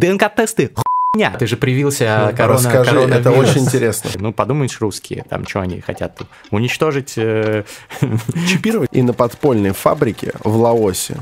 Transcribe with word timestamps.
ДНК-тесты 0.00 0.70
хуйня. 1.14 1.36
Ты 1.38 1.46
же 1.46 1.56
привился 1.56 2.28
Ну, 2.30 2.36
корона, 2.36 2.54
расскажи, 2.54 2.90
коронавирус. 2.90 3.20
это 3.20 3.30
очень 3.32 3.60
интересно. 3.62 4.10
Ну, 4.18 4.32
подумаешь, 4.32 4.80
русские, 4.80 5.24
там, 5.28 5.46
что 5.46 5.60
они 5.60 5.80
хотят? 5.80 6.18
Уничтожить... 6.50 7.14
э, 7.16 7.64
Чипировать. 8.48 8.88
И 8.92 9.02
на 9.02 9.12
подпольной 9.12 9.72
фабрике 9.72 10.32
в 10.42 10.56
Лаосе 10.56 11.16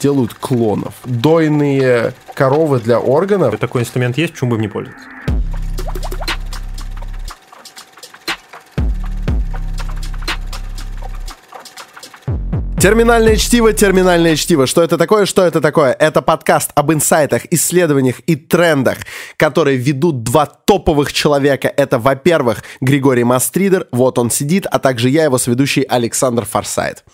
делают 0.00 0.34
клонов. 0.34 0.94
Дойные 1.04 2.12
коровы 2.34 2.80
для 2.80 2.98
органов. 3.00 3.58
Такой 3.58 3.82
инструмент 3.82 4.18
есть, 4.18 4.32
почему 4.34 4.50
бы 4.50 4.56
им 4.56 4.62
не 4.62 4.68
пользоваться? 4.68 5.06
Терминальное 12.84 13.36
чтиво, 13.36 13.72
терминальное 13.72 14.36
чтиво. 14.36 14.66
Что 14.66 14.82
это 14.82 14.98
такое, 14.98 15.24
что 15.24 15.42
это 15.42 15.62
такое? 15.62 15.94
Это 15.94 16.20
подкаст 16.20 16.70
об 16.74 16.92
инсайтах, 16.92 17.46
исследованиях 17.50 18.20
и 18.26 18.36
трендах, 18.36 18.98
которые 19.38 19.78
ведут 19.78 20.22
два 20.22 20.44
топовых 20.44 21.10
человека. 21.10 21.72
Это, 21.74 21.98
во-первых, 21.98 22.62
Григорий 22.82 23.24
Мастридер, 23.24 23.86
вот 23.90 24.18
он 24.18 24.30
сидит, 24.30 24.66
а 24.70 24.78
также 24.78 25.08
я, 25.08 25.24
его 25.24 25.38
соведущий 25.38 25.80
Александр 25.80 26.44
Форсайт. 26.44 27.04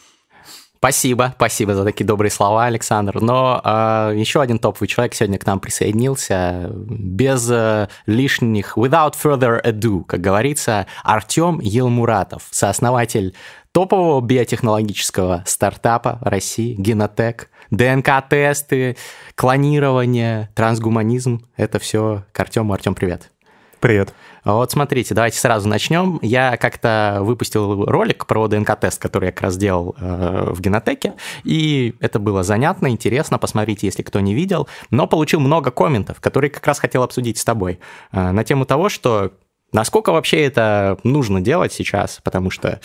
Спасибо, 0.81 1.35
спасибо 1.37 1.75
за 1.75 1.85
такие 1.85 2.07
добрые 2.07 2.31
слова, 2.31 2.65
Александр. 2.65 3.21
Но 3.21 3.61
э, 3.63 4.15
еще 4.17 4.41
один 4.41 4.59
топовый 4.59 4.89
человек 4.89 5.15
сегодня 5.15 5.39
к 5.39 5.45
нам 5.45 5.61
присоединился. 5.61 6.71
Без 6.73 7.51
э, 7.51 7.89
лишних, 8.07 8.79
without 8.79 9.13
further 9.23 9.63
ado, 9.63 10.05
как 10.05 10.23
говорится, 10.23 10.87
Артем 11.05 11.61
Елмуратов, 11.61 12.45
сооснователь 12.51 13.35
топового 13.73 14.21
биотехнологического 14.21 15.45
стартапа 15.47 16.19
России, 16.23 16.75
Генотек. 16.79 17.51
ДНК-тесты, 17.71 18.97
клонирование, 19.37 20.51
трансгуманизм. 20.55 21.47
Это 21.57 21.79
все 21.79 22.25
к 22.33 22.41
Артему. 22.41 22.73
Артем, 22.73 22.97
привет. 22.97 23.31
Привет. 23.79 24.13
Вот 24.45 24.71
смотрите, 24.73 25.15
давайте 25.15 25.39
сразу 25.39 25.69
начнем. 25.69 26.19
Я 26.21 26.57
как-то 26.57 27.19
выпустил 27.21 27.85
ролик 27.87 28.27
про 28.27 28.47
ДНК-тест, 28.47 29.01
который 29.01 29.27
я 29.27 29.33
как 29.33 29.43
раз 29.43 29.57
делал 29.57 29.95
э, 29.99 30.51
в 30.51 30.61
Генотеке, 30.61 31.15
и 31.45 31.95
это 32.01 32.19
было 32.19 32.43
занятно, 32.43 32.89
интересно, 32.89 33.39
посмотрите, 33.39 33.87
если 33.87 34.03
кто 34.03 34.21
не 34.21 34.35
видел, 34.35 34.69
но 34.91 35.07
получил 35.07 35.41
много 35.41 35.71
комментов, 35.71 36.21
которые 36.21 36.51
как 36.51 36.67
раз 36.67 36.79
хотел 36.79 37.03
обсудить 37.03 37.39
с 37.39 37.45
тобой 37.45 37.81
э, 38.13 38.33
на 38.33 38.45
тему 38.45 38.67
того, 38.67 38.91
что 38.91 39.33
Насколько 39.73 40.13
вообще 40.13 40.43
это 40.43 40.99
нужно 41.05 41.41
делать 41.41 41.73
сейчас? 41.73 42.21
Потому 42.23 42.51
что, 42.51 42.81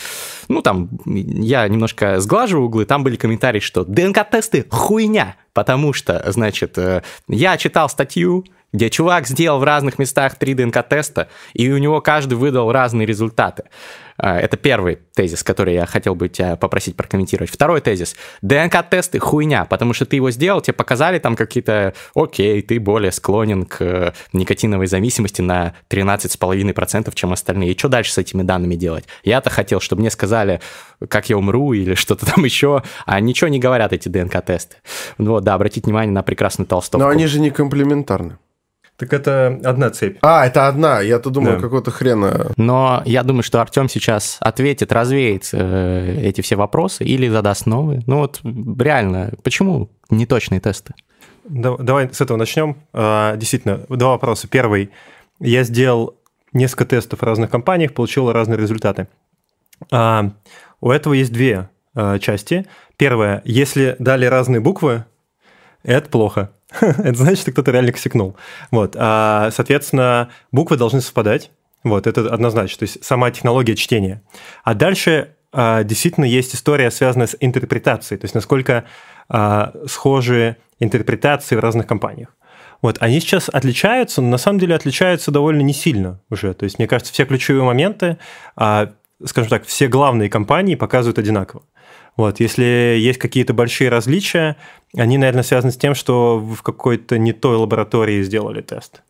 ну, 0.48 0.62
там, 0.62 0.90
я 1.06 1.68
немножко 1.68 2.20
сглаживаю 2.20 2.68
углы, 2.68 2.86
там 2.86 3.04
были 3.04 3.16
комментарии, 3.16 3.60
что 3.60 3.84
ДНК-тесты 3.84 4.66
хуйня, 4.70 5.36
потому 5.54 5.94
что, 5.94 6.24
значит, 6.32 6.78
э, 6.78 7.02
я 7.28 7.58
читал 7.58 7.90
статью, 7.90 8.46
где 8.72 8.90
чувак 8.90 9.28
сделал 9.28 9.60
в 9.60 9.64
разных 9.64 9.98
местах 9.98 10.36
три 10.36 10.54
ДНК-теста, 10.54 11.30
и 11.54 11.72
у 11.72 11.78
него 11.78 12.02
каждый 12.02 12.36
выдал 12.36 12.72
разные 12.72 13.08
результаты. 13.08 13.64
А, 14.18 14.40
Это 14.40 14.58
первый 14.58 15.00
тезис, 15.14 15.44
который 15.44 15.74
я 15.74 15.86
хотел 15.86 16.16
бы 16.16 16.30
тебя 16.30 16.56
попросить 16.56 16.96
прокомментировать. 16.96 17.50
Второй 17.50 17.82
тезис. 17.82 18.16
ДНК-тесты 18.42 19.20
хуйня, 19.20 19.66
потому 19.66 19.94
что 19.94 20.06
ты 20.06 20.16
его 20.16 20.32
сделал, 20.32 20.62
тебе 20.62 20.74
показали 20.74 21.20
там 21.20 21.36
какие-то, 21.36 21.94
окей, 22.16 22.62
ты 22.62 22.80
более 22.80 23.12
склонен 23.12 23.66
к 23.66 23.82
э, 23.82 24.14
никотиновой 24.34 24.88
зависимости 24.88 25.42
на 25.42 25.74
13,5%, 25.90 27.12
чем 27.14 27.34
остальные. 27.34 27.74
И 27.74 27.78
что 27.78 27.90
дальше 27.90 28.14
с 28.14 28.18
этими 28.18 28.44
данными 28.44 28.76
делать? 28.76 29.06
Я-то 29.24 29.50
хотел, 29.50 29.80
чтобы 29.80 30.02
мне 30.02 30.12
сказали, 30.12 30.62
как 31.10 31.30
я 31.30 31.38
умру 31.38 31.74
или 31.74 31.94
что-то 31.96 32.26
там 32.26 32.46
еще, 32.46 32.84
а 33.06 33.20
ничего 33.20 33.50
не 33.50 33.60
говорят 33.60 33.92
эти 33.92 34.08
ДНК-тесты. 34.08 34.78
Вот, 35.18 35.44
да, 35.44 35.56
обратите 35.56 35.86
внимание 35.86 36.14
на 36.14 36.24
прекрасную 36.24 36.68
толстовку. 36.68 37.06
Но 37.06 37.12
они 37.12 37.28
же 37.28 37.40
не 37.40 37.50
комплементарны. 37.50 38.38
Так 38.98 39.12
это 39.12 39.60
одна 39.64 39.90
цепь. 39.90 40.18
А, 40.22 40.46
это 40.46 40.68
одна. 40.68 41.02
Я-то 41.02 41.30
думал, 41.30 41.54
Да. 41.54 41.60
какого-то 41.60 41.92
хрена. 41.92 42.52
Но 42.56 43.02
я 43.06 43.24
думаю, 43.24 43.44
что 43.44 43.60
Артем 43.62 43.90
сейчас 43.90 44.38
ответит, 44.40 44.92
развеет 44.94 45.50
э, 45.52 46.22
эти 46.24 46.40
все 46.42 46.56
вопросы 46.56 47.04
или 47.04 47.28
задаст 47.28 47.66
новые. 47.66 48.02
Ну 48.08 48.20
вот 48.20 48.40
реально, 48.44 49.34
почему 49.44 49.90
неточные 50.10 50.62
тесты? 50.62 50.94
Да- 51.44 51.76
Давай 51.78 52.10
с 52.14 52.22
этого 52.22 52.38
начнем. 52.38 52.78
А, 52.94 53.36
Действительно, 53.36 53.82
два 53.90 54.12
вопроса. 54.12 54.48
Первый. 54.48 54.92
Я 55.42 55.64
сделал 55.64 56.16
несколько 56.54 56.86
тестов 56.86 57.20
в 57.20 57.24
разных 57.24 57.50
компаниях, 57.50 57.94
получил 57.94 58.32
разные 58.32 58.58
результаты. 58.58 59.08
А, 59.92 60.32
У 60.80 60.90
этого 60.90 61.14
есть 61.14 61.34
две 61.34 61.70
а, 61.96 62.18
части. 62.20 62.66
Первое. 62.96 63.42
Если 63.44 63.98
дали 64.00 64.26
разные 64.26 64.62
буквы, 64.62 65.04
это 65.84 66.10
плохо. 66.10 66.52
Это 66.82 67.16
значит, 67.16 67.40
что 67.40 67.52
кто-то 67.52 67.72
реально 67.72 67.92
косякнул. 67.92 68.36
Вот. 68.72 68.96
А, 68.98 69.50
Соответственно, 69.52 70.30
буквы 70.52 70.78
должны 70.78 71.02
совпадать. 71.02 71.52
Вот, 71.84 72.08
это 72.08 72.34
однозначно. 72.34 72.80
То 72.80 72.84
есть 72.84 73.04
сама 73.06 73.30
технология 73.30 73.76
чтения. 73.76 74.24
А 74.64 74.74
дальше 74.74 75.36
а, 75.52 75.84
действительно 75.84 76.26
есть 76.26 76.56
история, 76.56 76.90
связанная 76.90 77.28
с 77.28 77.38
интерпретацией. 77.40 78.20
То 78.20 78.26
есть 78.26 78.34
насколько 78.34 78.86
а, 79.30 79.72
схожи 79.88 80.58
интерпретации 80.80 81.56
в 81.56 81.60
разных 81.60 81.88
компаниях. 81.88 82.30
Вот, 82.82 82.98
они 83.00 83.20
сейчас 83.20 83.50
отличаются, 83.50 84.22
но 84.22 84.30
на 84.30 84.38
самом 84.38 84.60
деле 84.60 84.76
отличаются 84.76 85.32
довольно 85.32 85.62
не 85.62 85.74
сильно 85.74 86.22
уже. 86.30 86.54
То 86.54 86.66
есть, 86.66 86.78
мне 86.78 86.88
кажется, 86.88 87.14
все 87.14 87.26
ключевые 87.26 87.64
моменты, 87.64 88.18
а, 88.56 88.92
скажем 89.24 89.50
так, 89.50 89.66
все 89.66 89.88
главные 89.88 90.30
компании 90.30 90.76
показывают 90.76 91.18
одинаково. 91.18 91.64
Вот, 92.18 92.40
если 92.40 92.96
есть 92.98 93.20
какие-то 93.20 93.54
большие 93.54 93.90
различия, 93.90 94.56
они, 94.96 95.18
наверное, 95.18 95.44
связаны 95.44 95.72
с 95.72 95.78
тем, 95.78 95.96
что 95.96 96.40
в 96.40 96.62
какой-то 96.62 97.18
не 97.18 97.34
той 97.34 97.58
лаборатории 97.58 98.24
сделали 98.24 98.62
тест. 98.62 99.02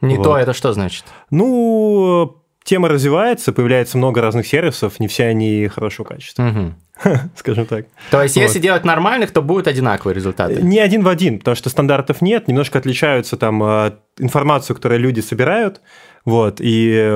Не 0.00 0.16
Вот. 0.16 0.24
то, 0.24 0.36
это 0.38 0.52
что 0.54 0.72
значит? 0.72 1.04
Ну, 1.30 2.36
тема 2.64 2.88
развивается, 2.88 3.52
появляется 3.52 3.98
много 3.98 4.20
разных 4.22 4.46
сервисов, 4.46 4.98
не 4.98 5.08
все 5.08 5.26
они 5.26 5.68
хорошего 5.68 6.06
качества, 6.06 6.42
Мгм. 6.42 6.74
скажем 7.36 7.66
так. 7.66 7.86
То 8.10 8.22
есть, 8.22 8.36
если 8.36 8.58
Вот. 8.58 8.62
делать 8.62 8.84
нормальных, 8.84 9.30
то 9.30 9.42
будут 9.42 9.66
одинаковые 9.68 10.14
результаты. 10.14 10.62
Не 10.62 10.78
один 10.78 11.02
в 11.02 11.08
один, 11.08 11.38
потому 11.38 11.54
что 11.56 11.68
стандартов 11.68 12.22
нет, 12.22 12.48
немножко 12.48 12.78
отличаются 12.78 13.36
там 13.36 13.62
э, 13.62 13.92
информацию, 14.18 14.76
которую 14.76 15.00
люди 15.00 15.20
собирают, 15.20 15.80
вот, 16.24 16.60
и 16.60 16.90
э, 16.94 17.10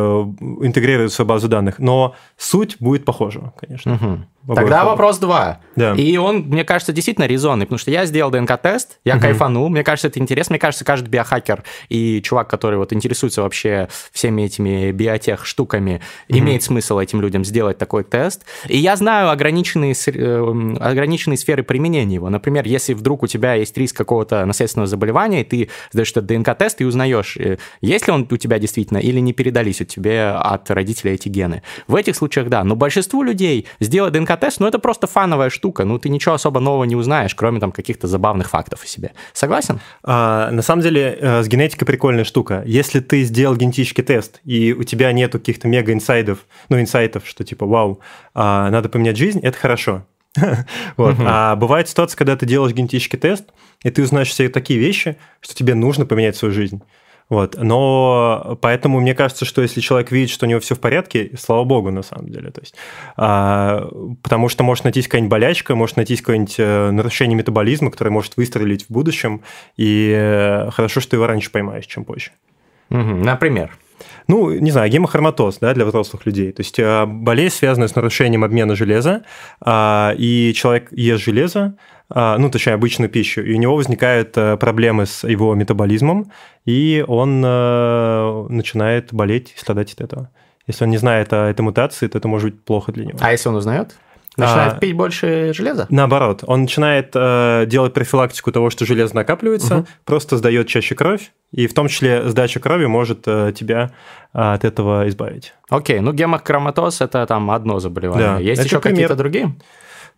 интегрируют 0.60 1.12
в 1.12 1.14
свою 1.14 1.28
базу 1.28 1.48
данных, 1.48 1.78
но 1.78 2.14
суть 2.36 2.76
будет 2.80 3.04
похожа, 3.06 3.52
конечно. 3.58 3.94
Мгм. 3.94 4.26
В 4.44 4.54
Тогда 4.54 4.84
вопрос 4.84 5.18
два. 5.18 5.60
Да. 5.76 5.94
И 5.94 6.16
он, 6.16 6.38
мне 6.48 6.64
кажется, 6.64 6.92
действительно 6.92 7.26
резонный, 7.26 7.66
потому 7.66 7.78
что 7.78 7.90
я 7.90 8.06
сделал 8.06 8.30
ДНК-тест, 8.30 8.98
я 9.04 9.18
кайфанул, 9.18 9.68
мне 9.68 9.84
кажется, 9.84 10.08
это 10.08 10.18
интересно. 10.20 10.54
Мне 10.54 10.58
кажется, 10.58 10.84
каждый 10.84 11.08
биохакер 11.08 11.64
и 11.90 12.22
чувак, 12.22 12.48
который 12.48 12.78
вот 12.78 12.92
интересуется 12.92 13.42
вообще 13.42 13.88
всеми 14.10 14.42
этими 14.42 14.90
биотех 14.90 15.44
штуками, 15.44 16.00
имеет 16.28 16.62
смысл 16.62 16.98
этим 16.98 17.20
людям 17.20 17.44
сделать 17.44 17.78
такой 17.78 18.04
тест. 18.04 18.44
И 18.68 18.78
я 18.78 18.96
знаю 18.96 19.30
ограниченные, 19.30 19.94
с- 19.94 20.08
э, 20.08 20.74
ограниченные 20.80 21.36
сферы 21.36 21.62
применения 21.62 22.14
его. 22.14 22.30
Например, 22.30 22.64
если 22.66 22.94
вдруг 22.94 23.22
у 23.24 23.26
тебя 23.26 23.54
есть 23.54 23.76
риск 23.76 23.96
какого-то 23.96 24.44
наследственного 24.46 24.86
заболевания, 24.86 25.42
и 25.42 25.44
ты 25.44 25.68
сдаешь 25.92 26.10
этот 26.12 26.26
ДНК-тест 26.26 26.80
и 26.80 26.84
узнаешь, 26.84 27.36
э, 27.36 27.58
есть 27.82 28.06
ли 28.06 28.12
он 28.12 28.26
у 28.30 28.36
тебя 28.36 28.58
действительно 28.58 28.98
или 28.98 29.20
не 29.20 29.32
передались 29.34 29.80
у 29.80 29.84
тебя 29.84 30.40
от 30.40 30.70
родителей 30.70 31.12
эти 31.14 31.28
гены. 31.28 31.62
В 31.86 31.94
этих 31.94 32.16
случаях 32.16 32.48
да, 32.48 32.64
но 32.64 32.76
большинству 32.76 33.22
людей 33.22 33.66
сделать 33.80 34.12
ДНК-тест, 34.28 34.60
ну 34.60 34.66
это 34.66 34.78
просто 34.78 35.06
фановая 35.06 35.50
штука, 35.50 35.84
ну 35.84 35.98
ты 35.98 36.08
ничего 36.08 36.34
особо 36.34 36.60
нового 36.60 36.84
не 36.84 36.96
узнаешь, 36.96 37.34
кроме 37.34 37.60
там 37.60 37.72
каких-то 37.72 38.06
забавных 38.06 38.50
фактов 38.50 38.84
о 38.84 38.86
себе. 38.86 39.12
Согласен? 39.32 39.80
А, 40.02 40.50
на 40.50 40.62
самом 40.62 40.82
деле 40.82 41.18
э, 41.20 41.42
с 41.42 41.48
генетикой 41.48 41.86
прикольная 41.86 42.24
штука. 42.24 42.62
Если 42.66 43.00
ты 43.00 43.22
сделал 43.22 43.56
генетический 43.56 44.04
тест, 44.04 44.40
и 44.44 44.72
у 44.72 44.84
тебя 44.84 45.12
нету 45.12 45.38
каких-то 45.38 45.68
мега-инсайдов, 45.68 46.40
ну, 46.68 46.80
инсайтов, 46.80 47.26
что 47.26 47.44
типа, 47.44 47.66
вау, 47.66 48.00
а, 48.34 48.70
надо 48.70 48.88
поменять 48.88 49.16
жизнь, 49.16 49.40
это 49.40 49.58
хорошо. 49.58 50.04
Вот. 50.96 51.16
А 51.20 51.56
бывает 51.56 51.88
ситуация, 51.88 52.16
когда 52.16 52.36
ты 52.36 52.46
делаешь 52.46 52.74
генетический 52.74 53.18
тест, 53.18 53.44
и 53.82 53.90
ты 53.90 54.02
узнаешь 54.02 54.28
все 54.28 54.48
такие 54.48 54.78
вещи, 54.78 55.16
что 55.40 55.54
тебе 55.54 55.74
нужно 55.74 56.06
поменять 56.06 56.36
свою 56.36 56.52
жизнь. 56.52 56.82
Вот. 57.28 57.56
Но 57.60 58.58
поэтому 58.60 59.00
мне 59.00 59.14
кажется, 59.14 59.44
что 59.44 59.62
если 59.62 59.80
человек 59.80 60.10
видит, 60.10 60.30
что 60.30 60.46
у 60.46 60.48
него 60.48 60.60
все 60.60 60.74
в 60.74 60.80
порядке, 60.80 61.30
слава 61.38 61.64
богу, 61.64 61.90
на 61.90 62.02
самом 62.02 62.30
деле. 62.30 62.50
То 62.50 62.60
есть, 62.60 62.74
а, 63.16 63.88
потому 64.22 64.48
что 64.48 64.64
может 64.64 64.84
найтись 64.84 65.06
какая-нибудь 65.06 65.30
болячка, 65.30 65.74
может 65.74 65.96
найтись 65.96 66.20
какое-нибудь 66.20 66.56
э, 66.58 66.90
нарушение 66.90 67.36
метаболизма, 67.36 67.90
которое 67.90 68.10
может 68.10 68.36
выстрелить 68.36 68.86
в 68.86 68.90
будущем, 68.90 69.42
и 69.76 70.66
хорошо, 70.70 71.00
что 71.00 71.16
его 71.16 71.26
раньше 71.26 71.50
поймаешь, 71.50 71.86
чем 71.86 72.04
позже. 72.04 72.30
Например. 72.90 73.76
Ну, 74.28 74.50
не 74.50 74.70
знаю, 74.70 74.90
гемохроматоз 74.90 75.58
да, 75.58 75.74
для 75.74 75.84
взрослых 75.84 76.26
людей. 76.26 76.52
То 76.52 76.60
есть 76.60 76.78
э, 76.78 77.06
болезнь, 77.06 77.56
связанная 77.56 77.88
с 77.88 77.94
нарушением 77.94 78.44
обмена 78.44 78.76
железа, 78.76 79.24
а, 79.60 80.14
и 80.16 80.52
человек 80.54 80.92
ест 80.92 81.24
железо, 81.24 81.76
ну, 82.14 82.50
точнее, 82.50 82.74
обычную 82.74 83.10
пищу, 83.10 83.42
и 83.42 83.54
у 83.54 83.58
него 83.58 83.76
возникают 83.76 84.36
э, 84.36 84.56
проблемы 84.56 85.04
с 85.06 85.26
его 85.28 85.54
метаболизмом, 85.54 86.32
и 86.64 87.04
он 87.06 87.42
э, 87.44 88.46
начинает 88.48 89.12
болеть 89.12 89.54
и 89.56 89.60
страдать 89.60 89.92
от 89.92 90.00
этого. 90.00 90.30
Если 90.66 90.84
он 90.84 90.90
не 90.90 90.98
знает 90.98 91.32
о 91.32 91.48
этой 91.48 91.62
мутации, 91.62 92.08
то 92.08 92.18
это 92.18 92.28
может 92.28 92.50
быть 92.50 92.62
плохо 92.62 92.92
для 92.92 93.06
него. 93.06 93.18
А 93.20 93.32
если 93.32 93.48
он 93.48 93.56
узнает? 93.56 93.94
Начинает 94.38 94.74
А, 94.74 94.76
пить 94.76 94.94
больше 94.94 95.52
железа? 95.52 95.86
Наоборот, 95.90 96.44
он 96.46 96.62
начинает 96.62 97.10
э, 97.14 97.64
делать 97.66 97.92
профилактику 97.92 98.52
того, 98.52 98.70
что 98.70 98.86
железо 98.86 99.16
накапливается, 99.16 99.84
просто 100.04 100.36
сдает 100.36 100.68
чаще 100.68 100.94
кровь, 100.94 101.32
и 101.50 101.66
в 101.66 101.74
том 101.74 101.88
числе 101.88 102.28
сдача 102.28 102.60
крови 102.60 102.86
может 102.86 103.24
э, 103.26 103.52
тебя 103.52 103.90
э, 104.32 104.38
от 104.38 104.64
этого 104.64 105.08
избавить. 105.08 105.54
Окей, 105.68 105.98
ну 105.98 106.12
гемохроматоз 106.12 107.00
это 107.00 107.26
там 107.26 107.50
одно 107.50 107.80
заболевание. 107.80 108.28
Да, 108.28 108.38
Есть 108.38 108.60
это 108.60 108.68
еще 108.68 108.80
какие-то 108.80 109.16
другие? 109.16 109.56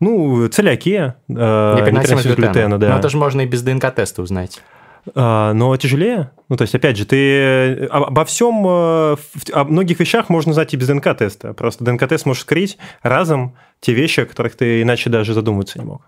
Ну, 0.00 0.48
целиакия, 0.48 1.16
Непереносимость 1.28 2.26
непереносимость 2.26 2.38
глютена, 2.38 2.78
да. 2.80 2.88
Но 2.90 2.98
это 2.98 3.08
же 3.10 3.16
можно 3.18 3.42
и 3.42 3.46
без 3.46 3.62
ДНК-теста 3.62 4.22
узнать. 4.22 4.60
А, 5.14 5.52
но 5.54 5.74
тяжелее. 5.76 6.30
Ну, 6.48 6.56
то 6.56 6.62
есть, 6.62 6.74
опять 6.74 6.96
же, 6.96 7.06
ты 7.06 7.86
об- 7.86 8.04
обо 8.04 8.24
всем, 8.24 8.66
э, 8.66 9.16
о 9.52 9.64
многих 9.64 9.98
вещах 10.00 10.28
можно 10.28 10.52
знать 10.52 10.74
и 10.74 10.76
без 10.76 10.88
ДНК-теста. 10.88 11.54
Просто 11.54 11.84
ДНК-тест 11.84 12.26
может 12.26 12.42
скрыть 12.42 12.76
разом 13.02 13.56
те 13.80 13.92
вещи, 13.92 14.20
о 14.20 14.26
которых 14.26 14.56
ты 14.56 14.82
иначе 14.82 15.08
даже 15.10 15.32
задумываться 15.34 15.78
не 15.78 15.84
мог. 15.86 16.02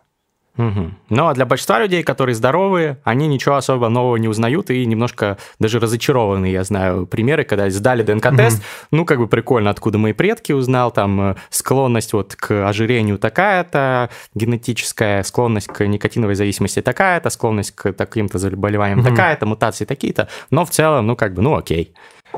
Ну, 1.09 1.29
а 1.29 1.35
для 1.35 1.47
большинства 1.47 1.79
людей, 1.81 2.03
которые 2.03 2.35
здоровые, 2.35 2.99
они 3.05 3.27
ничего 3.27 3.57
особо 3.57 3.89
нового 3.89 4.17
не 4.17 4.29
узнают 4.29 4.71
и 4.71 4.85
немножко 4.85 5.39
даже 5.59 5.81
разочарованы. 5.81 6.47
Я 6.47 6.63
знаю 6.65 7.07
примеры, 7.07 7.45
когда 7.45 7.71
сдали 7.71 8.03
ДНК-тест, 8.03 8.63
ну, 8.91 9.05
как 9.07 9.19
бы 9.19 9.29
прикольно, 9.29 9.71
откуда 9.71 9.99
мои 9.99 10.13
предки 10.13 10.53
узнал, 10.53 10.91
там 10.91 11.21
э, 11.21 11.35
склонность 11.49 12.13
вот 12.13 12.37
к 12.37 12.69
ожирению 12.69 13.19
такая-то, 13.19 14.11
генетическая 14.35 15.23
склонность 15.23 15.69
к 15.69 15.87
никотиновой 15.87 16.35
зависимости 16.35 16.83
такая-то, 16.83 17.31
склонность 17.31 17.75
к 17.75 17.93
таким-то 17.93 18.39
заболеваниям 18.39 19.03
такая-то, 19.03 19.47
мутации 19.47 19.85
такие-то, 19.87 20.29
но 20.51 20.65
в 20.65 20.71
целом, 20.71 21.07
ну, 21.07 21.17
как 21.17 21.33
бы, 21.35 21.43
ну, 21.43 21.57
окей. 21.57 21.95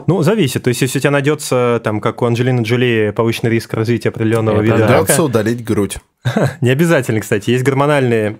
Ну, 0.06 0.22
зависит. 0.22 0.62
То 0.62 0.68
есть, 0.68 0.82
если 0.82 0.98
у 0.98 1.00
тебя 1.00 1.10
найдется, 1.10 1.80
там, 1.82 2.00
как 2.00 2.22
у 2.22 2.26
Анджелины 2.26 2.62
Джоли, 2.62 3.12
повышенный 3.14 3.50
риск 3.50 3.72
развития 3.74 4.10
определенного 4.10 4.56
Это 4.56 4.64
вида 4.64 4.78
да. 4.78 5.00
рака, 5.00 5.22
удалить 5.22 5.64
грудь. 5.64 5.98
не 6.60 6.70
обязательно, 6.70 7.20
кстати. 7.20 7.50
Есть 7.50 7.64
гормональные 7.64 8.38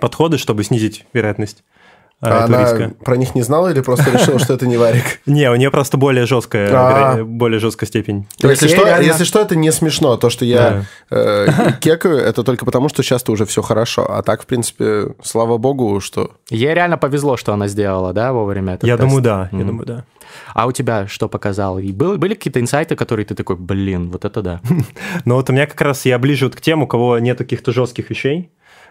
подходы, 0.00 0.38
чтобы 0.38 0.64
снизить 0.64 1.06
вероятность 1.12 1.64
А 2.20 2.44
этого 2.44 2.44
она 2.44 2.60
риска. 2.60 2.94
про 3.02 3.16
них 3.16 3.34
не 3.34 3.42
знала 3.42 3.68
или 3.68 3.80
просто 3.80 4.10
решила, 4.10 4.38
что 4.38 4.52
это 4.54 4.66
не 4.66 4.76
варик? 4.76 5.20
Не, 5.26 5.50
у 5.50 5.54
нее 5.56 5.70
просто 5.70 5.96
более 5.96 6.26
жесткая, 6.26 6.70
А. 6.72 7.24
более 7.24 7.60
жесткая 7.60 7.88
степень. 7.88 8.26
То 8.38 8.50
есть 8.50 8.60
Если 8.62 8.76
что, 8.76 9.00
если 9.00 9.24
что, 9.24 9.40
это 9.40 9.56
не 9.56 9.72
смешно. 9.72 10.16
То, 10.18 10.28
что 10.28 10.44
я 10.44 10.84
э, 11.10 11.46
кекаю, 11.80 12.18
это 12.18 12.42
только 12.42 12.66
потому, 12.66 12.90
что 12.90 13.02
сейчас-то 13.02 13.32
уже 13.32 13.46
все 13.46 13.62
хорошо. 13.62 14.06
А 14.10 14.22
так, 14.22 14.42
в 14.42 14.46
принципе, 14.46 15.14
слава 15.22 15.56
богу, 15.56 16.00
что... 16.00 16.32
Ей 16.50 16.74
реально 16.74 16.98
повезло, 16.98 17.38
что 17.38 17.54
она 17.54 17.68
сделала, 17.68 18.12
да, 18.12 18.32
вовремя 18.32 18.78
Я 18.82 18.98
думаю, 18.98 19.22
да. 19.22 19.48
Я 19.52 19.64
думаю, 19.64 19.86
да. 19.86 20.04
А 20.54 20.66
у 20.66 20.72
тебя 20.72 21.06
что 21.06 21.28
показал? 21.28 21.78
И 21.78 21.90
был- 21.92 22.18
были 22.18 22.34
какие-то 22.34 22.60
инсайты, 22.60 22.96
которые 22.96 23.24
ты 23.26 23.34
такой, 23.34 23.56
блин, 23.56 24.10
вот 24.10 24.24
это 24.24 24.42
да. 24.42 24.60
Но 25.24 25.36
вот 25.36 25.48
у 25.50 25.52
меня 25.52 25.66
как 25.66 25.80
раз 25.80 26.04
я 26.04 26.18
ближе 26.18 26.46
вот 26.46 26.56
к 26.56 26.60
тем, 26.60 26.82
у 26.82 26.86
кого 26.86 27.18
нет 27.18 27.38
каких-то 27.38 27.72
жестких 27.72 28.10
вещей. 28.10 28.50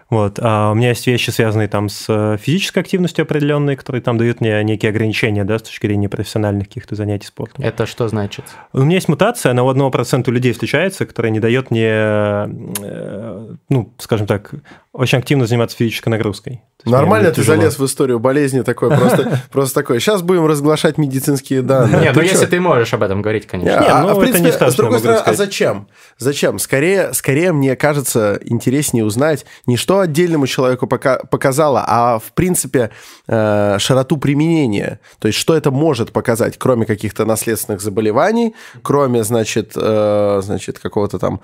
Вот. 0.10 0.40
А 0.42 0.72
у 0.72 0.76
меня 0.76 0.90
есть 0.90 1.06
вещи, 1.06 1.30
связанные 1.30 1.68
там 1.68 1.88
с 1.88 2.06
э, 2.10 2.38
физической 2.38 2.80
активностью 2.80 3.24
определенной, 3.24 3.76
которые 3.76 4.02
там 4.02 4.18
дают 4.18 4.42
мне 4.42 4.64
некие 4.64 4.90
ограничения, 4.90 5.44
да, 5.44 5.60
с 5.60 5.62
точки 5.62 5.86
зрения 5.86 6.10
профессиональных 6.10 6.68
каких-то 6.68 6.96
занятий 6.96 7.28
спортом. 7.28 7.64
Это 7.64 7.86
что 7.86 8.08
значит? 8.08 8.46
У 8.74 8.80
меня 8.80 8.96
есть 8.96 9.08
мутация, 9.08 9.52
она 9.52 9.64
у 9.64 9.72
1% 9.72 10.24
у 10.28 10.32
людей 10.32 10.54
встречается, 10.54 11.06
которая 11.06 11.32
не 11.32 11.40
дает 11.40 11.70
мне, 11.70 11.90
э, 11.90 13.56
ну, 13.70 13.94
скажем 14.00 14.26
так, 14.26 14.52
очень 14.91 15.19
активно 15.19 15.45
заниматься 15.45 15.77
физической 15.77 16.09
нагрузкой. 16.09 16.63
То 16.77 16.86
есть 16.86 16.91
Нормально 16.91 17.30
ты 17.30 17.41
тяжело. 17.41 17.57
залез 17.57 17.77
в 17.77 17.86
историю 17.86 18.19
болезни 18.19 18.62
такой, 18.62 18.89
просто, 18.89 19.44
просто 19.51 19.75
такой. 19.75 20.00
Сейчас 20.00 20.24
будем 20.24 20.47
разглашать 20.47 20.97
медицинские 20.97 21.62
данные. 21.62 22.01
Нет, 22.01 22.15
ну 22.15 22.21
если 22.24 22.47
ты 22.47 22.59
можешь 22.59 22.91
об 22.94 23.03
этом 23.03 23.21
говорить, 23.21 23.45
конечно. 23.45 23.80
Не, 23.80 23.86
Не, 23.86 23.91
а, 23.91 24.01
ну, 24.01 24.09
а 24.09 24.13
в 24.15 24.19
принципе, 24.19 24.45
не 24.45 24.51
страшно, 24.51 24.74
с 24.74 24.75
другой 24.77 25.00
стороны, 25.00 25.21
а 25.24 25.33
зачем? 25.36 25.88
Зачем? 26.18 26.57
Скорее, 26.57 27.13
скорее, 27.13 27.51
мне 27.51 27.75
кажется, 27.75 28.39
интереснее 28.44 29.06
узнать 29.06 29.45
не 29.68 29.77
что 29.77 30.00
отдельному 30.00 30.47
человеку 30.47 30.88
пока, 30.88 31.19
показало, 31.19 31.83
а 31.88 32.18
в 32.18 32.31
принципе 32.33 32.89
э, 33.27 33.77
широту 33.77 34.18
применения. 34.18 35.00
То 35.19 35.27
есть, 35.27 35.38
что 35.38 35.56
это 35.56 35.69
может 35.69 36.12
показать, 36.12 36.57
кроме 36.57 36.88
каких-то 36.88 37.25
наследственных 37.25 37.81
заболеваний, 37.81 38.56
кроме, 38.81 39.24
значит, 39.24 39.74
э, 39.75 40.39
значит 40.41 40.80
какого-то 40.80 41.19
там 41.19 41.41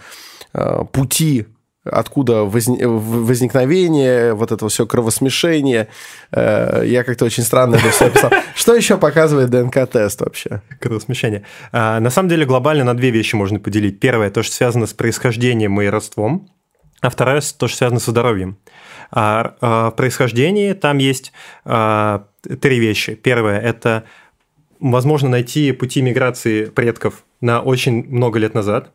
э, 0.53 0.83
пути 0.91 1.45
откуда 1.85 2.43
возни- 2.45 2.85
в- 2.85 3.25
возникновение, 3.25 4.33
вот 4.33 4.51
это 4.51 4.67
все 4.67 4.85
кровосмешение. 4.85 5.87
Э, 6.31 6.83
Я 6.85 7.03
как-то 7.03 7.25
очень 7.25 7.43
странно 7.43 7.75
это 7.75 7.89
все 7.89 8.05
описал. 8.05 8.31
Что 8.55 8.75
еще 8.75 8.97
показывает 8.97 9.49
ДНК-тест 9.49 10.21
вообще? 10.21 10.61
Кровосмещение. 10.79 11.43
А, 11.71 11.99
на 11.99 12.09
самом 12.09 12.29
деле 12.29 12.45
глобально 12.45 12.83
на 12.83 12.95
две 12.95 13.11
вещи 13.11 13.35
можно 13.35 13.59
поделить. 13.59 13.99
Первое, 13.99 14.29
то, 14.31 14.43
что 14.43 14.55
связано 14.55 14.87
с 14.87 14.93
происхождением 14.93 15.79
и 15.81 15.87
родством, 15.87 16.49
а 17.01 17.09
второе, 17.09 17.41
то, 17.41 17.67
что 17.67 17.77
связано 17.77 17.99
со 17.99 18.11
здоровьем. 18.11 18.57
А, 19.11 19.55
а, 19.61 19.91
в 19.91 19.95
происхождении 19.95 20.73
там 20.73 20.97
есть 20.97 21.31
три 21.63 22.79
вещи. 22.79 23.15
Первое– 23.15 23.59
это 23.61 24.03
возможно 24.79 25.29
найти 25.29 25.71
пути 25.71 26.01
миграции 26.01 26.65
предков 26.65 27.23
на 27.45 27.61
очень 27.61 28.03
много 28.09 28.39
лет 28.39 28.53
назад. 28.55 28.91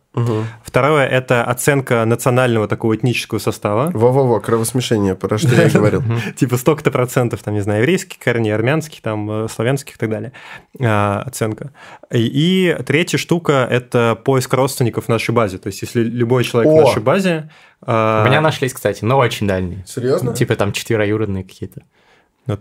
Второе– 0.64 1.06
это 1.08 1.44
оценка 1.44 2.04
национального 2.04 2.66
такого 2.66 2.96
этнического 2.96 3.38
состава. 3.38 3.90
Во-во-во, 3.94 4.40
кровосмешение, 4.40 5.14
про 5.14 5.38
что 5.38 5.54
я 5.54 5.70
говорил. 5.70 6.02
Типа 6.36 6.56
столько-то 6.56 6.90
процентов, 6.90 7.42
там, 7.42 7.54
не 7.54 7.60
знаю, 7.60 7.80
еврейских 7.80 8.18
корней, 8.18 8.52
армянских, 8.52 9.00
там, 9.02 9.44
э, 9.44 9.48
славянских 9.48 9.94
и 9.94 9.98
так 9.98 10.10
далее. 10.10 10.32
А, 10.80 11.22
оценка. 11.24 11.72
И, 12.12 12.76
третья 12.86 13.18
штука– 13.18 13.66
это 13.70 14.18
поиск 14.22 14.52
родственников 14.52 15.04
в 15.04 15.08
нашей 15.08 15.30
базе. 15.32 15.58
То 15.58 15.68
есть, 15.68 15.82
если 15.82 16.02
любой 16.02 16.44
человек 16.44 16.72
в 16.72 16.76
нашей 16.76 17.02
базе... 17.02 17.50
а, 17.80 18.24
У 18.24 18.28
меня 18.28 18.40
нашлись, 18.40 18.74
кстати, 18.74 19.04
но 19.04 19.16
очень 19.16 19.46
дальние. 19.46 19.84
Серьезно? 19.86 20.34
Типа 20.34 20.56
там 20.56 20.72
четвероюродные 20.72 21.44
какие-то. 21.44 21.82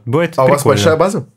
бывает 0.06 0.33
А 0.38 0.45
у 0.45 0.50
вас 0.50 0.63
большая 0.63 0.97
база? 0.97 1.27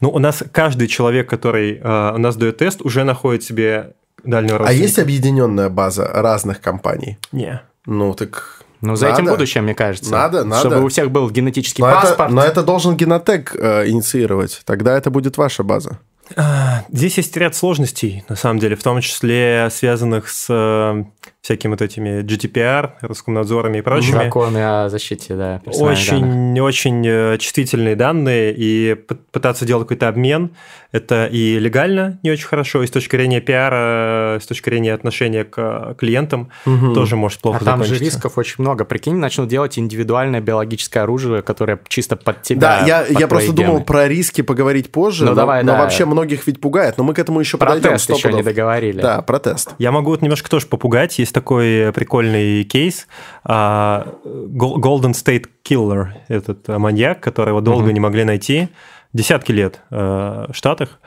Ну, 0.00 0.10
у 0.10 0.18
нас 0.18 0.42
каждый 0.52 0.88
человек, 0.88 1.28
который 1.28 1.80
а, 1.82 2.14
у 2.14 2.18
нас 2.18 2.36
дает 2.36 2.58
тест, 2.58 2.82
уже 2.82 3.04
находит 3.04 3.42
себе 3.42 3.94
дальнего 4.22 4.56
А 4.56 4.58
родственника. 4.58 4.84
есть 4.84 4.98
объединенная 4.98 5.68
база 5.68 6.06
разных 6.12 6.60
компаний? 6.60 7.18
Не. 7.32 7.62
Ну, 7.86 8.14
так... 8.14 8.60
Ну, 8.80 8.96
за 8.96 9.06
этим 9.08 9.24
надо. 9.24 9.36
будущее, 9.38 9.62
мне 9.62 9.74
кажется. 9.74 10.10
Надо, 10.10 10.44
надо. 10.44 10.60
Чтобы 10.68 10.84
у 10.84 10.88
всех 10.88 11.10
был 11.10 11.30
генетический 11.30 11.82
Но 11.82 11.90
это, 11.90 12.00
паспорт. 12.02 12.30
но 12.32 12.42
это 12.42 12.62
должен 12.62 12.96
Генотек 12.96 13.56
э, 13.56 13.88
инициировать. 13.88 14.60
Тогда 14.66 14.98
это 14.98 15.10
будет 15.10 15.38
ваша 15.38 15.62
база. 15.62 15.98
А, 16.36 16.84
Здесь 16.90 17.16
есть 17.16 17.34
ряд 17.36 17.54
сложностей, 17.54 18.24
на 18.28 18.36
самом 18.36 18.58
деле, 18.58 18.76
в 18.76 18.82
том 18.82 19.00
числе 19.00 19.68
связанных 19.70 20.28
с 20.28 20.46
э, 20.50 21.04
всякими 21.44 21.72
вот 21.72 21.82
этими 21.82 22.22
GDPR, 22.22 22.92
Роскомнадзорами 23.02 23.78
и 23.78 23.80
прочими. 23.82 24.12
Законы 24.12 24.58
о 24.84 24.88
защите, 24.88 25.34
да, 25.34 25.60
данных. 25.62 25.78
Очень, 25.78 26.58
очень 26.58 27.06
э, 27.06 27.36
чувствительные 27.36 27.96
данные, 27.96 28.54
и 28.56 28.94
пытаться 28.94 29.66
делать 29.66 29.84
какой-то 29.84 30.08
обмен, 30.08 30.52
это 30.90 31.26
и 31.26 31.58
легально 31.58 32.18
не 32.22 32.30
очень 32.30 32.46
хорошо, 32.46 32.82
и 32.82 32.86
с 32.86 32.90
точки 32.90 33.16
зрения 33.16 33.42
пиара, 33.42 34.38
с 34.40 34.46
точки 34.46 34.70
зрения 34.70 34.94
отношения 34.94 35.44
к 35.44 35.58
э, 35.58 35.94
клиентам 35.98 36.48
тоже 36.94 37.16
может 37.16 37.40
плохо 37.40 37.58
А 37.60 37.64
там 37.64 37.84
же 37.84 37.98
рисков 37.98 38.38
очень 38.38 38.56
много. 38.58 38.86
Прикинь, 38.86 39.16
начнут 39.16 39.46
делать 39.48 39.78
индивидуальное 39.78 40.40
биологическое 40.40 41.02
оружие, 41.02 41.42
которое 41.42 41.78
чисто 41.88 42.16
под 42.16 42.40
тебя. 42.40 42.60
Да, 42.60 42.86
я, 42.86 43.02
под 43.02 43.20
я 43.20 43.28
просто 43.28 43.52
гены. 43.52 43.66
думал 43.66 43.84
про 43.84 44.08
риски 44.08 44.40
поговорить 44.40 44.90
позже, 44.90 45.24
Ну, 45.24 45.30
но, 45.32 45.36
давай, 45.36 45.62
но 45.62 45.72
да. 45.72 45.80
вообще 45.80 46.06
многих 46.06 46.46
ведь 46.46 46.58
пугает. 46.58 46.96
Но 46.96 47.04
мы 47.04 47.12
к 47.12 47.18
этому 47.18 47.38
еще 47.40 47.58
Про 47.58 47.74
подойдем. 47.74 47.90
тест 47.90 48.08
еще 48.08 48.32
не 48.32 48.42
договорили. 48.42 49.02
Да, 49.02 49.20
про 49.20 49.38
тест. 49.40 49.74
Я 49.76 49.92
могу 49.92 50.10
вот 50.10 50.22
немножко 50.22 50.48
тоже 50.48 50.66
попугать. 50.68 51.18
Есть 51.18 51.33
такой 51.34 51.92
прикольный 51.92 52.64
кейс. 52.64 53.06
а, 53.44 54.06
Golden 54.24 55.12
State 55.12 55.46
Killer, 55.68 56.08
этот 56.28 56.66
маньяк, 56.68 57.20
которого 57.20 57.60
долго 57.60 57.92
не 57.92 58.00
могли 58.00 58.24
найти. 58.24 58.68
Десятки 59.12 59.52
лет 59.52 59.80
э, 59.90 60.46
в 60.48 60.54
Штатах. 60.54 60.98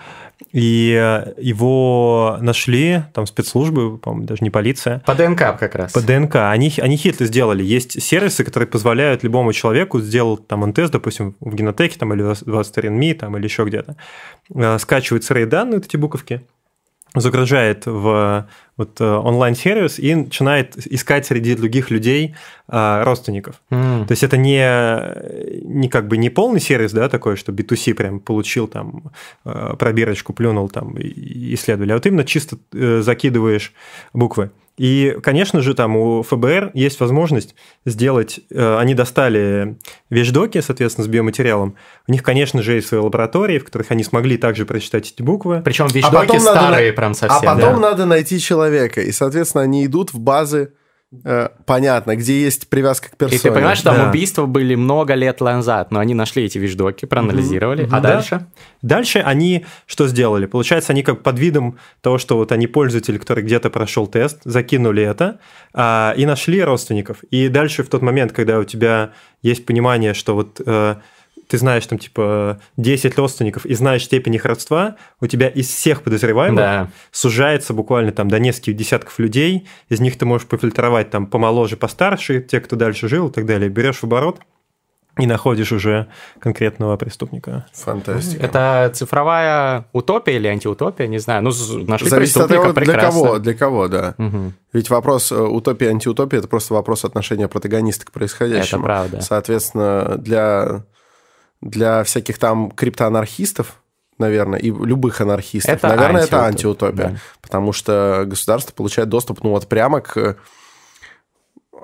И 0.54 0.96
э, 0.98 1.34
его 1.38 2.38
нашли, 2.40 3.04
там 3.14 3.26
спецслужбы, 3.26 3.98
по-моему, 3.98 4.26
даже 4.26 4.44
не 4.44 4.50
полиция, 4.50 5.02
По 5.06 5.14
ДНК 5.14 5.58
как 5.60 5.76
раз. 5.76 5.92
по 5.92 6.00
ДНК. 6.02 6.36
Они, 6.36 6.72
они 6.82 6.96
хитро 6.96 7.26
сделали. 7.26 7.64
Есть 7.64 8.02
сервисы, 8.02 8.46
которые 8.46 8.68
позволяют 8.68 9.24
любому 9.24 9.52
человеку 9.52 10.00
сделать 10.00 10.48
там 10.48 10.66
НТС, 10.66 10.90
допустим, 10.90 11.36
в 11.42 11.54
Генотеке 11.54 12.00
там, 12.00 12.14
или 12.14 12.22
в 12.22 12.32
23andMe 12.44 13.14
там, 13.16 13.36
или 13.36 13.44
еще 13.44 13.66
где-то, 13.66 13.98
э, 14.56 14.78
скачивает 14.80 15.26
сырые 15.26 15.46
данные, 15.46 15.76
вот 15.80 15.86
эти 15.86 15.98
буковки, 15.98 16.44
загружает 17.16 17.86
в 17.86 18.48
вот, 18.78 19.02
э, 19.02 19.06
онлайн-сервис 19.06 19.98
и 19.98 20.14
начинает 20.14 20.78
искать 20.88 21.26
среди 21.26 21.56
других 21.56 21.90
людей 21.90 22.36
э, 22.68 23.04
родственников. 23.04 23.62
М. 23.72 24.06
То 24.06 24.12
есть 24.12 24.24
это 24.24 24.38
не, 24.38 24.62
не 25.66 25.90
как 25.90 26.08
бы 26.08 26.18
не 26.18 26.30
полный 26.30 26.60
сервис, 26.60 26.92
да, 26.92 27.10
такой, 27.10 27.38
что 27.38 27.52
B2C 27.52 27.96
прям 27.96 28.20
получил 28.20 28.68
там 28.68 29.12
э, 29.46 29.74
пробирочку, 29.80 30.34
плюнул 30.34 30.70
там 30.70 30.96
и- 30.98 31.54
исследовали, 31.56 31.92
а 31.92 31.96
вот 31.96 32.06
именно 32.06 32.24
чисто 32.24 32.58
закидываешь 33.02 33.74
буквы. 34.14 34.52
И, 34.78 35.18
конечно 35.24 35.62
же, 35.62 35.74
там 35.74 35.98
у 35.98 36.22
ФБР 36.22 36.72
есть 36.76 37.00
возможность 37.00 37.56
сделать... 37.86 38.40
э, 38.52 38.78
Они 38.78 38.94
достали 38.94 39.78
вещдоки, 40.12 40.62
соответственно, 40.62 41.06
с 41.06 41.08
биоматериалом. 41.08 41.76
У 42.08 42.12
них, 42.12 42.22
конечно 42.22 42.62
же, 42.62 42.74
есть 42.74 42.88
свои 42.88 43.00
лаборатории, 43.02 43.58
в 43.58 43.66
которых 43.66 43.90
они 43.90 44.04
смогли 44.04 44.38
также 44.38 44.66
прочитать 44.68 45.12
эти 45.12 45.24
буквы. 45.24 45.62
Причем 45.66 45.86
А 45.86 45.94
вещдоки 45.94 46.28
надо 46.34 46.40
старые 46.40 46.92
на- 46.92 46.96
прям 46.96 47.12
А 47.12 47.16
совсем. 47.16 47.42
потом 47.56 47.74
да. 47.76 47.80
надо 47.90 48.06
найти 48.06 48.40
человека. 48.40 49.02
И, 49.02 49.12
соответственно, 49.12 49.64
они 49.64 49.84
идут 49.86 50.14
в 50.14 50.20
базы 50.20 50.74
понятно, 51.66 52.18
где 52.18 52.42
есть 52.42 52.68
привязка 52.70 53.10
к 53.10 53.18
персоне. 53.18 53.40
И 53.40 53.42
ты 53.42 53.52
понимаешь, 53.52 53.78
что 53.78 53.92
там 53.92 53.98
Да. 53.98 54.10
убийства 54.10 54.46
были 54.46 54.76
много 54.76 55.14
лет 55.14 55.40
назад, 55.40 55.90
но 55.92 56.00
они 56.00 56.14
нашли 56.14 56.44
эти 56.44 56.58
вещдоки, 56.58 57.06
проанализировали. 57.06 57.84
А 57.90 58.00
Да. 58.02 58.14
дальше? 58.16 58.46
Дальше 58.82 59.20
они 59.20 59.66
что 59.86 60.08
сделали? 60.08 60.48
Получается, 60.48 60.92
они 60.92 61.04
как 61.04 61.24
под 61.24 61.40
видом 61.40 61.78
того, 62.02 62.18
что 62.18 62.36
вот 62.38 62.52
они 62.52 62.68
пользователи, 62.68 63.18
который 63.18 63.44
где-то 63.44 63.70
прошел 63.70 64.06
тест, 64.08 64.42
закинули 64.44 65.02
это 65.04 65.40
а, 65.74 66.14
и 66.18 66.26
нашли 66.26 66.62
родственников. 66.62 67.24
И 67.32 67.48
дальше 67.48 67.84
в 67.84 67.90
тот 67.90 68.02
момент, 68.02 68.34
когда 68.34 68.60
у 68.60 68.64
тебя 68.66 69.12
есть 69.42 69.66
понимание, 69.66 70.14
что 70.14 70.36
вот 70.36 70.60
э, 70.66 70.96
ты 71.48 71.58
знаешь 71.58 71.86
там 71.86 71.98
типа 71.98 72.60
10 72.77 73.18
родственников 73.18 73.66
и 73.66 73.74
знаешь 73.74 74.04
степень 74.06 74.36
их 74.36 74.46
родства, 74.46 74.96
у 75.22 75.27
тебя 75.27 75.48
из 75.48 75.68
всех 75.68 76.04
подозреваемых 76.04 76.58
Да. 76.58 76.89
сужается 77.12 77.74
буквально 77.74 78.12
там 78.12 78.27
до 78.30 78.39
нескольких 78.39 78.75
десятков 78.75 79.18
людей, 79.20 79.68
из 79.89 80.00
них 80.00 80.18
ты 80.18 80.25
можешь 80.25 80.48
пофильтровать 80.48 81.10
там 81.10 81.25
помоложе, 81.27 81.77
постарше, 81.77 82.42
те, 82.42 82.60
кто 82.60 82.75
дальше 82.75 83.08
жил 83.08 83.30
и 83.30 83.32
так 83.32 83.46
далее. 83.46 83.70
Берешь 83.70 83.98
в 84.00 84.04
оборот 84.04 84.39
и 85.18 85.25
находишь 85.25 85.72
уже 85.72 86.08
конкретного 86.39 86.96
преступника. 86.96 87.66
Фантастика. 87.74 88.46
Это 88.46 88.92
цифровая 88.94 89.88
утопия 89.92 90.36
или 90.36 90.48
антиутопия, 90.48 91.08
не 91.08 91.18
знаю. 91.18 91.42
Ну, 91.42 91.50
нашли 91.88 92.08
Зависит 92.10 92.38
от 92.38 92.50
того, 92.50 92.66
для 92.66 92.74
прекрасно. 92.74 93.22
кого, 93.24 93.39
для 93.39 93.54
кого, 93.56 93.88
да. 93.88 94.13
Мгм. 94.20 94.54
Ведь 94.74 94.92
вопрос 94.92 95.32
э, 95.32 95.36
утопия 95.42 95.89
антиутопия 95.89 96.38
это 96.38 96.48
просто 96.48 96.75
вопрос 96.75 97.04
отношения 97.04 97.48
протагониста 97.48 98.06
к 98.06 98.12
происходящему. 98.12 98.82
Это 98.82 98.86
правда. 98.86 99.22
Соответственно, 99.22 100.18
для, 100.20 100.84
для 101.62 102.04
всяких 102.04 102.38
там 102.38 102.72
криптоанархистов, 102.72 103.82
наверное, 104.18 104.60
и 104.60 104.70
любых 104.70 105.22
анархистов, 105.22 105.76
Это 105.76 105.88
наверное, 105.90 106.24
это 106.24 106.46
антиутопия, 106.46 107.10
да. 107.10 107.16
Потому 107.42 107.74
что 107.74 108.24
государство 108.26 108.74
получает 108.74 109.10
доступ, 109.10 109.44
ну 109.44 109.52
вот 109.52 109.68
прямо 109.68 110.02
к... 110.02 110.38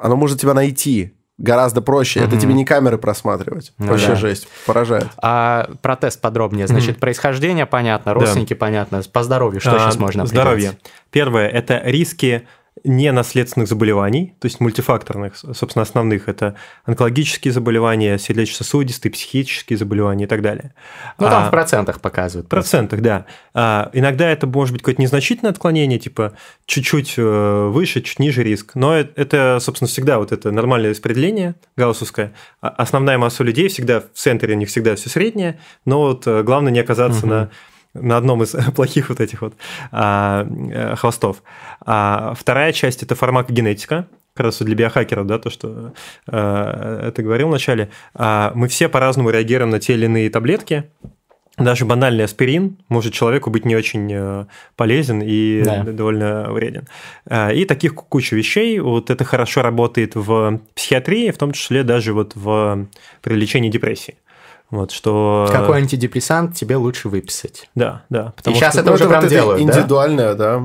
Оно 0.01 0.15
может 0.15 0.39
тебя 0.39 0.53
найти 0.53 1.13
гораздо 1.38 1.82
проще. 1.82 2.20
Это 2.20 2.39
тебе 2.39 2.53
не 2.53 2.65
камеры 2.65 2.98
просматривать. 2.98 3.74
Ну 3.77 3.88
Вообще 3.88 4.10
да. 4.10 4.15
жесть. 4.15 4.48
Поражает. 4.65 5.08
А 5.18 5.70
про 5.82 5.96
тест 5.96 6.22
подробнее. 6.22 6.68
Значит, 6.68 7.00
происхождение 7.00 7.65
понятно, 7.65 8.13
родственники 8.13 8.53
понятно. 8.53 9.01
По 9.12 9.24
здоровью 9.24 9.60
что 9.60 9.75
А, 9.75 9.80
сейчас 9.80 9.98
можно 9.98 10.25
Здоровье. 10.25 10.70
определить? 10.70 10.94
Первое– 11.12 11.48
это 11.50 11.82
риски 11.84 12.48
ненаследственных 12.84 13.68
заболеваний, 13.70 14.36
то 14.40 14.46
есть 14.46 14.60
мультифакторных, 14.60 15.36
собственно, 15.38 15.84
основных. 15.84 16.28
Это 16.28 16.56
онкологические 16.86 17.52
заболевания, 17.54 18.18
сердечно-сосудистые, 18.18 19.12
психические 19.12 19.78
заболевания 19.78 20.25
и 20.25 20.28
так 20.28 20.42
далее. 20.42 20.74
Ну, 21.18 21.28
там 21.28 21.44
А, 21.44 21.48
в 21.48 21.52
процентах 21.52 22.02
показывают. 22.02 22.48
В 22.48 22.50
процентах, 22.50 23.02
да. 23.02 23.25
А, 23.54 23.90
иногда 23.94 24.30
это 24.30 24.48
может 24.48 24.74
быть 24.74 24.82
какое-то 24.82 25.02
незначительное 25.02 25.52
отклонение, 25.52 25.98
типа 26.00 26.34
чуть-чуть 26.66 27.13
э, 27.18 27.70
выше, 27.72 28.02
чуть 28.02 28.20
ниже 28.20 28.44
риск. 28.44 28.72
Но 28.75 28.98
э- 28.98 29.08
это, 29.16 29.60
собственно, 29.62 29.88
всегда 29.88 30.18
вот 30.20 30.32
это 30.32 30.52
нормальное 30.52 30.90
распределение 30.92 31.56
гауссовское. 31.78 32.34
А- 32.62 32.70
Основная 32.70 33.18
масса 33.18 33.44
людей 33.44 33.70
всегда 33.70 34.02
в 34.02 34.06
центре, 34.13 34.56
не 34.56 34.66
всегда 34.66 34.96
все 34.96 35.10
среднее, 35.10 35.60
но 35.86 36.00
вот 36.02 36.28
э, 36.28 36.44
главное 36.44 36.72
не 36.72 36.80
оказаться 36.80 37.25
на 37.25 37.50
на 37.94 38.18
одном 38.18 38.44
из 38.44 38.56
плохих 38.76 39.10
вот 39.10 39.20
этих 39.20 39.42
вот 39.42 39.54
а, 39.92 40.48
э, 40.72 40.96
хвостов. 40.96 41.44
А 41.86 42.34
вторая 42.38 42.72
часть– 42.74 43.04
это 43.04 43.16
фармакогенетика, 43.16 44.08
как 44.36 44.46
раз 44.46 44.60
для 44.60 44.76
биохакеров, 44.76 45.28
да, 45.28 45.38
то, 45.40 45.50
что 45.50 45.94
э, 46.28 47.12
ты 47.16 47.22
говорил 47.22 47.50
вначале. 47.50 47.90
А, 48.16 48.52
мы 48.56 48.68
все 48.68 48.90
по-разному 48.90 49.30
реагируем 49.30 49.70
на 49.70 49.80
те 49.80 49.94
или 49.94 50.06
иные 50.06 50.30
таблетки, 50.30 50.86
даже 51.56 51.86
банальный 51.86 52.24
аспирин 52.24 52.78
может 52.90 53.14
человеку 53.14 53.52
быть 53.52 53.64
не 53.64 53.76
очень 53.76 54.12
э, 54.12 54.46
полезен 54.76 55.22
и 55.24 55.62
Да. 55.64 55.84
довольно 55.84 56.52
вреден. 56.52 56.88
Э, 57.30 57.54
И 57.54 57.66
таких 57.66 57.94
куча 57.94 58.36
вещей. 58.36 58.80
Вот 58.80 59.12
это 59.12 59.24
хорошо 59.24 59.62
работает 59.62 60.16
в 60.16 60.60
психиатрии, 60.74 61.30
в 61.30 61.38
том 61.38 61.52
числе 61.52 61.84
даже 61.84 62.14
вот 62.14 62.32
в, 62.36 62.88
при 63.22 63.36
лечении 63.36 63.70
депрессии. 63.70 64.16
Вот 64.74 64.89
что... 64.89 65.48
Какой 65.51 65.77
антидепрессант 65.77 66.56
тебе 66.56 66.77
лучше 66.77 67.08
выписать? 67.08 67.70
Да, 67.75 68.01
да. 68.10 68.34
И 68.48 68.53
сейчас 68.56 68.74
что- 68.74 68.82
это 68.82 68.89
Ну, 68.89 68.96
уже 68.96 69.03
вот 69.03 69.10
прям 69.12 69.24
это 69.25 69.30
делают, 69.30 69.63
да? 69.63 69.72
индивидуальное, 69.72 70.34
да. 70.34 70.56
Те- 70.56 70.63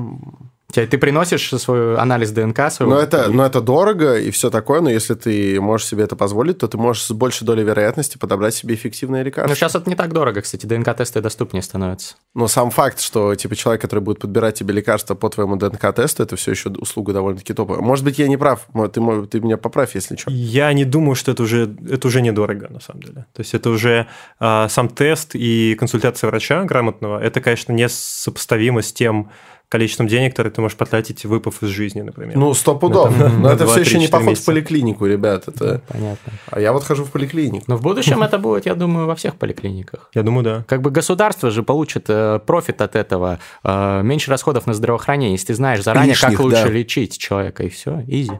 Ты 0.71 0.97
приносишь 0.99 1.49
свой 1.49 1.97
анализ 1.97 2.29
ДНК 2.29 2.71
своего? 2.71 2.93
Но 2.93 3.01
это, 3.01 3.29
но 3.29 3.43
это 3.43 3.59
дорого 3.59 4.19
и 4.19 4.29
все 4.29 4.51
такое, 4.51 4.81
но 4.81 4.89
если 4.91 5.15
ты 5.15 5.59
можешь 5.59 5.87
себе 5.87 6.03
это 6.03 6.15
позволить, 6.15 6.59
то 6.59 6.67
ты 6.67 6.77
можешь 6.77 7.03
с 7.03 7.11
большей 7.11 7.45
долей 7.45 7.63
вероятности 7.63 8.17
подобрать 8.19 8.53
себе 8.53 8.75
эффективное 8.75 9.23
лекарство. 9.23 9.49
Ну, 9.49 9.55
сейчас 9.55 9.73
это 9.73 9.89
не 9.89 9.95
так 9.95 10.13
дорого, 10.13 10.41
кстати. 10.41 10.67
ДНК-тесты 10.67 11.21
доступнее 11.21 11.63
становятся. 11.63 12.15
Но 12.35 12.47
сам 12.47 12.69
факт, 12.69 12.99
что 12.99 13.33
типа 13.33 13.55
человек, 13.55 13.81
который 13.81 14.01
будет 14.01 14.19
подбирать 14.19 14.55
тебе 14.55 14.75
лекарства 14.75 15.15
по 15.15 15.29
твоему 15.29 15.55
ДНК-тесту, 15.55 16.21
это 16.21 16.35
все 16.35 16.51
еще 16.51 16.69
услуга 16.69 17.13
довольно-таки 17.13 17.53
топовая. 17.53 17.81
Может 17.81 18.05
быть, 18.05 18.19
я 18.19 18.27
не 18.27 18.37
прав, 18.37 18.67
ты, 18.93 19.01
ты 19.25 19.39
меня 19.39 19.57
поправь, 19.57 19.95
если 19.95 20.17
что. 20.17 20.29
Я 20.29 20.71
не 20.73 20.85
думаю, 20.85 21.15
что 21.15 21.31
это 21.31 21.41
уже, 21.41 21.75
это 21.89 22.07
уже 22.07 22.21
недорого, 22.21 22.67
на 22.69 22.79
самом 22.79 23.01
деле. 23.01 23.25
То 23.33 23.39
есть 23.39 23.55
это 23.55 23.71
уже 23.71 24.05
а, 24.39 24.69
сам 24.69 24.87
тест 24.87 25.31
и 25.33 25.75
консультация 25.79 26.29
врача 26.29 26.63
грамотного, 26.63 27.19
это, 27.19 27.41
конечно, 27.41 27.73
не 27.73 27.89
сопоставимо 27.89 28.83
с 28.83 28.93
тем 28.93 29.31
количеством 29.69 30.07
денег, 30.07 30.31
которые 30.31 30.51
ты 30.51 30.61
можешь 30.61 30.77
потратить, 30.77 31.25
выпав 31.25 31.61
из 31.61 31.69
жизни, 31.69 32.01
например. 32.01 32.35
Ну, 32.35 32.53
сто 32.55 32.75
пудов. 32.75 33.15
Да, 33.17 33.25
там, 33.25 33.41
Но 33.43 33.49
это 33.51 33.63
два, 33.65 33.73
все 33.73 33.81
три, 33.83 33.89
еще 33.89 33.99
не 33.99 34.07
поход 34.07 34.25
в 34.25 34.29
месяца. 34.29 34.45
поликлинику, 34.47 35.05
ребят. 35.05 35.47
Это... 35.47 35.81
Понятно. 35.87 36.33
А 36.49 36.59
я 36.59 36.73
вот 36.73 36.83
хожу 36.83 37.05
в 37.05 37.11
поликлинику. 37.11 37.65
Но 37.67 37.77
в 37.77 37.81
будущем 37.81 38.23
это 38.23 38.39
будет, 38.39 38.65
я 38.65 38.73
думаю, 38.73 39.05
во 39.05 39.15
всех 39.15 39.35
поликлиниках. 39.35 40.09
Я 40.15 40.23
думаю, 40.23 40.43
да. 40.43 40.65
Как 40.67 40.81
бы 40.81 40.89
государство 40.89 41.51
же 41.51 41.61
получит 41.63 42.05
э, 42.09 42.39
профит 42.45 42.81
от 42.81 42.95
этого, 42.95 43.39
э, 43.63 44.01
меньше 44.03 44.31
расходов 44.31 44.65
на 44.65 44.73
здравоохранение, 44.73 45.33
если 45.33 45.47
ты 45.47 45.53
знаешь 45.53 45.83
заранее, 45.83 46.09
Лишних, 46.13 46.31
как 46.31 46.39
лучше 46.39 46.63
да. 46.63 46.69
лечить 46.69 47.17
человека, 47.19 47.63
и 47.63 47.69
все, 47.69 48.03
easy. 48.07 48.39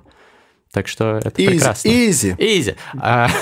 Так 0.72 0.88
что 0.88 1.20
это 1.24 1.42
easy, 1.42 1.48
прекрасно. 1.48 1.90
Easy. 1.90 2.36
Easy. 2.38 2.76
А, 3.00 3.28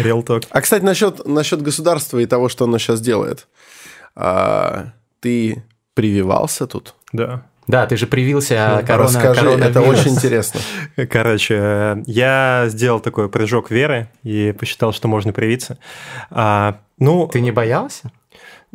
Real 0.00 0.24
talk. 0.24 0.46
А, 0.50 0.60
кстати, 0.60 0.82
насчет, 0.82 1.26
насчет 1.26 1.60
государства 1.60 2.18
и 2.18 2.26
того, 2.26 2.48
что 2.48 2.64
оно 2.64 2.78
сейчас 2.78 3.00
делает. 3.00 3.46
А, 4.14 4.92
ты 5.20 5.64
прививался 5.94 6.66
тут? 6.66 6.94
Да. 7.12 7.42
Да, 7.68 7.86
ты 7.86 7.96
же 7.96 8.06
привился 8.08 8.82
корона, 8.86 9.04
Расскажи, 9.08 9.48
это 9.50 9.80
очень 9.82 10.12
интересно. 10.14 10.60
Короче, 11.08 11.54
э, 11.58 12.02
я 12.06 12.64
сделал 12.66 12.98
такой 12.98 13.28
прыжок 13.28 13.70
веры 13.70 14.08
и 14.24 14.52
посчитал, 14.58 14.92
что 14.92 15.06
можно 15.06 15.32
привиться. 15.32 15.78
А, 16.30 16.78
ну, 16.98 17.28
Ты 17.28 17.40
не 17.40 17.52
боялся? 17.52 18.10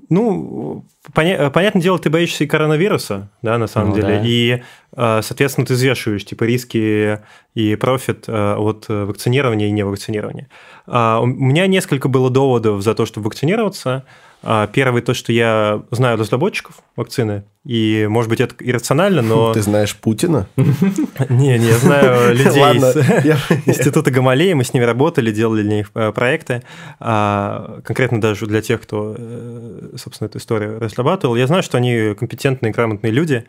Ну, 0.09 0.85
поня- 1.13 1.49
понятное 1.49 1.81
дело, 1.81 1.97
ты 1.99 2.09
боишься 2.09 2.43
и 2.43 2.47
коронавируса, 2.47 3.29
да, 3.41 3.57
на 3.57 3.67
самом 3.67 3.89
Ну 3.89 3.95
деле. 3.95 4.07
да. 4.07 4.21
И, 4.23 4.61
э, 4.95 5.21
соответственно, 5.23 5.65
ты 5.67 5.73
взвешиваешь 5.73 6.23
типа 6.23 6.43
риски 6.45 7.19
и 7.55 7.75
профит 7.75 8.25
э, 8.27 8.55
от 8.55 8.85
э, 8.89 9.03
вакцинирования 9.05 9.67
и 9.67 9.71
невакцинирования. 9.71 10.47
А, 10.85 11.19
У 11.19 11.25
меня 11.25 11.67
несколько 11.67 12.07
было 12.09 12.29
доводов 12.29 12.81
за 12.83 12.93
то, 12.93 13.05
чтобы 13.05 13.25
вакцинироваться. 13.25 14.05
А, 14.43 14.67
Первый 14.67 15.01
то, 15.01 15.13
что 15.13 15.31
я 15.31 15.81
знаю 15.91 16.17
разработчиков 16.17 16.75
вакцины, 16.95 17.43
и, 17.67 18.07
может 18.09 18.29
быть, 18.29 18.39
это 18.39 18.55
иррационально, 18.59 19.21
но... 19.21 19.53
Ты 19.53 19.61
знаешь 19.61 19.93
Путина? 19.93 20.47
Не, 20.55 21.57
не, 21.59 21.67
я 21.67 21.77
знаю 21.77 22.33
людей 22.33 22.63
из 22.63 23.67
Института 23.67 24.09
Гамалеи, 24.09 24.53
мы 24.53 24.63
с 24.63 24.73
ними 24.73 24.85
работали, 24.85 25.31
делали 25.31 25.63
для 25.63 25.75
них 25.77 25.91
э, 25.93 26.13
проекты, 26.13 26.63
А, 26.99 27.81
конкретно 27.83 28.21
даже 28.21 28.45
для 28.45 28.61
тех, 28.61 28.81
кто, 28.81 29.15
э, 29.17 29.89
собственно, 29.97 30.27
эту 30.29 30.37
историю 30.37 30.79
разрабатывал. 30.79 31.35
Я 31.35 31.47
знаю, 31.47 31.61
что 31.61 31.77
они 31.77 32.13
компетентные, 32.17 32.71
грамотные 32.71 33.11
люди, 33.11 33.43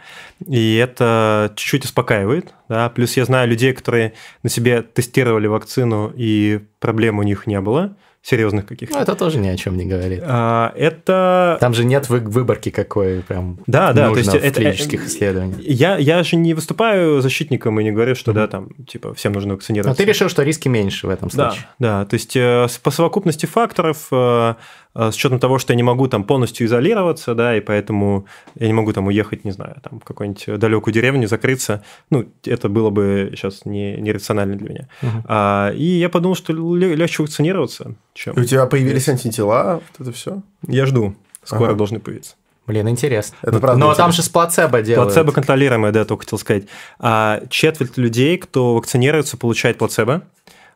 и 0.45 0.75
это 0.75 1.52
чуть-чуть 1.54 1.85
успокаивает. 1.85 2.54
Да? 2.68 2.88
Плюс 2.88 3.16
я 3.16 3.25
знаю 3.25 3.49
людей, 3.49 3.73
которые 3.73 4.14
на 4.42 4.50
себе 4.50 4.83
тестировали 4.83 5.47
вакцину, 5.47 6.12
и 6.16 6.61
проблем 6.80 7.21
у 7.21 7.23
них 7.23 7.47
не 7.47 7.61
было, 7.61 7.95
серьезных 8.28 8.64
Ну, 8.64 8.68
каких-то. 8.68 8.99
это 8.99 9.14
тоже 9.14 9.38
ни 9.38 9.49
о 9.49 9.56
чем 9.56 9.76
не 9.76 9.87
говорит. 9.87 10.20
А, 10.25 10.73
Это 10.76 11.56
Там 11.61 11.73
же 11.75 11.85
нет 11.85 12.08
вы- 12.08 12.20
выборки 12.20 12.70
какой 12.70 13.23
прям 13.23 13.58
Да, 13.66 13.92
да, 13.92 14.02
то 14.04 14.08
нужно 14.14 14.18
есть 14.18 14.30
в 14.32 14.35
это- 14.47 14.61
клинических 14.61 15.02
э, 15.02 15.06
исследованиях. 15.06 15.58
я, 15.61 15.97
я 15.97 16.23
же 16.23 16.37
не 16.37 16.54
выступаю 16.54 17.20
защитником 17.23 17.80
и 17.80 17.85
не 17.85 17.92
говорю, 17.92 18.14
что 18.14 18.32
да, 18.32 18.47
там, 18.47 18.68
типа, 18.87 19.14
всем 19.14 19.32
нужно 19.32 19.49
Но 19.50 19.54
вакцинироваться. 19.54 20.02
ты 20.02 20.08
решил, 20.08 20.28
что 20.28 20.42
риски 20.42 20.68
меньше 20.68 21.06
в 21.06 21.11
этом 21.11 21.28
Да, 21.32 21.50
случае. 21.50 21.66
да, 21.78 22.04
то 22.04 22.14
есть 22.14 22.37
э, 22.37 22.66
по 22.82 22.90
совокупности 22.90 23.47
факторов, 23.47 24.08
э, 24.12 24.16
э, 24.16 24.54
с 24.99 25.14
учетом 25.17 25.38
того, 25.38 25.59
что 25.59 25.73
я 25.73 25.76
не 25.76 25.83
могу 25.83 26.09
там 26.09 26.25
полностью 26.25 26.67
изолироваться, 26.67 27.35
да, 27.35 27.57
и 27.57 27.61
поэтому 27.61 28.26
я 28.57 28.67
не 28.67 28.73
могу 28.73 28.93
там 28.93 29.07
уехать, 29.07 29.45
не 29.45 29.52
знаю, 29.52 29.76
там 29.83 30.00
в 30.00 30.05
какую-нибудь 30.05 30.59
далекую 30.59 30.93
деревню, 30.93 31.28
закрыться, 31.28 31.83
ну, 32.11 32.26
это 32.45 32.69
было 32.69 32.90
бы 32.90 33.33
сейчас 33.35 33.64
не, 33.64 33.97
нерационально 33.97 34.57
для 34.57 34.69
меня. 34.69 34.88
Мгм. 35.02 35.25
А, 35.26 35.71
и 35.73 35.85
я 35.85 36.09
подумал, 36.09 36.35
что 36.35 36.52
ле- 36.52 36.95
легче 36.95 37.23
вакцинироваться, 37.23 37.95
чем... 38.14 38.35
У 38.37 38.45
тебя 38.45 38.67
появились 38.67 39.09
антитела, 39.09 39.81
вот 39.99 40.09
это 40.09 40.17
все? 40.17 40.43
Я 40.67 40.87
жду, 40.87 41.14
скоро 41.45 41.69
Ага. 41.69 41.76
должны 41.78 42.00
появиться. 42.00 42.35
Блин, 42.67 42.87
интересно. 42.87 43.35
Это 43.40 43.61
правда 43.61 43.78
Но 43.78 43.95
там 43.95 44.09
интересно. 44.11 44.12
же 44.12 44.23
с 44.23 44.28
плацебо 44.28 44.83
делают. 44.83 45.14
Плацебо 45.14 45.33
контролируемое, 45.33 45.90
да, 45.90 46.05
только 46.05 46.25
хотел 46.25 46.38
сказать. 46.38 46.64
А, 46.99 47.40
четверть 47.49 47.97
людей, 47.97 48.37
кто 48.37 48.75
вакцинируется, 48.75 49.38
получает 49.38 49.78
плацебо, 49.78 50.21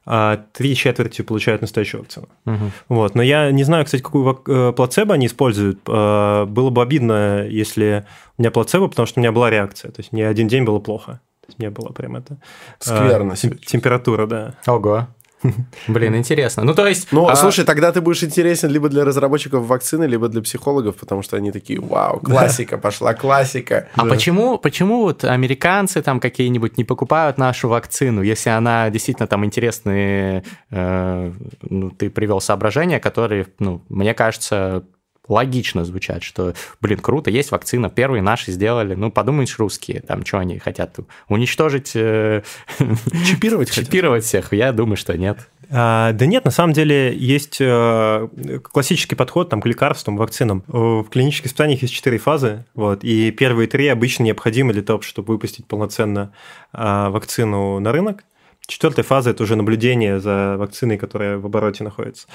а 0.04 0.44
три 0.52 0.74
четверти 0.74 1.22
получают 1.22 1.60
настоящую 1.62 2.00
вакцину. 2.02 2.28
Мгм. 2.44 2.72
Вот. 2.88 3.14
Но 3.14 3.22
я 3.22 3.50
не 3.50 3.64
знаю, 3.64 3.84
кстати, 3.84 4.02
какую 4.02 4.24
вак- 4.24 4.48
э, 4.48 4.72
плацебо 4.72 5.14
они 5.14 5.26
используют. 5.26 5.78
Э, 5.88 6.44
Было 6.46 6.70
бы 6.70 6.82
обидно, 6.82 7.46
если 7.46 8.04
у 8.38 8.42
меня 8.42 8.50
плацебо, 8.50 8.88
потому 8.88 9.06
что 9.06 9.20
у 9.20 9.22
меня 9.22 9.32
была 9.32 9.50
реакция. 9.50 9.90
То 9.92 10.00
есть 10.00 10.12
мне 10.12 10.26
один 10.26 10.48
день 10.48 10.64
было 10.64 10.78
плохо. 10.80 11.20
Не 11.58 11.70
было 11.70 11.88
прям 11.90 12.16
это... 12.16 12.38
Скверно. 12.78 13.32
А, 13.34 13.36
температура, 13.36 14.26
да. 14.26 14.54
Ого. 14.66 15.06
Блин, 15.88 16.16
интересно. 16.16 16.64
Ну, 16.64 16.74
то 16.74 16.86
есть... 16.86 17.08
Ну, 17.12 17.28
а... 17.28 17.36
слушай, 17.36 17.64
тогда 17.64 17.92
ты 17.92 18.00
будешь 18.00 18.22
интересен 18.22 18.70
либо 18.70 18.88
для 18.88 19.04
разработчиков 19.04 19.66
вакцины, 19.66 20.04
либо 20.04 20.28
для 20.28 20.42
психологов, 20.42 20.96
потому 20.96 21.22
что 21.22 21.36
они 21.36 21.52
такие, 21.52 21.80
вау, 21.80 22.20
классика, 22.20 22.78
пошла 22.78 23.14
классика. 23.14 23.88
А 23.94 24.04
да. 24.04 24.10
почему, 24.10 24.58
почему 24.58 25.02
вот 25.02 25.24
американцы 25.24 26.02
там 26.02 26.20
какие-нибудь 26.20 26.78
не 26.78 26.84
покупают 26.84 27.38
нашу 27.38 27.68
вакцину, 27.68 28.22
если 28.22 28.50
она 28.50 28.90
действительно 28.90 29.26
там 29.26 29.44
интересные... 29.44 30.44
Э, 30.70 31.32
ну, 31.62 31.90
ты 31.90 32.10
привел 32.10 32.40
соображения, 32.40 33.00
которые, 33.00 33.46
ну, 33.58 33.82
мне 33.88 34.14
кажется, 34.14 34.84
логично 35.28 35.84
звучат, 35.84 36.22
что, 36.22 36.54
блин, 36.80 36.98
круто, 36.98 37.30
есть 37.30 37.50
вакцина, 37.50 37.90
первые 37.90 38.22
наши 38.22 38.50
сделали, 38.50 38.94
ну, 38.94 39.10
подумаешь, 39.10 39.58
русские, 39.58 40.00
там, 40.00 40.24
что 40.24 40.38
они 40.38 40.58
хотят, 40.58 40.96
уничтожить... 41.28 41.92
Э, 41.94 42.42
чипировать 43.26 43.70
Чипировать 43.70 44.24
всех, 44.24 44.52
я 44.52 44.72
думаю, 44.72 44.96
что 44.96 45.16
нет. 45.16 45.48
А, 45.70 46.12
да 46.12 46.26
нет, 46.26 46.44
на 46.44 46.50
самом 46.50 46.74
деле 46.74 47.16
есть 47.16 47.58
э, 47.60 48.28
классический 48.62 49.14
подход 49.14 49.48
там, 49.48 49.62
к 49.62 49.66
лекарствам, 49.66 50.16
вакцинам. 50.16 50.64
В 50.66 51.04
клинических 51.04 51.46
испытаниях 51.46 51.82
есть 51.82 51.94
четыре 51.94 52.18
фазы, 52.18 52.66
вот, 52.74 53.04
и 53.04 53.30
первые 53.30 53.68
три 53.68 53.88
обычно 53.88 54.24
необходимы 54.24 54.72
для 54.72 54.82
того, 54.82 55.00
чтобы 55.00 55.32
выпустить 55.32 55.66
полноценно 55.66 56.32
а, 56.72 57.10
вакцину 57.10 57.78
на 57.80 57.92
рынок. 57.92 58.24
Четвертая 58.66 59.04
фаза– 59.04 59.30
это 59.32 59.42
уже 59.42 59.56
наблюдение 59.56 60.20
за 60.20 60.56
вакциной, 60.56 60.96
которая 60.96 61.38
в 61.38 61.46
обороте 61.46 61.84
находится. 61.84 62.28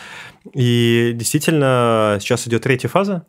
И 0.54 1.12
действительно, 1.16 2.18
сейчас 2.20 2.48
идет 2.48 2.64
третья 2.64 2.90
фаза. 2.90 3.26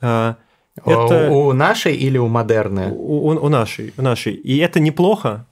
А, 0.00 0.36
это... 0.76 1.30
У, 1.30 1.46
у 1.48 1.52
нашей 1.52 1.94
или 1.94 2.18
у 2.18 2.28
Модерны? 2.28 2.92
У, 2.92 3.30
у, 3.30 3.46
у 3.46 3.48
нашей, 3.48 3.94
у 3.96 4.02
нашей. 4.02 4.34
И 4.34 4.58
это 4.58 4.80
неплохо, 4.80 5.46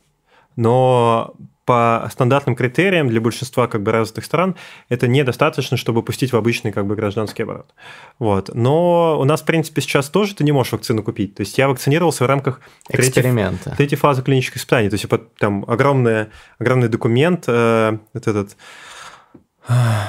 но 0.57 1.35
по 1.71 2.09
стандартным 2.11 2.57
критериям 2.57 3.09
для 3.09 3.21
большинства 3.21 3.69
как 3.69 3.85
бы 3.85 3.93
развитых 3.93 4.25
стран 4.25 4.57
это 4.89 5.07
недостаточно, 5.07 5.77
чтобы 5.77 6.03
пустить 6.03 6.33
в 6.33 6.37
обычный 6.37 6.73
как 6.73 6.85
бы 6.85 6.97
гражданский 6.97 7.45
оборот. 7.45 7.73
Вот. 8.19 8.51
Но 8.53 9.21
у 9.21 9.25
нас, 9.25 9.43
в 9.43 9.45
принципе, 9.45 9.81
сейчас 9.81 10.11
тоже 10.11 10.35
ты 10.35 10.43
не 10.43 10.51
можешь 10.51 10.73
вакцину 10.73 11.05
купить. 11.05 11.37
То 11.37 11.43
есть 11.43 11.57
я 11.59 11.69
вакцинировался 11.69 12.25
в 12.25 12.27
рамках 12.27 12.61
эксперимента. 12.89 13.63
Третьей, 13.63 13.77
третьей 13.77 13.99
фазы 13.99 14.23
клинических 14.23 14.57
испытаний. 14.57 14.91
То 14.91 14.95
есть 14.95 15.07
там 15.39 15.65
огромный, 15.69 16.27
огромный 16.59 16.89
документ, 16.89 17.45
э, 17.47 17.99
вот 18.15 18.27
этот 18.27 18.57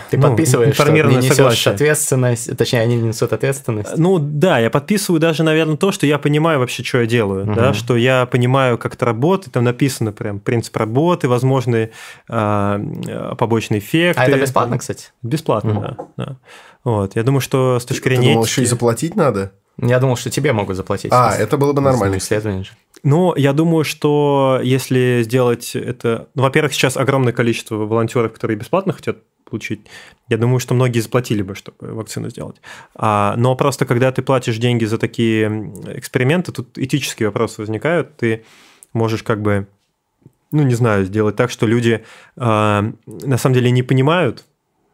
ты 0.09 0.17
ну, 0.17 0.29
подписываешь, 0.29 0.75
что 0.75 0.91
не 0.91 1.01
несешь 1.17 1.35
согласие. 1.35 1.73
ответственность, 1.73 2.57
точнее, 2.57 2.81
они 2.81 2.95
несут 2.95 3.33
ответственность. 3.33 3.97
Ну 3.97 4.17
да, 4.17 4.59
я 4.59 4.69
подписываю 4.69 5.19
даже, 5.19 5.43
наверное, 5.43 5.77
то, 5.77 5.91
что 5.91 6.05
я 6.05 6.17
понимаю 6.17 6.59
вообще, 6.59 6.83
что 6.83 7.01
я 7.01 7.05
делаю, 7.05 7.45
угу. 7.45 7.53
да, 7.53 7.73
что 7.73 7.95
я 7.95 8.25
понимаю, 8.25 8.77
как 8.77 8.95
это 8.95 9.05
работает, 9.05 9.53
там 9.53 9.63
написано 9.63 10.13
прям 10.13 10.39
принцип 10.39 10.75
работы, 10.77 11.27
возможные 11.27 11.91
э, 12.29 13.35
побочные 13.37 13.79
эффекты. 13.79 14.21
А 14.21 14.25
это 14.25 14.39
бесплатно, 14.39 14.77
кстати? 14.77 15.07
Бесплатно, 15.21 15.71
угу. 15.71 15.81
да, 15.81 15.97
да. 16.17 16.37
Вот, 16.83 17.15
я 17.15 17.23
думаю, 17.23 17.41
что 17.41 17.79
с 17.79 17.85
точки 17.85 18.05
зрения... 18.05 18.27
Ты 18.27 18.33
думал, 18.33 18.45
еще 18.45 18.63
и 18.63 18.65
заплатить 18.65 19.15
надо? 19.15 19.51
Я 19.77 19.99
думал, 19.99 20.15
что 20.15 20.29
тебе 20.29 20.53
могут 20.53 20.75
заплатить. 20.75 21.11
А, 21.11 21.35
это 21.35 21.57
было 21.57 21.73
бы 21.73 21.81
нормально. 21.81 22.17
Исследование 22.17 22.63
же. 22.63 22.71
Ну, 23.03 23.35
я 23.35 23.53
думаю, 23.53 23.83
что 23.83 24.59
если 24.63 25.21
сделать 25.23 25.75
это... 25.75 26.27
Ну, 26.35 26.43
во-первых, 26.43 26.73
сейчас 26.73 26.97
огромное 26.97 27.33
количество 27.33 27.75
волонтеров, 27.75 28.33
которые 28.33 28.57
бесплатно 28.57 28.93
хотят 28.93 29.17
получить. 29.51 29.81
Я 30.29 30.37
думаю, 30.37 30.59
что 30.59 30.73
многие 30.73 30.99
заплатили 30.99 31.41
бы, 31.43 31.53
чтобы 31.53 31.93
вакцину 31.93 32.29
сделать. 32.29 32.55
А, 32.95 33.35
но 33.37 33.55
просто 33.55 33.85
когда 33.85 34.11
ты 34.11 34.21
платишь 34.21 34.57
деньги 34.57 34.85
за 34.85 34.97
такие 34.97 35.47
эксперименты, 35.93 36.51
тут 36.51 36.77
этические 36.77 37.27
вопросы 37.29 37.61
возникают. 37.61 38.17
Ты 38.17 38.43
можешь 38.93 39.23
как 39.23 39.41
бы, 39.41 39.67
ну, 40.51 40.63
не 40.63 40.75
знаю, 40.75 41.05
сделать 41.05 41.35
так, 41.35 41.51
что 41.51 41.67
люди 41.67 42.03
а, 42.37 42.91
на 43.05 43.37
самом 43.37 43.53
деле 43.53 43.69
не 43.71 43.83
понимают, 43.83 44.45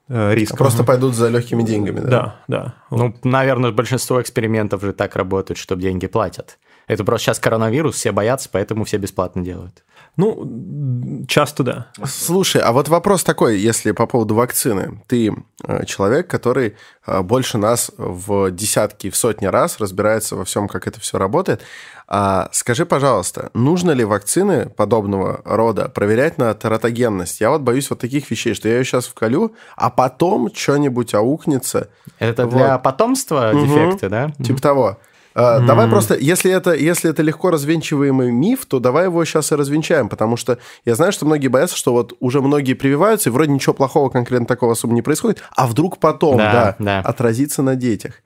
э, 0.10 0.34
риска. 0.34 0.56
А 0.56 0.58
просто 0.58 0.84
пойдут 0.84 1.16
за 1.16 1.30
легкими 1.30 1.64
деньгами, 1.64 2.00
да? 2.00 2.10
Да, 2.10 2.36
да. 2.48 2.74
Ну, 2.92 3.16
наверное, 3.24 3.72
большинство 3.72 4.22
экспериментов 4.22 4.82
же 4.82 4.94
так 4.94 5.16
работают, 5.16 5.58
чтобы 5.58 5.82
деньги 5.82 6.08
платят. 6.08 6.58
Это 6.88 7.04
просто 7.04 7.26
сейчас 7.26 7.40
коронавирус, 7.40 7.96
все 7.96 8.12
боятся, 8.12 8.50
поэтому 8.52 8.86
все 8.86 8.98
бесплатно 8.98 9.44
делают. 9.44 9.84
Ну, 10.18 11.26
часто 11.28 11.64
да. 11.64 11.88
Слушай, 12.06 12.62
а 12.62 12.72
вот 12.72 12.90
вопрос 12.90 13.24
такой, 13.24 13.60
если 13.60 13.92
по 13.92 14.08
поводу 14.08 14.34
вакцины. 14.34 15.00
Ты 15.06 15.32
э, 15.64 15.86
человек, 15.86 16.28
который 16.28 16.76
э, 17.06 17.22
больше 17.22 17.60
нас 17.60 17.92
в 17.98 18.50
десятки, 18.50 19.12
в 19.12 19.16
сотни 19.16 19.46
раз 19.46 19.80
разбирается 19.80 20.36
во 20.36 20.44
всем, 20.44 20.68
как 20.68 20.88
это 20.88 21.00
все 21.00 21.20
работает. 21.20 21.62
А 22.08 22.50
скажи, 22.52 22.88
пожалуйста, 22.88 23.52
нужно 23.54 23.92
ли 23.92 24.04
вакцины 24.06 24.70
подобного 24.70 25.42
рода 25.46 25.88
проверять 25.88 26.40
на 26.40 26.54
тератогенность? 26.56 27.40
Я 27.40 27.52
вот 27.52 27.62
боюсь 27.62 27.90
вот 27.92 28.00
таких 28.00 28.32
вещей, 28.32 28.56
что 28.56 28.68
я 28.68 28.78
ее 28.78 28.86
сейчас 28.86 29.06
вколю, 29.06 29.54
а 29.76 29.92
потом 29.92 30.50
что-нибудь 30.52 31.14
аукнется. 31.14 31.90
Это 32.18 32.46
вот. 32.46 32.56
для 32.56 32.80
потомства 32.80 33.52
угу. 33.54 33.66
дефекты, 33.66 34.10
да? 34.10 34.32
Типа 34.44 34.62
того. 34.62 34.98
Mm-hmm. 35.38 35.66
Давай 35.68 35.88
просто, 35.88 36.16
если 36.16 36.52
это, 36.52 36.74
если 36.74 37.12
это 37.12 37.22
легко 37.22 37.52
развенчиваемый 37.52 38.32
миф, 38.32 38.66
то 38.66 38.80
давай 38.80 39.04
его 39.04 39.24
сейчас 39.24 39.52
и 39.52 39.56
развенчаем, 39.56 40.10
потому 40.10 40.36
что 40.36 40.58
я 40.84 40.96
знаю, 40.96 41.12
что 41.12 41.28
многие 41.28 41.48
боятся, 41.48 41.78
что 41.78 41.94
вот 41.94 42.14
уже 42.20 42.42
многие 42.42 42.74
прививаются, 42.74 43.30
и 43.30 43.32
вроде 43.32 43.52
ничего 43.52 43.76
плохого 43.76 44.10
конкретно 44.10 44.48
такого 44.48 44.72
особо 44.72 44.96
не 44.96 45.04
происходит, 45.04 45.44
а 45.56 45.68
вдруг 45.68 46.00
потом, 46.00 46.38
да, 46.38 46.76
да, 46.80 47.02
да. 47.04 47.08
отразится 47.08 47.62
на 47.62 47.76
детях. 47.76 48.24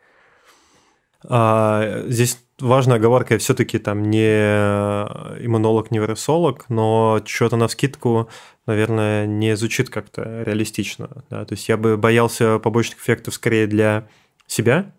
А, 1.28 2.06
здесь 2.08 2.40
важная 2.62 2.96
оговорка, 2.96 3.34
я 3.34 3.40
все-таки 3.40 3.78
там 3.78 4.10
не 4.10 4.32
иммунолог, 5.46 5.92
не 5.92 6.00
вирусолог, 6.00 6.66
но 6.70 7.22
что-то 7.26 7.58
на 7.58 7.68
вскидку, 7.68 8.30
наверное, 8.66 9.26
не 9.26 9.58
звучит 9.58 9.90
как-то 9.90 10.44
реалистично. 10.44 11.10
Да? 11.30 11.44
То 11.44 11.56
есть 11.56 11.68
я 11.68 11.76
бы 11.76 11.98
боялся 11.98 12.58
побочных 12.58 13.00
эффектов 13.00 13.34
скорее 13.34 13.68
для 13.68 14.08
себя, 14.48 14.94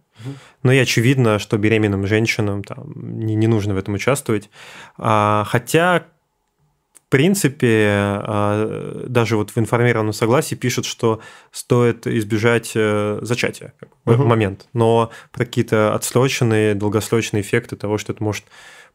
но 0.63 0.73
и 0.73 0.79
очевидно, 0.79 1.39
что 1.39 1.59
беременным 1.59 2.07
женщинам 2.07 2.65
там, 2.65 2.93
не, 3.19 3.35
не 3.35 3.47
нужно 3.47 3.75
в 3.75 3.77
этом 3.77 3.95
участвовать. 3.95 4.51
А, 4.99 5.45
хотя, 5.47 6.07
в 6.95 7.11
принципе, 7.11 7.89
а, 7.91 9.05
даже 9.09 9.37
вот 9.37 9.51
в 9.51 9.59
информированном 9.59 10.13
согласии 10.13 10.55
пишут, 10.55 10.87
что 10.87 11.21
стоит 11.51 12.07
избежать 12.07 12.73
э, 12.75 13.19
зачатия 13.23 13.75
в 14.05 14.13
угу. 14.13 14.25
момент. 14.25 14.69
Но 14.73 15.11
про 15.31 15.45
какие-то 15.45 15.95
отсроченные, 15.95 16.75
долгосрочные 16.75 17.43
эффекты 17.43 17.77
того, 17.77 17.99
что 17.99 18.13
это 18.13 18.23
может 18.23 18.45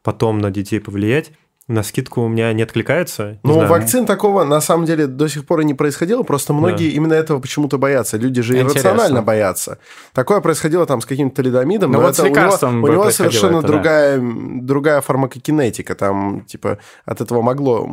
потом 0.02 0.38
на 0.38 0.50
детей 0.50 0.80
повлиять, 0.80 1.32
на 1.68 1.82
скидку 1.82 2.22
у 2.22 2.28
меня 2.28 2.50
не 2.54 2.62
откликается. 2.62 3.32
Не 3.32 3.38
ну, 3.42 3.52
знаю. 3.52 3.68
вакцин 3.68 4.06
такого 4.06 4.42
на 4.44 4.60
самом 4.62 4.86
деле 4.86 5.06
до 5.06 5.28
сих 5.28 5.44
пор 5.44 5.60
и 5.60 5.64
не 5.64 5.74
происходило, 5.74 6.22
просто 6.22 6.54
многие 6.54 6.88
да. 6.88 6.96
именно 6.96 7.12
этого 7.12 7.40
почему-то 7.40 7.76
боятся. 7.76 8.16
Люди 8.16 8.40
же 8.40 8.54
Интересно. 8.54 8.88
иррационально 8.88 9.22
боятся. 9.22 9.78
Такое 10.14 10.40
происходило 10.40 10.86
там 10.86 11.02
с 11.02 11.06
каким-то 11.06 11.42
лидомидом, 11.42 11.92
ну, 11.92 11.98
но 11.98 12.06
вот 12.06 12.18
это 12.18 12.22
у 12.22 12.72
него, 12.72 12.86
у 12.86 12.92
него 12.92 13.10
совершенно 13.10 13.58
это, 13.58 13.66
другая, 13.66 14.18
да. 14.18 14.24
другая 14.62 15.00
фармакокинетика. 15.02 15.94
Там, 15.94 16.44
типа, 16.46 16.78
от 17.04 17.20
этого 17.20 17.42
могло... 17.42 17.86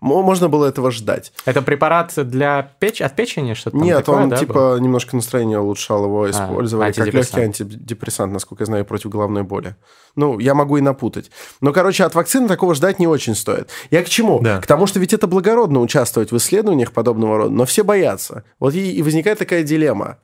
Можно 0.00 0.48
было 0.50 0.66
этого 0.66 0.90
ждать. 0.90 1.32
Это 1.46 1.62
препарат 1.62 2.12
для 2.16 2.70
печ... 2.80 3.00
от 3.00 3.16
печени 3.16 3.54
что-то 3.54 3.78
Нет, 3.78 4.04
такое, 4.04 4.24
он, 4.24 4.28
да, 4.28 4.36
типа, 4.36 4.52
был? 4.52 4.78
немножко 4.78 5.16
настроение 5.16 5.58
улучшал, 5.58 6.04
его 6.04 6.24
а, 6.24 6.30
использовали 6.30 6.92
как 6.92 7.06
легкий 7.06 7.40
антидепрессант, 7.40 8.32
насколько 8.32 8.62
я 8.62 8.66
знаю, 8.66 8.84
против 8.84 9.08
головной 9.10 9.42
боли. 9.42 9.74
Ну, 10.16 10.38
я 10.38 10.54
могу 10.54 10.76
и 10.76 10.80
напутать. 10.80 11.30
Но, 11.60 11.72
короче, 11.72 12.04
от 12.04 12.14
вакцины 12.14 12.48
такого 12.48 12.74
ждать 12.74 12.89
не 12.98 13.06
очень 13.06 13.34
стоит. 13.34 13.70
Я 13.90 14.02
к 14.02 14.08
чему? 14.08 14.40
Да. 14.40 14.60
К 14.60 14.66
тому, 14.66 14.86
что 14.86 14.98
ведь 14.98 15.12
это 15.12 15.26
благородно 15.26 15.80
участвовать 15.80 16.32
в 16.32 16.36
исследованиях 16.36 16.92
подобного 16.92 17.38
рода, 17.38 17.50
но 17.50 17.64
все 17.64 17.84
боятся. 17.84 18.44
Вот 18.58 18.74
и, 18.74 18.92
и 18.92 19.02
возникает 19.02 19.38
такая 19.38 19.62
дилемма. 19.62 20.18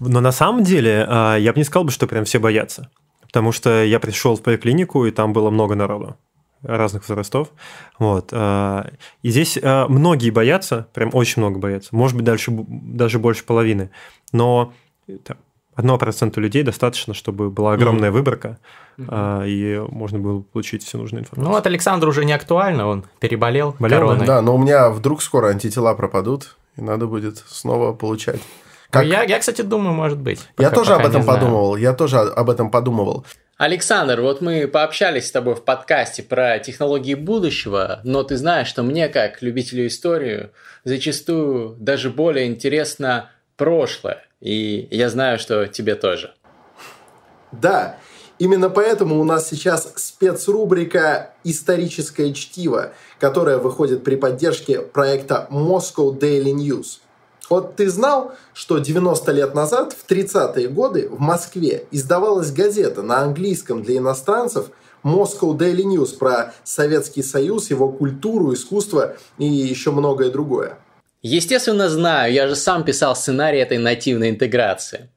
Но 0.00 0.20
на 0.20 0.32
самом 0.32 0.64
деле 0.64 1.06
а, 1.08 1.36
я 1.36 1.52
бы 1.52 1.58
не 1.58 1.64
сказал, 1.64 1.88
что 1.88 2.06
прям 2.06 2.24
все 2.24 2.38
боятся. 2.38 2.90
Потому 3.22 3.52
что 3.52 3.82
я 3.82 4.00
пришел 4.00 4.36
в 4.36 4.42
поликлинику, 4.42 5.06
и 5.06 5.10
там 5.10 5.32
было 5.32 5.50
много 5.50 5.74
народу 5.74 6.16
разных 6.62 7.08
возрастов. 7.08 7.48
Вот. 7.98 8.30
А, 8.32 8.90
и 9.22 9.30
здесь 9.30 9.58
а, 9.62 9.86
многие 9.88 10.30
боятся, 10.30 10.88
прям 10.94 11.10
очень 11.12 11.42
много 11.42 11.58
боятся. 11.58 11.94
Может 11.94 12.16
быть, 12.16 12.24
дальше, 12.24 12.52
даже 12.56 13.18
больше 13.18 13.44
половины. 13.44 13.90
Но 14.32 14.72
одного 15.74 15.98
процента 15.98 16.40
людей 16.40 16.62
достаточно, 16.62 17.14
чтобы 17.14 17.50
была 17.50 17.74
огромная 17.74 18.10
mm-hmm. 18.10 18.12
выборка, 18.12 18.58
mm-hmm. 18.98 19.48
и 19.48 19.78
можно 19.90 20.18
было 20.18 20.40
получить 20.40 20.84
всю 20.84 20.98
нужную 20.98 21.22
информацию. 21.22 21.48
Ну, 21.48 21.54
вот 21.54 21.66
Александру 21.66 22.10
уже 22.10 22.24
не 22.24 22.32
актуально, 22.32 22.86
он 22.86 23.04
переболел 23.20 23.74
Болел, 23.78 23.98
короной. 23.98 24.26
Да, 24.26 24.42
но 24.42 24.54
у 24.54 24.58
меня 24.58 24.90
вдруг 24.90 25.22
скоро 25.22 25.48
антитела 25.48 25.94
пропадут, 25.94 26.56
и 26.76 26.82
надо 26.82 27.06
будет 27.06 27.38
снова 27.38 27.92
получать. 27.92 28.36
Ну, 28.36 29.00
как... 29.00 29.06
Я, 29.06 29.22
я, 29.24 29.38
кстати, 29.38 29.62
думаю, 29.62 29.94
может 29.94 30.18
быть. 30.18 30.40
Пока, 30.54 30.68
я 30.68 30.74
тоже 30.74 30.94
об 30.94 31.04
этом 31.04 31.24
подумывал. 31.24 31.76
Я 31.76 31.92
тоже 31.94 32.18
об 32.18 32.48
этом 32.48 32.70
подумывал. 32.70 33.26
Александр, 33.56 34.20
вот 34.20 34.40
мы 34.40 34.66
пообщались 34.66 35.28
с 35.28 35.32
тобой 35.32 35.54
в 35.54 35.62
подкасте 35.62 36.22
про 36.24 36.58
технологии 36.58 37.14
будущего, 37.14 38.00
но 38.02 38.24
ты 38.24 38.36
знаешь, 38.36 38.66
что 38.66 38.82
мне, 38.82 39.08
как 39.08 39.42
любителю 39.42 39.86
истории, 39.86 40.50
зачастую 40.82 41.76
даже 41.78 42.10
более 42.10 42.46
интересно 42.46 43.30
прошлое. 43.56 44.24
И 44.40 44.88
я 44.90 45.08
знаю, 45.08 45.38
что 45.38 45.66
тебе 45.68 45.94
тоже. 45.94 46.34
Да. 47.52 47.96
Именно 48.38 48.68
поэтому 48.68 49.20
у 49.20 49.24
нас 49.24 49.48
сейчас 49.48 49.92
спецрубрика 49.96 51.34
«Историческое 51.44 52.32
чтиво», 52.32 52.92
которая 53.20 53.58
выходит 53.58 54.02
при 54.02 54.16
поддержке 54.16 54.80
проекта 54.80 55.46
Moscow 55.50 56.18
Daily 56.18 56.52
News. 56.52 56.98
Вот 57.48 57.76
ты 57.76 57.88
знал, 57.88 58.32
что 58.54 58.78
90 58.78 59.30
лет 59.32 59.54
назад, 59.54 59.92
в 59.92 60.10
30-е 60.10 60.68
годы, 60.68 61.08
в 61.08 61.20
Москве 61.20 61.86
издавалась 61.90 62.50
газета 62.50 63.02
на 63.02 63.20
английском 63.20 63.82
для 63.82 63.98
иностранцев 63.98 64.70
Moscow 65.04 65.56
Daily 65.56 65.84
News 65.84 66.16
про 66.18 66.54
Советский 66.64 67.22
Союз, 67.22 67.70
его 67.70 67.90
культуру, 67.90 68.52
искусство 68.54 69.16
и 69.38 69.44
еще 69.44 69.92
многое 69.92 70.30
другое? 70.30 70.78
Естественно, 71.22 71.88
знаю, 71.88 72.32
я 72.32 72.48
же 72.48 72.56
сам 72.56 72.84
писал 72.84 73.14
сценарий 73.14 73.58
этой 73.58 73.78
нативной 73.78 74.30
интеграции. 74.30 75.10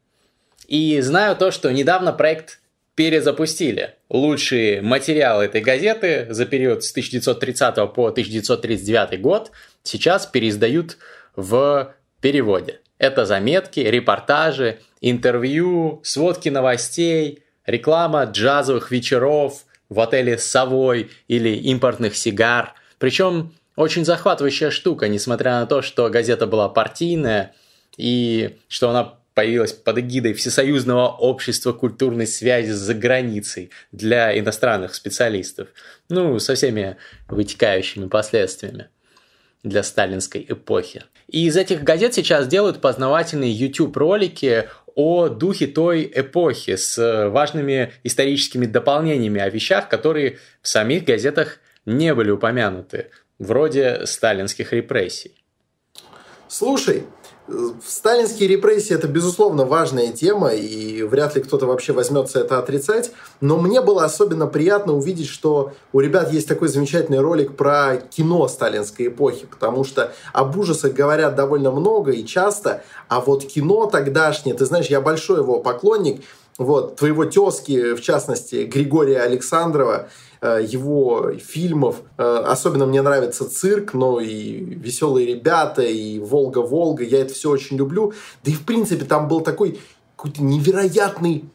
И 0.67 0.99
знаю 1.01 1.35
то, 1.37 1.51
что 1.51 1.71
недавно 1.71 2.11
проект 2.11 2.59
перезапустили. 2.97 3.93
Лучшие 4.09 4.81
материалы 4.81 5.45
этой 5.45 5.61
газеты 5.61 6.25
за 6.31 6.47
период 6.47 6.83
с 6.83 6.89
1930 6.89 7.75
по 7.93 8.07
1939 8.07 9.21
год 9.21 9.51
сейчас 9.83 10.25
переиздают 10.25 10.97
в 11.35 11.93
переводе. 12.21 12.81
Это 12.97 13.27
заметки, 13.27 13.81
репортажи, 13.81 14.79
интервью, 14.99 16.01
сводки 16.03 16.49
новостей, 16.49 17.43
реклама 17.67 18.23
джазовых 18.23 18.89
вечеров 18.89 19.65
в 19.89 19.99
отеле 19.99 20.39
«Совой» 20.39 21.11
или 21.27 21.49
импортных 21.49 22.15
сигар. 22.15 22.73
Причем 22.97 23.53
очень 23.75 24.05
захватывающая 24.05 24.71
штука, 24.71 25.07
несмотря 25.07 25.59
на 25.59 25.67
то, 25.67 25.83
что 25.83 26.09
газета 26.09 26.47
была 26.47 26.67
партийная 26.67 27.53
и 27.95 28.57
что 28.67 28.89
она 28.89 29.19
появилась 29.37 29.71
под 29.71 29.99
эгидой 29.99 30.33
Всесоюзного 30.33 31.09
общества 31.09 31.71
культурной 31.71 32.25
связи 32.25 32.71
за 32.71 32.95
границей 32.95 33.69
для 33.91 34.35
иностранных 34.35 34.95
специалистов. 34.95 35.67
Ну, 36.09 36.39
со 36.39 36.55
всеми 36.55 36.97
вытекающими 37.27 38.07
последствиями 38.07 38.89
для 39.61 39.83
сталинской 39.83 40.43
эпохи. 40.49 41.03
И 41.27 41.45
из 41.45 41.55
этих 41.55 41.83
газет 41.83 42.15
сейчас 42.15 42.47
делают 42.47 42.81
познавательные 42.81 43.51
YouTube-ролики 43.51 44.69
о 44.95 45.27
духе 45.29 45.67
той 45.67 46.11
эпохи 46.15 46.75
с 46.75 47.29
важными 47.29 47.93
историческими 48.03 48.65
дополнениями 48.65 49.39
о 49.39 49.49
вещах, 49.49 49.87
которые 49.87 50.39
в 50.63 50.67
самих 50.67 51.03
газетах 51.03 51.59
не 51.85 52.15
были 52.15 52.31
упомянуты, 52.31 53.11
вроде 53.37 54.07
сталинских 54.07 54.73
репрессий. 54.73 55.35
Слушай, 56.47 57.03
Сталинские 57.85 58.49
репрессии– 58.49 58.93
это, 58.95 59.07
безусловно, 59.07 59.63
важная 59.63 60.11
тема, 60.11 60.49
и 60.49 61.03
вряд 61.03 61.35
ли 61.35 61.41
кто-то 61.41 61.65
вообще 61.65 61.93
возьмется 61.93 62.41
это 62.41 62.59
отрицать. 62.59 63.11
Но 63.39 63.57
мне 63.57 63.81
было 63.81 64.03
особенно 64.03 64.47
приятно 64.47 64.93
увидеть, 64.93 65.29
что 65.29 65.71
у 65.93 66.01
ребят 66.01 66.33
есть 66.33 66.47
такой 66.47 66.67
замечательный 66.67 67.21
ролик 67.21 67.55
про 67.55 67.97
кино 68.09 68.49
сталинской 68.49 69.07
эпохи, 69.07 69.45
потому 69.49 69.85
что 69.85 70.11
об 70.33 70.57
ужасах 70.57 70.93
говорят 70.93 71.35
довольно 71.35 71.71
много 71.71 72.11
и 72.11 72.25
часто, 72.25 72.83
а 73.07 73.21
вот 73.21 73.45
кино 73.45 73.85
тогдашнее, 73.85 74.53
ты 74.53 74.65
знаешь, 74.65 74.87
я 74.87 74.99
большой 74.99 75.39
его 75.39 75.61
поклонник, 75.61 76.23
вот, 76.57 76.97
твоего 76.97 77.23
тезки, 77.25 77.93
в 77.93 78.01
частности, 78.01 78.65
Григория 78.65 79.21
Александрова– 79.21 80.09
его 80.41 81.31
фильмов. 81.39 82.01
Э, 82.17 82.43
особенно 82.45 82.85
мне 82.85 83.01
нравится 83.01 83.49
цирк, 83.49 83.93
но 83.93 84.19
и 84.19 84.59
«Веселые 84.75 85.27
ребята», 85.27 85.81
и 85.81 86.19
«Волга-Волга». 86.19 87.03
Я 87.03 87.21
это 87.21 87.33
все 87.33 87.49
очень 87.49 87.77
люблю. 87.77 88.13
Да 88.43 88.51
и, 88.51 88.53
в 88.53 88.65
принципе, 88.65 89.05
там 89.05 89.27
был 89.27 89.41
такой 89.41 89.79
какой-то 90.15 90.43
невероятный 90.43 91.45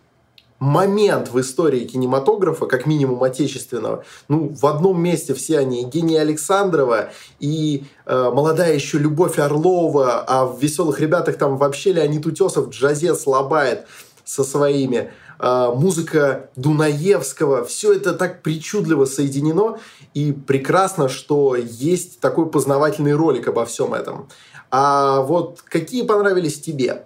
момент 0.62 1.32
в 1.32 1.40
истории 1.40 1.80
кинематографа, 1.80 2.66
как 2.66 2.86
минимум 2.86 3.24
отечественного. 3.24 4.04
Ну, 4.28 4.54
в 4.54 4.64
одном 4.66 5.02
месте 5.02 5.34
все 5.34 5.58
они, 5.58 5.80
Евгения 5.80 6.20
Александрова 6.20 7.10
и 7.40 7.84
э, 8.06 8.30
молодая 8.32 8.72
еще 8.72 8.98
Любовь 8.98 9.40
Орлова, 9.40 10.20
а 10.20 10.46
в 10.46 10.60
«Веселых 10.60 11.00
ребятах» 11.00 11.36
там 11.36 11.56
вообще 11.56 11.92
Леонид 11.92 12.24
Утесов 12.26 12.68
джазец 12.68 13.26
лобает 13.26 13.86
со 14.24 14.44
своими. 14.44 15.10
А, 15.44 15.72
музыка 15.72 16.50
Дунаевского, 16.54 17.64
все 17.64 17.94
это 17.94 18.12
так 18.12 18.42
причудливо 18.42 19.06
соединено, 19.06 19.80
и 20.14 20.30
прекрасно, 20.30 21.08
что 21.08 21.56
есть 21.56 22.20
такой 22.20 22.48
познавательный 22.48 23.14
ролик 23.14 23.48
обо 23.48 23.66
всем 23.66 23.92
этом. 23.92 24.28
А 24.70 25.20
вот 25.22 25.60
какие 25.62 26.06
понравились 26.06 26.60
тебе? 26.60 27.02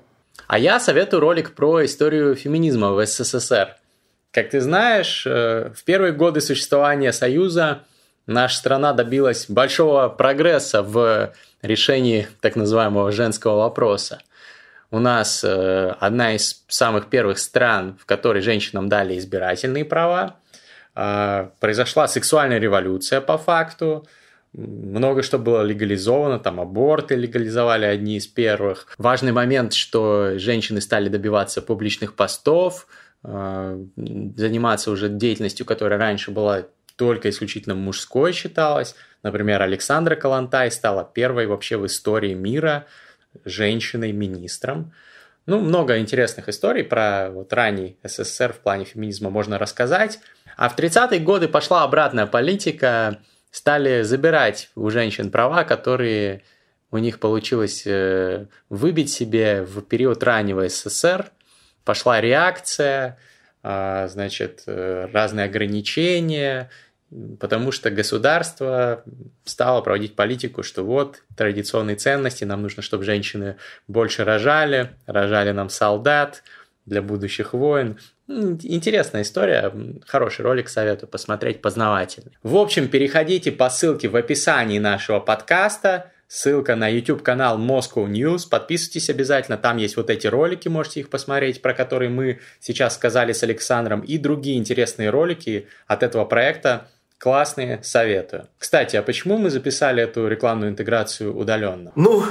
А 0.49 0.59
я 0.59 0.79
советую 0.81 1.21
ролик 1.21 1.55
про 1.55 1.87
историю 1.87 2.35
феминизма 2.35 2.93
в 2.93 3.07
СССР. 3.07 3.77
Как 4.33 4.51
ты 4.51 4.61
знаешь, 4.61 5.27
э, 5.27 5.73
в 5.75 5.83
первые 5.85 6.13
годы 6.13 6.43
существования 6.43 7.15
Союза 7.15 7.85
наша 8.27 8.59
страна 8.59 8.93
добилась 8.93 9.47
большого 9.49 10.11
прогресса 10.11 10.83
в 10.83 11.33
решении 11.63 12.29
так 12.43 12.55
называемого 12.55 13.13
женского 13.13 13.57
вопроса 13.57 14.21
у 14.97 14.99
нас 14.99 15.45
э, 15.45 15.95
одна 16.01 16.35
из 16.35 16.65
самых 16.69 17.11
первых 17.11 17.39
стран, 17.39 17.99
в 18.01 18.07
которой 18.07 18.41
женщинам 18.41 18.89
дали 18.89 19.19
избирательные 19.19 19.85
права. 19.85 20.37
Э, 20.95 21.51
произошла 21.61 22.09
сексуальная 22.09 22.59
революция 22.59 23.21
по 23.21 23.37
факту. 23.37 24.07
Много 24.55 25.23
что 25.23 25.39
было 25.39 25.61
легализовано, 25.61 26.39
там 26.39 26.61
аборты 26.61 27.15
легализовали 27.15 27.85
одни 27.85 28.17
из 28.17 28.27
первых. 28.27 28.87
Важный 28.97 29.33
момент, 29.33 29.75
что 29.75 30.39
женщины 30.39 30.81
стали 30.81 31.11
добиваться 31.11 31.61
публичных 31.61 32.15
постов, 32.15 32.87
э, 33.23 33.79
заниматься 33.97 34.91
уже 34.91 35.11
деятельностью, 35.11 35.67
которая 35.67 35.99
раньше 35.99 36.31
была 36.31 36.63
только 36.97 37.29
исключительно 37.29 37.75
мужской 37.75 38.33
считалась. 38.33 38.95
Например, 39.23 39.61
Александра 39.61 40.17
Калантай 40.17 40.71
стала 40.71 41.05
первой 41.05 41.47
вообще 41.47 41.77
в 41.77 41.85
истории 41.85 42.33
мира 42.33 42.87
женщиной-министром. 43.45 44.93
Ну, 45.47 45.61
много 45.61 45.99
интересных 45.99 46.49
историй 46.49 46.83
про 46.83 47.31
вот 47.31 47.53
ранний 47.53 47.99
СССР 48.03 48.53
в 48.53 48.59
плане 48.59 48.85
феминизма 48.85 49.31
можно 49.31 49.59
рассказать. 49.59 50.19
А 50.57 50.69
в 50.69 50.77
30-е 50.77 51.21
годы 51.21 51.49
пошла 51.49 51.85
обратная 51.85 52.27
политика, 52.27 53.19
стали 53.51 54.03
забирать 54.03 54.71
у 54.75 54.91
женщин 54.91 55.31
права, 55.31 55.65
которые 55.65 56.43
у 56.91 56.99
них 56.99 57.21
получилось 57.21 57.83
э, 57.87 58.47
выбить 58.69 59.11
себе 59.11 59.63
в 59.63 59.83
период 59.83 60.23
раннего 60.23 60.69
СССР. 60.69 61.31
Пошла 61.85 62.21
реакция, 62.21 63.19
а, 63.63 64.07
значит, 64.09 64.63
э, 64.67 65.09
разные 65.13 65.47
ограничения, 65.47 66.71
потому 67.39 67.73
что 67.73 67.91
государство 67.91 69.05
стало 69.45 69.81
проводить 69.81 70.17
политику, 70.17 70.63
что 70.63 70.85
вот 70.85 71.23
традиционные 71.37 71.97
ценности, 71.97 72.45
нам 72.45 72.63
нужно, 72.63 72.83
чтобы 72.83 73.05
женщины 73.05 73.57
больше 73.87 74.25
рожали, 74.25 74.91
рожали 75.07 75.53
нам 75.53 75.69
солдат 75.69 76.43
для 76.85 77.03
будущих 77.03 77.53
войн. 77.53 77.99
Интересная 78.29 79.23
история, 79.23 79.73
хороший 80.07 80.43
ролик 80.43 80.69
советую 80.69 81.09
посмотреть, 81.09 81.63
познавательный. 81.63 82.33
В 82.43 82.57
общем, 82.57 82.89
переходите 82.89 83.53
по 83.53 83.71
ссылке 83.71 84.09
в 84.09 84.17
описании 84.17 84.81
нашего 84.81 85.21
подкаста, 85.21 86.11
ссылка 86.27 86.75
на 86.75 86.89
YouTube 86.89 87.23
канал 87.23 87.57
Moscow 87.57 88.05
News, 88.09 88.49
подписывайтесь 88.51 89.11
обязательно, 89.11 89.57
там 89.59 89.77
есть 89.77 89.97
вот 89.97 90.11
эти 90.11 90.27
ролики, 90.27 90.67
можете 90.69 91.01
их 91.01 91.09
посмотреть, 91.09 91.63
про 91.63 91.73
которые 91.73 92.09
мы 92.09 92.41
сейчас 92.59 92.97
сказали 92.97 93.33
с 93.33 93.45
Александром, 93.45 94.01
и 94.01 94.19
другие 94.19 94.59
интересные 94.59 95.11
ролики 95.11 95.69
от 95.87 96.03
этого 96.03 96.25
проекта, 96.25 96.89
Классные, 97.19 97.81
советую. 97.83 98.49
Кстати, 98.59 98.97
а 98.97 99.03
почему 99.03 99.39
мы 99.39 99.51
записали 99.51 100.03
эту 100.03 100.29
рекламную 100.29 100.71
интеграцию 100.71 101.35
удаленно? 101.37 101.93
Ну, 101.97 102.23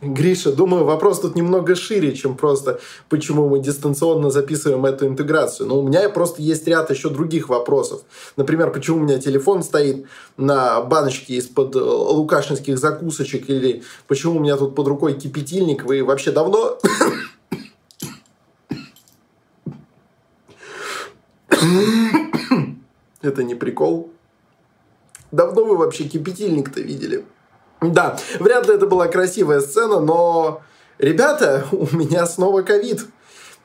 Гриша, 0.00 0.52
думаю, 0.52 0.84
вопрос 0.84 1.20
тут 1.20 1.34
немного 1.34 1.74
шире, 1.74 2.14
чем 2.14 2.36
просто 2.36 2.78
почему 3.08 3.48
мы 3.48 3.58
дистанционно 3.58 4.30
записываем 4.30 4.86
эту 4.86 5.08
интеграцию. 5.08 5.68
Но 5.68 5.80
у 5.80 5.82
меня 5.86 6.08
просто 6.08 6.40
есть 6.40 6.68
ряд 6.68 6.88
еще 6.90 7.10
других 7.10 7.48
вопросов. 7.48 8.02
Например, 8.36 8.70
почему 8.70 8.98
у 8.98 9.00
меня 9.00 9.18
телефон 9.18 9.64
стоит 9.64 10.06
на 10.36 10.82
баночке 10.82 11.34
из-под 11.34 11.74
э, 11.74 11.80
лукашинских 11.80 12.78
закусочек, 12.78 13.50
или 13.50 13.82
почему 14.06 14.36
у 14.36 14.40
меня 14.40 14.56
тут 14.56 14.76
под 14.76 14.86
рукой 14.86 15.14
кипятильник. 15.14 15.84
Вы 15.84 16.04
вообще 16.04 16.30
давно... 16.30 16.78
Это 23.20 23.42
не 23.42 23.56
прикол. 23.56 24.12
Давно 25.30 25.64
вы 25.64 25.76
вообще 25.76 26.04
кипятильник-то 26.04 26.80
видели? 26.80 27.24
Да, 27.80 28.18
вряд 28.40 28.66
ли 28.66 28.74
это 28.74 28.86
была 28.86 29.06
красивая 29.08 29.60
сцена, 29.60 30.00
но, 30.00 30.62
ребята, 30.98 31.66
у 31.72 31.86
меня 31.94 32.26
снова 32.26 32.62
ковид. 32.62 33.06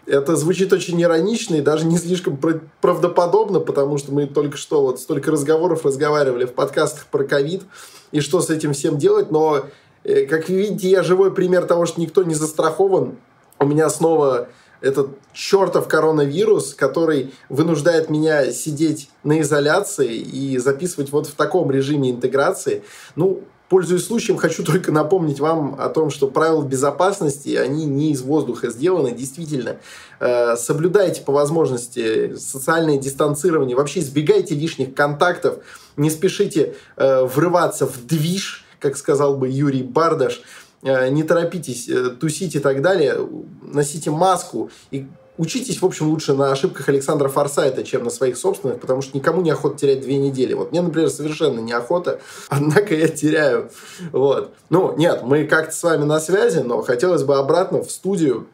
Это 0.06 0.36
звучит 0.36 0.73
очень 0.73 1.02
иронично 1.02 1.56
и 1.56 1.62
даже 1.62 1.86
не 1.86 1.97
слишком 1.97 2.38
правдоподобно, 2.82 3.62
потому 3.62 3.97
что 3.97 4.12
мы 4.12 4.28
только 4.28 4.58
что 4.58 4.82
вот 4.82 4.99
столько 4.99 5.32
разговоров 5.32 5.86
разговаривали 5.86 6.43
в 6.43 6.54
подкастах 6.54 7.06
про 7.06 7.23
ковид 7.23 7.63
и 8.12 8.19
что 8.19 8.41
с 8.41 8.49
этим 8.49 8.73
всем 8.73 8.97
делать, 8.97 9.32
но, 9.32 9.63
э, 10.04 10.26
как 10.26 10.49
видите, 10.49 10.89
я 10.89 11.04
живой 11.04 11.34
пример 11.34 11.65
того, 11.65 11.86
что 11.86 12.02
никто 12.02 12.23
не 12.23 12.34
застрахован. 12.34 13.15
У 13.60 13.65
меня 13.65 13.89
снова 13.89 14.49
этот 14.84 15.12
чертов 15.34 15.88
коронавирус, 15.88 16.74
который 16.74 17.34
вынуждает 17.48 18.10
меня 18.10 18.52
сидеть 18.52 19.10
на 19.24 19.39
изоляции 19.39 20.13
и 20.17 20.58
записывать 20.58 21.12
вот 21.12 21.28
в 21.28 21.36
таком 21.36 21.72
режиме 21.72 22.12
интеграции. 22.12 22.84
Ну, 23.15 23.43
пользуясь 23.69 24.06
случаем, 24.06 24.38
хочу 24.38 24.63
только 24.63 24.91
напомнить 24.91 25.39
вам 25.39 25.78
о 25.80 25.88
том, 25.88 26.12
что 26.12 26.28
правила 26.28 26.63
безопасности, 26.63 27.56
они 27.56 27.86
не 27.86 28.12
из 28.12 28.22
воздуха 28.22 28.69
сделаны. 28.69 29.13
Действительно, 29.13 29.78
э, 30.19 30.58
соблюдайте 30.58 31.22
по 31.22 31.32
возможности 31.32 32.36
социальное 32.36 32.98
дистанцирование, 32.98 33.78
вообще 33.78 34.02
избегайте 34.02 34.54
лишних 34.54 34.93
контактов, 34.93 35.63
не 35.96 36.10
спешите 36.10 36.76
э, 36.98 37.24
врываться 37.24 37.88
в 37.88 38.06
движ, 38.06 38.65
как 38.80 38.98
сказал 38.98 39.38
бы 39.38 39.48
Юрий 39.48 39.82
Бардаш, 39.82 40.43
не 40.84 41.24
торопитесь 41.24 41.89
тусить 42.19 42.56
и 42.56 42.60
так 42.60 42.82
далее, 42.82 43.17
носите 43.62 44.12
маску 44.12 44.69
и 44.91 45.08
учитесь, 45.38 45.82
в 45.82 45.86
общем, 45.86 46.10
лучше 46.10 46.34
на 46.34 46.52
ошибках 46.52 46.89
Александра 46.89 47.28
Форсайта, 47.30 47.84
чем 47.84 48.04
на 48.04 48.10
своих 48.10 48.38
собственных, 48.38 48.80
потому 48.80 49.02
что 49.02 49.17
никому 49.17 49.41
не 49.41 49.52
охота 49.52 49.78
терять 49.78 50.02
две 50.02 50.17
недели. 50.17 50.54
Вот 50.54 50.72
мне, 50.72 50.82
например, 50.82 51.10
совершенно 51.10 51.60
неохота, 51.60 52.19
однако 52.50 52.96
я 52.96 53.08
теряю. 53.08 53.72
Вот. 54.12 54.54
Ну, 54.69 54.96
нет, 54.96 55.24
мы 55.24 55.46
как-то 55.46 55.76
с 55.76 55.84
вами 55.84 56.04
на 56.04 56.19
связи, 56.19 56.60
но 56.60 56.82
хотелось 56.82 57.24
бы 57.24 57.38
обратно 57.38 57.84
в 57.84 57.91
студию. 57.91 58.48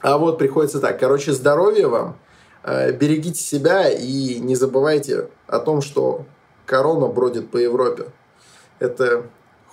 А 0.00 0.18
вот 0.18 0.38
приходится 0.38 0.80
так. 0.80 0.98
Короче, 0.98 1.32
здоровья 1.32 1.88
вам, 1.88 2.16
э, 2.62 2.92
берегите 2.92 3.40
себя 3.40 3.88
и 3.90 4.38
не 4.38 4.56
забывайте 4.56 5.28
о 5.46 5.58
том, 5.58 5.82
что 5.82 6.24
корона 6.64 7.06
бродит 7.06 7.50
по 7.50 7.58
Европе. 7.58 8.06
Это 8.78 9.24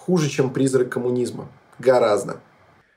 хуже, 0.07 0.29
чем 0.29 0.53
призрак 0.53 0.89
коммунизма. 0.89 1.51
Гораздо. 1.79 2.39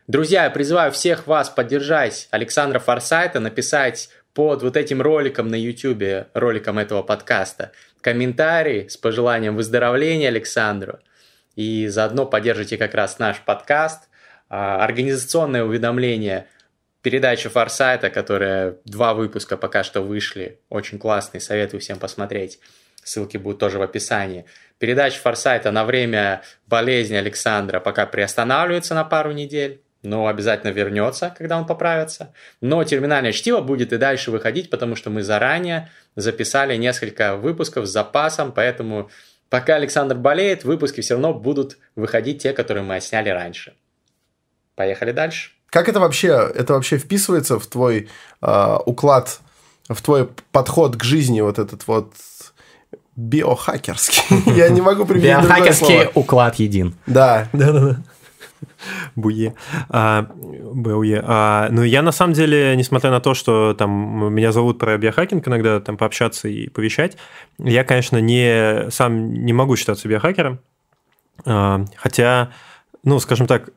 Друзья, 0.07 0.44
я 0.44 0.51
призываю 0.51 0.92
всех 0.92 1.27
вас 1.27 1.51
поддержать 1.51 2.29
Александра 2.31 2.79
Форсайта, 2.79 3.40
написать 3.40 4.11
под 4.33 4.62
вот 4.62 4.77
этим 4.77 5.03
роликом 5.03 5.49
на 5.49 5.57
YouTube, 5.57 6.29
роликом 6.35 6.79
этого 6.79 7.03
подкаста, 7.03 7.73
комментарий 8.01 8.88
с 8.88 8.96
пожеланием 8.96 9.57
выздоровления 9.57 10.29
Александру. 10.29 11.01
И 11.57 11.88
заодно 11.88 12.27
поддержите 12.27 12.79
как 12.79 12.94
раз 12.94 13.18
наш 13.18 13.40
подкаст. 13.40 14.09
А, 14.49 14.85
организационное 14.85 15.64
уведомление 15.64 16.46
передача 17.03 17.51
Форсайта, 17.51 18.11
которая 18.11 18.77
два 18.85 19.14
выпуска 19.14 19.57
пока 19.57 19.83
что 19.83 20.01
вышли. 20.01 20.61
Очень 20.68 21.01
классный, 21.01 21.40
советую 21.40 21.81
всем 21.81 21.99
посмотреть. 21.99 22.61
Ссылки 23.03 23.37
будут 23.37 23.59
тоже 23.59 23.79
в 23.79 23.83
описании. 23.83 24.44
Передача 24.81 25.21
Форсайта 25.21 25.71
на 25.71 25.85
время 25.85 26.40
болезни 26.66 27.14
Александра 27.14 27.81
пока 27.81 28.07
приостанавливается 28.07 28.95
на 28.95 29.05
пару 29.05 29.31
недель 29.31 29.83
но 30.03 30.29
обязательно 30.29 30.71
вернется, 30.71 31.35
когда 31.37 31.59
он 31.59 31.66
поправится. 31.66 32.33
Но 32.62 32.83
терминальное 32.85 33.33
чтиво 33.33 33.61
будет 33.61 33.93
и 33.93 33.99
дальше 33.99 34.31
выходить, 34.31 34.71
потому 34.71 34.97
что 34.97 35.11
мы 35.11 35.23
заранее 35.23 35.90
записали 36.16 36.77
несколько 36.77 37.37
выпусков 37.37 37.87
с 37.87 37.90
запасом, 37.90 38.53
поэтому 38.53 39.11
пока 39.51 39.75
Александр 39.75 40.16
болеет, 40.16 40.64
выпуски 40.64 41.03
все 41.03 41.14
равно 41.14 41.35
будут 41.35 41.77
выходить 41.97 42.43
те, 42.43 42.55
которые 42.55 42.83
мы 42.83 42.99
сняли 43.03 43.29
раньше. 43.29 43.75
Поехали 44.75 45.12
дальше. 45.12 45.51
Как 45.66 45.90
это 45.90 46.01
вообще, 46.01 46.51
это 46.55 46.73
вообще 46.73 46.97
вписывается 46.97 47.59
в 47.59 47.66
твой 47.66 48.09
э, 48.40 48.77
уклад, 48.87 49.40
в 49.88 50.01
твой 50.01 50.31
подход 50.51 50.97
к 50.97 51.05
жизни, 51.05 51.43
вот 51.43 51.59
этот 51.59 51.87
вот 51.87 52.14
биохакерский? 53.21 54.23
Я 54.57 54.69
не 54.69 54.81
могу 54.81 55.05
применить 55.05 55.29
Биохакерский 55.29 56.09
уклад 56.15 56.57
един. 56.57 56.95
Да. 57.07 57.49
Да-да-да. 57.53 57.99
Буе. 59.15 59.55
А, 59.89 60.27
Буе. 60.33 61.23
А, 61.27 61.69
ну, 61.71 61.83
я 61.83 62.03
на 62.03 62.13
самом 62.13 62.35
деле, 62.35 62.75
несмотря 62.77 63.11
на 63.11 63.21
то, 63.21 63.35
что 63.35 63.75
там 63.75 64.35
меня 64.35 64.53
зовут 64.53 64.79
про 64.79 64.97
биохакинг 64.97 65.47
иногда 65.47 65.81
там 65.81 65.97
пообщаться 65.97 66.49
и 66.49 66.69
повещать, 66.69 67.17
я, 67.59 67.85
конечно, 67.85 68.19
не, 68.19 68.91
сам 68.91 69.33
не 69.33 69.53
могу 69.53 69.77
считаться 69.77 70.09
биохакером. 70.09 70.61
А, 71.45 71.85
хотя, 71.97 72.51
ну, 73.03 73.19
скажем 73.19 73.47
так, 73.47 73.71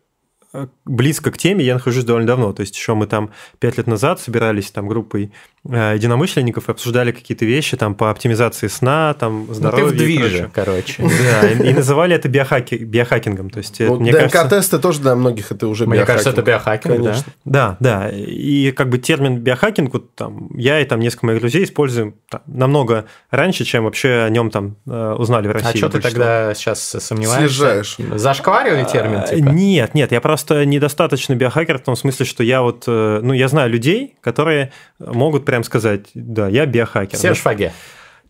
близко 0.85 1.31
к 1.31 1.37
теме 1.37 1.65
я 1.65 1.73
нахожусь 1.73 2.03
довольно 2.03 2.27
давно. 2.27 2.53
То 2.53 2.61
есть 2.61 2.75
еще 2.75 2.93
мы 2.93 3.07
там 3.07 3.31
пять 3.59 3.77
лет 3.77 3.87
назад 3.87 4.19
собирались 4.19 4.71
там 4.71 4.87
группой 4.87 5.33
единомышленников 5.65 6.67
и 6.67 6.71
обсуждали 6.71 7.11
какие-то 7.11 7.45
вещи 7.45 7.77
там 7.77 7.95
по 7.95 8.11
оптимизации 8.11 8.67
сна, 8.67 9.13
там 9.13 9.47
здоровья. 9.53 9.85
Ну, 9.85 9.89
ты 9.91 9.95
в 9.95 9.97
движе, 9.97 10.51
короче. 10.53 11.03
Да, 11.03 11.49
и, 11.49 11.69
и 11.69 11.73
называли 11.73 12.15
это 12.15 12.27
биохаки, 12.27 12.75
биохакингом. 12.75 13.49
То 13.49 13.59
есть, 13.59 13.79
ну, 13.79 13.97
мне 13.97 14.11
ДНК-тесты 14.11 14.37
кажется, 14.49 14.79
тоже 14.79 14.99
для 14.99 15.15
многих 15.15 15.51
это 15.51 15.67
уже 15.67 15.85
Мне 15.87 16.03
кажется, 16.03 16.31
это 16.31 16.41
биохакинг, 16.41 16.95
Конечно. 16.95 17.33
да? 17.45 17.77
Да, 17.79 18.09
да. 18.09 18.09
И 18.11 18.71
как 18.71 18.89
бы 18.89 18.97
термин 18.97 19.37
биохакинг, 19.37 19.93
вот 19.93 20.13
там 20.15 20.49
я 20.53 20.81
и 20.81 20.85
там 20.85 20.99
несколько 20.99 21.27
моих 21.27 21.39
друзей 21.39 21.63
используем 21.63 22.15
там, 22.29 22.41
намного 22.45 23.05
раньше, 23.31 23.63
чем 23.63 23.85
вообще 23.85 24.23
о 24.25 24.29
нем 24.29 24.51
там 24.51 24.75
э, 24.85 25.15
узнали 25.17 25.47
в 25.47 25.51
а 25.51 25.53
России. 25.53 25.75
А 25.75 25.77
что 25.77 25.89
ты 25.89 26.01
тогда 26.01 26.53
сейчас 26.55 26.81
сомневаешься? 26.81 27.47
Съезжаешь. 27.47 27.97
Зашкваривали 28.15 28.83
термин? 28.83 29.19
А, 29.19 29.27
типа? 29.27 29.49
Нет, 29.49 29.93
нет, 29.93 30.11
я 30.11 30.19
просто 30.19 30.65
недостаточно 30.65 31.35
биохакер 31.35 31.79
в 31.79 31.83
том 31.83 31.95
смысле, 31.95 32.25
что 32.25 32.43
я 32.43 32.61
вот, 32.61 32.83
э, 32.87 33.19
ну, 33.23 33.31
я 33.31 33.47
знаю 33.47 33.69
людей, 33.69 34.15
которые 34.19 34.73
могут 34.99 35.45
прям 35.53 35.63
сказать, 35.63 36.07
да, 36.15 36.47
я 36.47 36.65
биохакер. 36.65 37.19
Серж 37.19 37.37
Фаге. 37.37 37.73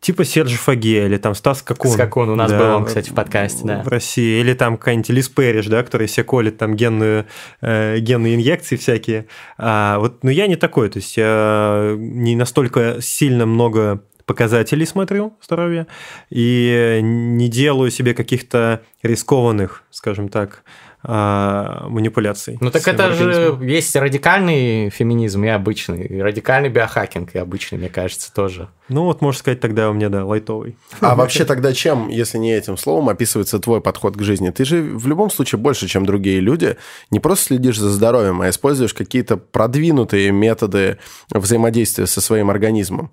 Типа 0.01 0.25
Серджи 0.25 0.57
Фаге 0.57 1.05
или 1.05 1.15
там 1.15 1.33
Стас 1.35 1.61
Какун. 1.61 1.91
Скакун, 1.91 2.27
у 2.27 2.35
нас 2.35 2.51
да, 2.51 2.59
был 2.59 2.75
он, 2.75 2.83
кстати, 2.83 3.11
в 3.11 3.13
подкасте, 3.13 3.61
да. 3.63 3.81
В 3.81 3.87
России. 3.87 4.41
Или 4.41 4.53
там 4.53 4.75
какая-нибудь 4.75 5.07
Лиз 5.07 5.29
Перриш, 5.29 5.67
да, 5.67 5.81
который 5.81 6.09
себе 6.09 6.25
колет 6.25 6.57
там 6.57 6.75
генную, 6.75 7.25
э, 7.61 7.99
генные 7.99 8.35
инъекции 8.35 8.75
всякие. 8.75 9.27
А, 9.57 9.99
вот, 9.99 10.21
ну, 10.25 10.31
я 10.31 10.47
не 10.47 10.57
такой, 10.57 10.89
то 10.89 10.97
есть 10.97 11.15
я 11.15 11.95
не 11.97 12.35
настолько 12.35 12.97
сильно 12.99 13.45
много 13.45 14.03
показателей 14.25 14.85
смотрю 14.85 15.37
здоровья 15.41 15.87
и 16.29 16.99
не 17.01 17.47
делаю 17.47 17.89
себе 17.89 18.13
каких-то 18.13 18.81
рискованных, 19.01 19.83
скажем 19.91 20.27
так, 20.27 20.63
а, 21.03 21.85
манипуляций. 21.89 22.57
Ну 22.61 22.71
так 22.71 22.87
это 22.87 23.13
же 23.13 23.57
есть 23.61 23.95
радикальный 23.95 24.89
феминизм 24.89 25.43
и 25.43 25.49
обычный, 25.49 26.05
и 26.05 26.21
радикальный 26.21 26.69
биохакинг 26.69 27.35
и 27.35 27.37
обычный, 27.37 27.77
мне 27.77 27.89
кажется, 27.89 28.33
тоже. 28.33 28.69
Ну 28.89 29.03
вот, 29.05 29.21
можно 29.21 29.39
сказать, 29.39 29.61
тогда 29.61 29.89
у 29.89 29.93
меня, 29.93 30.09
да, 30.09 30.25
лайтовый. 30.25 30.75
А 30.99 31.15
вообще 31.15 31.45
тогда 31.45 31.73
чем, 31.73 32.09
если 32.09 32.37
не 32.37 32.53
этим 32.53 32.77
словом, 32.77 33.09
описывается 33.09 33.59
твой 33.59 33.79
подход 33.79 34.17
к 34.17 34.21
жизни? 34.21 34.49
Ты 34.49 34.65
же 34.65 34.81
в 34.81 35.07
любом 35.07 35.29
случае 35.29 35.59
больше, 35.59 35.87
чем 35.87 36.05
другие 36.05 36.41
люди, 36.41 36.77
не 37.09 37.19
просто 37.19 37.45
следишь 37.45 37.79
за 37.79 37.89
здоровьем, 37.89 38.41
а 38.41 38.49
используешь 38.49 38.93
какие-то 38.93 39.37
продвинутые 39.37 40.31
методы 40.31 40.97
взаимодействия 41.29 42.07
со 42.07 42.19
своим 42.19 42.49
организмом. 42.49 43.11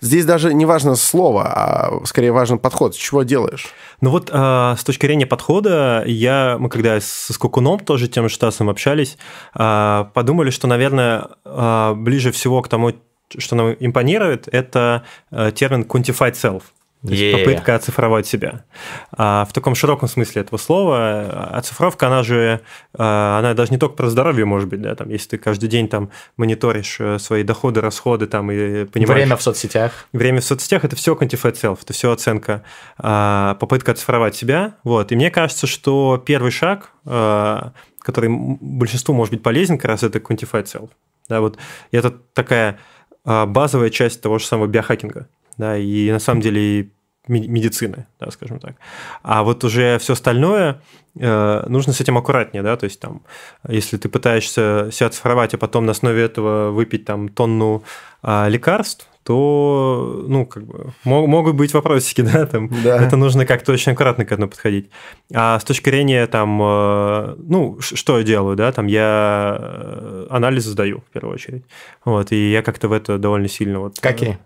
Здесь 0.00 0.24
даже 0.24 0.52
не 0.52 0.66
важно 0.66 0.96
слово, 0.96 1.44
а 1.46 2.04
скорее 2.04 2.32
важен 2.32 2.58
подход. 2.58 2.94
С 2.94 2.98
чего 2.98 3.22
делаешь? 3.22 3.68
Ну 4.00 4.10
вот 4.10 4.28
э, 4.32 4.74
с 4.76 4.84
точки 4.84 5.06
зрения 5.06 5.26
подхода, 5.26 6.02
я, 6.06 6.56
мы 6.58 6.68
когда 6.68 7.00
со 7.00 7.32
Скокуном 7.32 7.78
тоже 7.78 8.08
тем 8.08 8.28
же 8.28 8.34
Штасом 8.34 8.68
общались, 8.68 9.16
э, 9.54 10.04
подумали, 10.12 10.50
что, 10.50 10.66
наверное, 10.66 11.28
э, 11.44 11.94
ближе 11.94 12.32
всего 12.32 12.60
к 12.60 12.68
тому, 12.68 12.92
что 13.38 13.56
нам 13.56 13.76
импонирует, 13.78 14.48
это 14.52 15.04
э, 15.30 15.52
термин 15.54 15.82
quantified 15.82 16.32
self. 16.32 16.62
То 17.04 17.10
есть 17.10 17.22
yeah. 17.22 17.38
попытка 17.38 17.74
оцифровать 17.74 18.26
себя. 18.26 18.64
А 19.12 19.44
в 19.44 19.52
таком 19.52 19.74
широком 19.74 20.08
смысле 20.08 20.40
этого 20.40 20.58
слова 20.58 21.50
оцифровка, 21.52 22.06
она 22.06 22.22
же, 22.22 22.62
а, 22.94 23.40
она 23.40 23.52
даже 23.52 23.72
не 23.72 23.78
только 23.78 23.94
про 23.94 24.08
здоровье 24.08 24.46
может 24.46 24.70
быть, 24.70 24.80
да, 24.80 24.94
там, 24.94 25.10
если 25.10 25.30
ты 25.30 25.38
каждый 25.38 25.68
день 25.68 25.88
там 25.88 26.10
мониторишь 26.38 26.96
э, 27.00 27.18
свои 27.18 27.42
доходы, 27.42 27.82
расходы, 27.82 28.26
там, 28.26 28.50
и 28.50 28.86
понимаешь... 28.86 29.18
Время 29.18 29.36
в 29.36 29.42
соцсетях. 29.42 29.92
Время 30.14 30.40
в 30.40 30.44
соцсетях– 30.44 30.82
это 30.86 30.96
все 30.96 31.14
quantified 31.14 31.60
self, 31.60 31.80
это 31.82 31.92
все 31.92 32.10
оценка, 32.10 32.62
а, 32.96 33.56
попытка 33.56 33.92
оцифровать 33.92 34.34
себя, 34.34 34.76
вот. 34.82 35.12
И 35.12 35.16
мне 35.16 35.30
кажется, 35.30 35.66
что 35.66 36.22
первый 36.24 36.52
шаг, 36.52 36.90
а, 37.04 37.72
который 38.00 38.30
большинству 38.30 39.14
может 39.14 39.34
быть 39.34 39.42
полезен, 39.42 39.76
как 39.76 39.90
раз 39.90 40.02
это 40.04 40.20
quantified 40.20 40.64
self. 40.64 40.88
Да, 41.28 41.40
вот 41.40 41.58
и 41.90 41.96
это 41.96 42.10
такая 42.32 42.78
базовая 43.24 43.90
часть 43.90 44.20
того 44.20 44.38
же 44.38 44.46
самого 44.46 44.66
биохакинга 44.66 45.28
да, 45.56 45.78
и 45.78 46.10
на 46.10 46.18
самом 46.18 46.40
деле 46.40 46.90
медицины, 47.28 48.06
да, 48.20 48.30
скажем 48.30 48.58
так. 48.60 48.76
А 49.22 49.42
вот 49.42 49.64
уже 49.64 49.98
все 49.98 50.12
остальное 50.12 50.82
э, 51.18 51.64
нужно 51.68 51.92
с 51.92 52.00
этим 52.00 52.18
аккуратнее, 52.18 52.62
да, 52.62 52.76
то 52.76 52.84
есть 52.84 53.00
там, 53.00 53.22
если 53.66 53.96
ты 53.96 54.08
пытаешься 54.08 54.90
себя 54.92 55.06
оцифровать, 55.06 55.54
а 55.54 55.58
потом 55.58 55.86
на 55.86 55.92
основе 55.92 56.22
этого 56.22 56.70
выпить 56.70 57.04
там 57.04 57.28
тонну 57.28 57.82
э, 58.22 58.48
лекарств, 58.48 59.08
то, 59.24 60.22
ну, 60.28 60.44
как 60.44 60.66
бы, 60.66 60.92
могут 61.04 61.56
быть 61.56 61.72
вопросики, 61.72 62.20
да, 62.32 62.46
там, 62.46 62.68
да. 62.84 63.02
это 63.02 63.16
нужно 63.16 63.46
как-то 63.46 63.72
очень 63.72 63.92
аккуратно 63.92 64.26
к 64.26 64.32
этому 64.32 64.48
подходить. 64.48 64.90
А 65.32 65.58
с 65.58 65.64
точки 65.64 65.88
зрения, 65.88 66.26
там, 66.26 66.60
э, 66.62 67.34
ну, 67.38 67.80
что 67.80 68.18
я 68.18 68.24
делаю, 68.24 68.54
да, 68.54 68.70
там, 68.70 68.86
я 68.86 69.56
э, 69.58 70.26
анализы 70.28 70.70
сдаю, 70.70 71.02
в 71.08 71.12
первую 71.12 71.34
очередь, 71.34 71.64
вот, 72.04 72.32
и 72.32 72.52
я 72.52 72.62
как-то 72.62 72.88
в 72.88 72.92
это 72.92 73.18
довольно 73.18 73.48
сильно 73.48 73.80
вот... 73.80 73.98
Какие? 73.98 74.38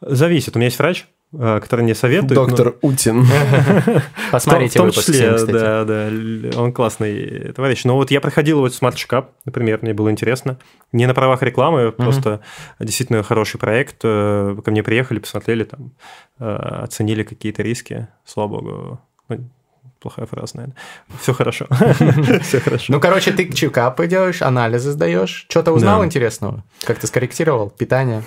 Зависит. 0.00 0.56
У 0.56 0.58
меня 0.58 0.66
есть 0.66 0.78
врач, 0.78 1.02
э, 1.02 1.17
который 1.32 1.82
мне 1.82 1.94
советует. 1.94 2.34
Доктор 2.34 2.76
Утин. 2.80 3.26
Посмотрите 4.32 4.72
в 4.72 4.76
том 4.76 4.86
выпуск 4.86 5.06
числе, 5.06 5.44
да, 5.46 5.84
да, 5.84 6.10
он 6.56 6.72
классный 6.72 7.52
товарищ. 7.52 7.84
Но 7.84 7.96
вот 7.96 8.10
я 8.10 8.20
проходил 8.20 8.60
вот 8.60 8.72
Smart 8.72 8.94
Shop, 8.94 9.26
например, 9.44 9.80
мне 9.82 9.92
было 9.92 10.10
интересно. 10.10 10.58
Не 10.92 11.06
на 11.06 11.14
правах 11.14 11.42
рекламы, 11.42 11.92
просто 11.92 12.40
действительно 12.80 13.22
хороший 13.22 13.58
проект. 13.58 13.96
Э, 14.04 14.56
Ко 14.64 14.70
мне 14.70 14.82
приехали, 14.82 15.18
посмотрели, 15.18 15.64
там, 15.64 15.92
э, 16.38 16.50
оценили 16.84 17.22
какие-то 17.22 17.62
риски. 17.62 18.08
Слава 18.24 18.48
богу, 18.48 19.00
ну, 19.28 19.50
плохая 20.00 20.26
фраза, 20.26 20.56
наверное. 20.56 20.76
Все 21.20 21.32
хорошо. 21.32 21.66
Все 22.42 22.60
хорошо. 22.60 22.92
Ну, 22.92 23.00
короче, 23.00 23.32
ты 23.32 23.52
чекапы 23.52 24.06
делаешь, 24.06 24.42
анализы 24.42 24.92
сдаешь. 24.92 25.46
Что-то 25.48 25.72
узнал 25.72 26.04
интересного? 26.04 26.64
Как 26.84 26.98
ты 26.98 27.06
скорректировал 27.06 27.70
питание? 27.70 28.22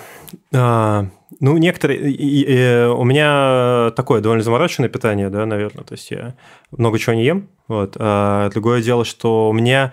А, 0.54 1.06
ну, 1.40 1.56
некоторые... 1.58 2.12
и 2.12 2.86
у 2.86 3.04
меня 3.04 3.90
такое 3.96 4.20
довольно 4.20 4.42
замороченное 4.42 4.88
питание, 4.88 5.28
да, 5.28 5.46
наверное. 5.46 5.84
То 5.84 5.94
есть 5.94 6.10
я 6.10 6.34
много 6.70 6.98
чего 6.98 7.14
не 7.14 7.24
ем. 7.24 7.48
Вот. 7.68 7.96
А 7.98 8.50
другое 8.50 8.82
дело, 8.82 9.04
что 9.04 9.48
у 9.48 9.52
меня... 9.52 9.92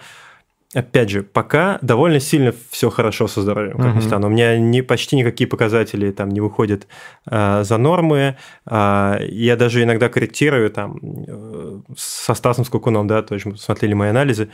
Опять 0.76 1.10
же, 1.10 1.24
пока 1.24 1.80
довольно 1.82 2.20
сильно 2.20 2.54
все 2.70 2.92
хорошо 2.92 3.28
со 3.28 3.42
здоровьем, 3.42 3.78
как 3.78 3.96
ни 3.96 4.02
странно. 4.02 4.28
У 4.28 4.30
меня 4.30 4.56
не, 4.60 4.84
почти 4.84 5.16
никакие 5.16 5.48
показатели 5.48 6.12
там 6.12 6.30
не 6.30 6.42
выходят 6.42 6.86
а, 7.26 7.64
за 7.64 7.78
нормы. 7.78 8.38
А, 8.68 9.18
я 9.20 9.56
даже 9.56 9.82
иногда 9.82 10.10
корректирую 10.10 10.70
там 10.70 11.00
э, 11.28 11.80
со 11.98 12.36
Стасом 12.36 12.66
Скукуном, 12.66 13.08
да, 13.08 13.24
то 13.24 13.34
есть 13.34 13.48
мы 13.48 13.58
смотрели 13.58 13.94
мои 13.96 14.10
анализы. 14.10 14.50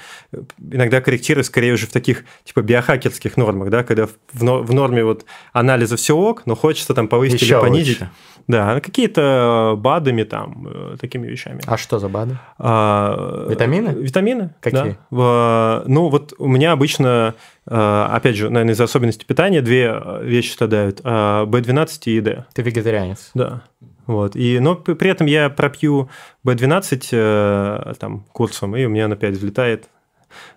Иногда 0.72 1.02
корректирую 1.02 1.44
скорее 1.44 1.74
уже 1.74 1.86
в 1.86 1.92
таких 1.92 2.24
типа 2.46 2.62
биохакерских 2.62 3.36
нормах, 3.36 3.70
да, 3.70 3.84
когда 3.84 4.08
в, 4.08 4.14
в 4.32 4.74
норме 4.74 5.04
вот 5.04 5.26
анализа 5.52 5.98
все 5.98 6.16
ок, 6.16 6.44
но 6.46 6.56
хочется 6.56 6.94
там 6.94 7.10
повысить 7.10 7.42
Еще 7.42 7.56
или 7.56 7.62
понизить. 7.62 8.00
лучше. 8.00 8.12
Да, 8.48 8.80
какие-то 8.80 9.74
БАДами 9.78 10.24
там, 10.24 10.68
э, 10.68 10.98
такими 11.00 11.26
вещами. 11.28 11.62
А 11.66 11.78
что 11.78 11.98
за 11.98 12.10
БАДы? 12.10 12.38
А, 12.60 13.48
Витамины? 13.50 13.90
Витамины. 13.90 14.54
Какие? 14.62 14.82
да. 14.84 14.98
В- 15.10 15.84
ну, 15.88 16.10
вот 16.10 16.34
у 16.38 16.48
меня 16.48 16.72
обычно, 16.74 17.34
э, 17.68 18.08
опять 18.12 18.36
же, 18.36 18.50
наверное, 18.50 18.74
из-за 18.74 18.84
особенностей 18.84 19.26
питания 19.26 19.62
две 19.62 19.86
э, 20.00 20.24
вещи 20.24 20.52
страдают. 20.52 21.02
э, 21.04 21.08
B12 21.46 21.90
и 22.06 22.22
D. 22.22 22.46
Ты 22.54 22.62
вегетарианец. 22.62 23.32
Да. 23.34 23.64
Вот. 24.06 24.36
И, 24.36 24.60
но 24.60 24.76
при 24.76 25.10
этом 25.10 25.26
я 25.26 25.50
пропью 25.50 26.10
B12 26.46 27.08
э, 27.12 27.94
там, 28.00 28.26
курсом, 28.32 28.76
и 28.76 28.86
у 28.86 28.90
меня 28.90 29.06
он 29.06 29.14
опять 29.14 29.34
взлетает 29.34 29.86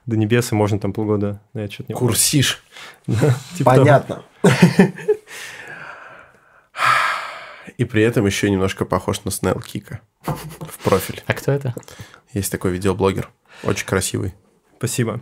до 0.05 0.17
небес, 0.19 0.53
и 0.53 0.55
можно 0.55 0.79
там 0.79 0.93
полгода, 0.93 1.41
ну, 1.55 1.63
я 1.63 1.69
что-то 1.69 1.85
не 1.89 1.95
помню. 1.95 2.09
Курсиш. 2.09 2.63
Типа. 3.57 3.77
Понятно. 3.77 4.23
И 7.79 7.85
при 7.85 8.03
этом 8.03 8.27
еще 8.27 8.51
немножко 8.51 8.85
похож 8.85 9.25
на 9.25 9.31
Снелл 9.31 9.61
Кика 9.61 10.01
в 10.25 10.79
профиль. 10.83 11.23
А 11.27 11.33
кто 11.33 11.53
это? 11.53 11.75
Есть 12.35 12.53
такой 12.53 12.73
видеоблогер, 12.73 13.31
очень 13.63 13.87
красивый. 13.87 14.35
Спасибо. 14.79 15.21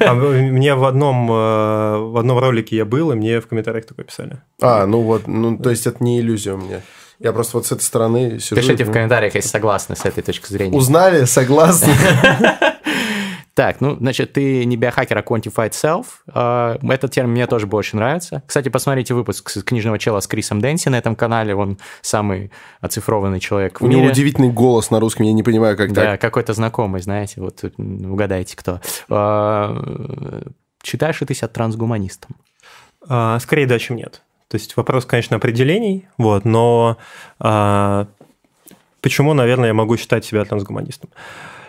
А 0.00 0.14
мне 0.14 0.74
в 0.74 0.84
одном, 0.84 1.30
э, 1.30 1.98
в 1.98 2.18
одном 2.18 2.38
ролике 2.38 2.76
я 2.76 2.84
был, 2.84 3.12
и 3.12 3.14
мне 3.14 3.40
в 3.40 3.46
комментариях 3.46 3.86
такое 3.86 4.04
писали. 4.04 4.42
А, 4.60 4.86
ну 4.86 5.02
вот, 5.02 5.26
ну 5.28 5.56
то 5.56 5.70
есть 5.70 5.86
это 5.86 6.02
не 6.02 6.20
иллюзия 6.20 6.54
у 6.54 6.56
меня. 6.56 6.80
Я 7.20 7.32
просто 7.32 7.58
вот 7.58 7.66
с 7.66 7.72
этой 7.72 7.82
стороны 7.82 8.40
сижу. 8.40 8.56
Пишите 8.56 8.84
ну, 8.84 8.90
в 8.90 8.92
комментариях, 8.92 9.34
если 9.36 9.48
согласны 9.48 9.94
с 9.94 10.04
этой 10.04 10.22
точки 10.22 10.48
зрения. 10.52 10.76
Узнали, 10.76 11.24
согласны. 11.24 11.92
Так, 13.54 13.82
ну, 13.82 13.96
значит, 13.96 14.32
ты 14.32 14.64
не 14.64 14.76
биохакер, 14.76 15.18
а 15.18 15.20
quantified 15.20 15.72
self. 15.72 16.06
А, 16.28 16.78
Этот 16.82 17.10
термин 17.12 17.32
мне 17.32 17.46
тоже 17.46 17.66
больше 17.66 17.96
нравится. 17.96 18.42
Кстати, 18.46 18.70
посмотрите 18.70 19.12
выпуск 19.12 19.50
с 19.50 19.62
книжного 19.62 19.98
чела 19.98 20.20
с 20.20 20.26
Крисом 20.26 20.60
Дэнси 20.60 20.88
на 20.88 20.96
этом 20.96 21.14
канале. 21.14 21.54
Он 21.54 21.78
самый 22.00 22.50
оцифрованный 22.80 23.40
человек 23.40 23.80
в 23.80 23.84
У 23.84 23.88
него 23.88 24.04
удивительный 24.06 24.48
голос 24.50 24.90
на 24.90 25.00
русском, 25.00 25.26
я 25.26 25.32
не 25.34 25.42
понимаю, 25.42 25.76
как 25.76 25.92
Да, 25.92 26.02
так. 26.12 26.20
какой-то 26.20 26.54
знакомый, 26.54 27.02
знаете, 27.02 27.40
вот 27.42 27.62
угадайте, 27.78 28.56
кто. 28.56 28.80
А, 29.10 30.42
Считаешь 30.82 31.20
ли 31.20 31.26
ты 31.26 31.34
себя 31.34 31.48
трансгуманистом? 31.48 32.36
А, 33.06 33.38
Скорее 33.38 33.66
да, 33.66 33.78
чем 33.78 33.96
нет. 33.96 34.22
То 34.48 34.56
есть 34.56 34.76
вопрос, 34.76 35.04
конечно, 35.06 35.36
определений, 35.36 36.08
вот, 36.18 36.44
но 36.44 36.98
а, 37.38 38.06
почему, 39.00 39.32
наверное, 39.34 39.68
я 39.68 39.74
могу 39.74 39.96
считать 39.96 40.24
себя 40.24 40.44
трансгуманистом? 40.44 41.10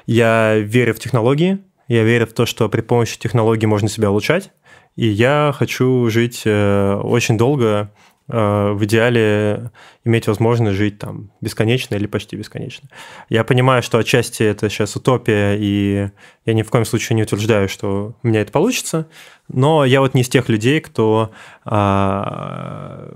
Я 0.06 0.56
верю 0.58 0.94
в 0.94 1.00
технологии, 1.00 1.60
я 1.94 2.04
верю 2.04 2.26
в 2.26 2.34
то, 2.34 2.46
что 2.46 2.70
при 2.70 2.82
помощи 2.82 3.20
технологий 3.20 3.66
можно 3.66 3.88
себя 3.88 4.10
улучшать, 4.10 4.52
и 4.96 5.08
я 5.08 5.54
хочу 5.56 6.10
жить 6.10 6.42
э, 6.46 6.96
очень 6.96 7.38
долго, 7.38 7.92
э, 8.28 8.72
в 8.72 8.84
идеале 8.86 9.72
иметь 10.04 10.28
возможность 10.28 10.78
жить 10.78 11.00
там 11.00 11.32
бесконечно 11.42 11.96
или 11.96 12.08
почти 12.08 12.36
бесконечно. 12.36 12.90
Я 13.30 13.44
понимаю, 13.44 13.84
что 13.84 13.98
отчасти 13.98 14.44
это 14.44 14.70
сейчас 14.70 14.96
утопия, 14.96 15.56
и 15.56 16.10
я 16.46 16.54
ни 16.54 16.64
в 16.64 16.70
коем 16.70 16.86
случае 16.86 17.16
не 17.16 17.24
утверждаю, 17.24 17.70
что 17.70 18.16
у 18.24 18.28
меня 18.28 18.42
это 18.42 18.52
получится, 18.52 19.08
но 19.48 19.86
я 19.86 20.02
вот 20.02 20.14
не 20.14 20.22
из 20.22 20.30
тех 20.30 20.50
людей, 20.50 20.80
кто 20.80 21.32
а, 21.64 23.12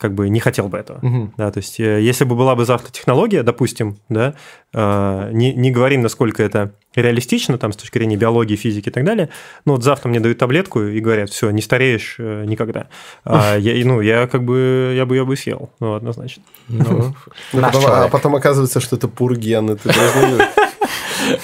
как 0.00 0.14
бы 0.14 0.30
не 0.30 0.40
хотел 0.40 0.68
бы 0.68 0.78
этого. 0.78 0.98
Да, 1.36 1.50
то 1.50 1.58
есть, 1.58 1.78
э, 1.78 2.00
если 2.00 2.24
бы 2.24 2.34
была 2.34 2.54
бы 2.56 2.64
завтра 2.64 2.90
технология, 2.90 3.42
допустим, 3.42 3.98
да, 4.08 4.34
э, 4.72 5.28
не, 5.32 5.52
не 5.52 5.70
говорим, 5.70 6.00
насколько 6.00 6.42
это 6.42 6.72
реалистично, 6.94 7.58
там, 7.58 7.72
с 7.72 7.76
точки 7.76 7.98
зрения 7.98 8.16
биологии, 8.16 8.56
физики 8.56 8.88
и 8.88 8.92
так 8.92 9.04
далее, 9.04 9.28
но 9.66 9.74
вот 9.74 9.84
завтра 9.84 10.08
мне 10.08 10.18
дают 10.18 10.38
таблетку 10.38 10.80
и 10.82 11.00
говорят, 11.00 11.28
все, 11.30 11.50
не 11.50 11.60
стареешь 11.62 12.16
э, 12.18 12.44
никогда. 12.46 12.88
А 13.24 13.56
я, 13.58 13.84
ну, 13.84 14.00
я 14.00 14.26
как 14.26 14.42
бы, 14.42 14.94
я 14.96 15.04
бы 15.04 15.16
ее 15.16 15.24
бы 15.26 15.36
съел, 15.36 15.70
ну, 15.80 15.94
однозначно. 15.94 16.42
Ну, 16.68 17.14
Ну, 17.52 17.60
потом- 17.60 17.84
а 17.86 18.08
потом 18.08 18.34
оказывается, 18.36 18.80
что 18.80 18.96
это 18.96 19.06
пурген. 19.06 19.70
Это 19.70 19.92
должно- 19.92 20.44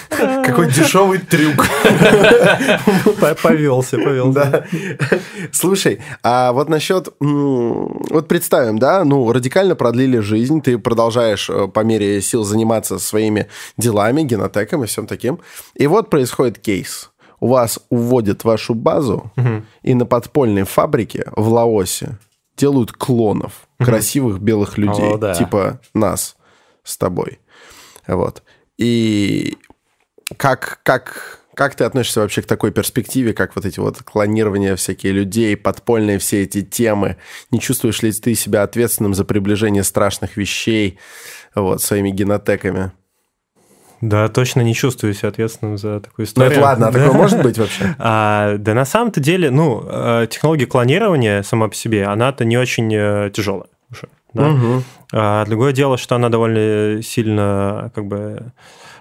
Какой 0.09 0.72
дешевый 0.72 1.18
трюк. 1.18 1.66
Повелся, 3.42 3.99
повелся. 3.99 4.66
Слушай, 5.53 6.01
а 6.22 6.53
вот 6.53 6.68
насчет... 6.68 7.09
Вот 7.18 8.29
представим, 8.29 8.79
да, 8.79 9.05
ну, 9.05 9.31
радикально 9.33 9.75
продлили 9.77 10.18
жизнь, 10.18 10.62
ты 10.62 10.79
продолжаешь 10.79 11.51
э, 11.51 11.68
по 11.68 11.81
мере 11.81 12.20
сил 12.22 12.44
заниматься 12.44 12.99
своими 12.99 13.49
делами, 13.77 14.22
генотеком 14.22 14.85
и 14.85 14.87
всем 14.87 15.07
таким. 15.07 15.40
И 15.75 15.87
вот 15.87 16.11
происходит 16.11 16.59
кейс. 16.59 17.11
У 17.40 17.49
вас 17.49 17.79
уводят 17.90 18.44
вашу 18.44 18.75
базу, 18.75 19.31
и 19.83 19.94
на 19.94 20.07
подпольной 20.07 20.64
фабрике 20.64 21.27
в 21.37 21.49
Лаосе 21.49 22.18
делают 22.57 22.92
клонов 22.92 23.68
красивых 23.79 24.40
белых 24.40 24.79
людей, 24.79 25.12
О, 25.12 25.18
да. 25.18 25.35
типа 25.35 25.81
нас 25.92 26.37
с 26.83 26.96
тобой. 26.96 27.40
Вот. 28.07 28.42
И 28.79 29.59
как, 30.36 30.80
как, 30.82 31.40
как 31.54 31.74
ты 31.74 31.84
относишься 31.84 32.20
вообще 32.20 32.42
к 32.42 32.46
такой 32.46 32.72
перспективе, 32.72 33.32
как 33.32 33.54
вот 33.56 33.64
эти 33.64 33.78
вот 33.80 33.98
клонирования 34.02 34.76
всякие 34.76 35.12
людей, 35.12 35.56
подпольные 35.56 36.18
все 36.18 36.42
эти 36.42 36.62
темы? 36.62 37.16
Не 37.50 37.60
чувствуешь 37.60 38.02
ли 38.02 38.12
ты 38.12 38.34
себя 38.34 38.62
ответственным 38.62 39.14
за 39.14 39.24
приближение 39.24 39.84
страшных 39.84 40.36
вещей 40.36 40.98
вот, 41.54 41.80
своими 41.82 42.10
генотеками? 42.10 42.92
Да, 44.02 44.28
точно 44.28 44.60
не 44.60 44.74
чувствую 44.74 45.14
себя 45.14 45.30
ответственным 45.30 45.78
за 45.78 46.00
такую 46.00 46.24
Ну 46.24 46.28
историю. 46.28 46.52
это 46.52 46.60
ладно, 46.60 46.88
а 46.88 46.92
такое 46.92 47.12
может 47.12 47.42
быть 47.42 47.56
вообще? 47.56 47.94
А, 47.98 48.56
да 48.58 48.74
на 48.74 48.84
самом-то 48.84 49.20
деле, 49.20 49.50
ну, 49.50 49.82
э, 49.88 50.26
технология 50.30 50.66
клонирования 50.66 51.42
сама 51.42 51.68
по 51.68 51.74
себе, 51.74 52.04
она-то 52.04 52.44
не 52.44 52.58
очень 52.58 52.92
э, 52.94 53.30
тяжелая 53.32 53.68
уже. 53.90 54.08
да. 54.34 54.48
Мгм. 54.48 54.84
А 55.12 55.46
другое 55.46 55.72
дело, 55.72 55.96
что 55.96 56.14
она 56.16 56.28
довольно 56.28 57.00
сильно 57.02 57.90
как 57.94 58.06
бы 58.06 58.52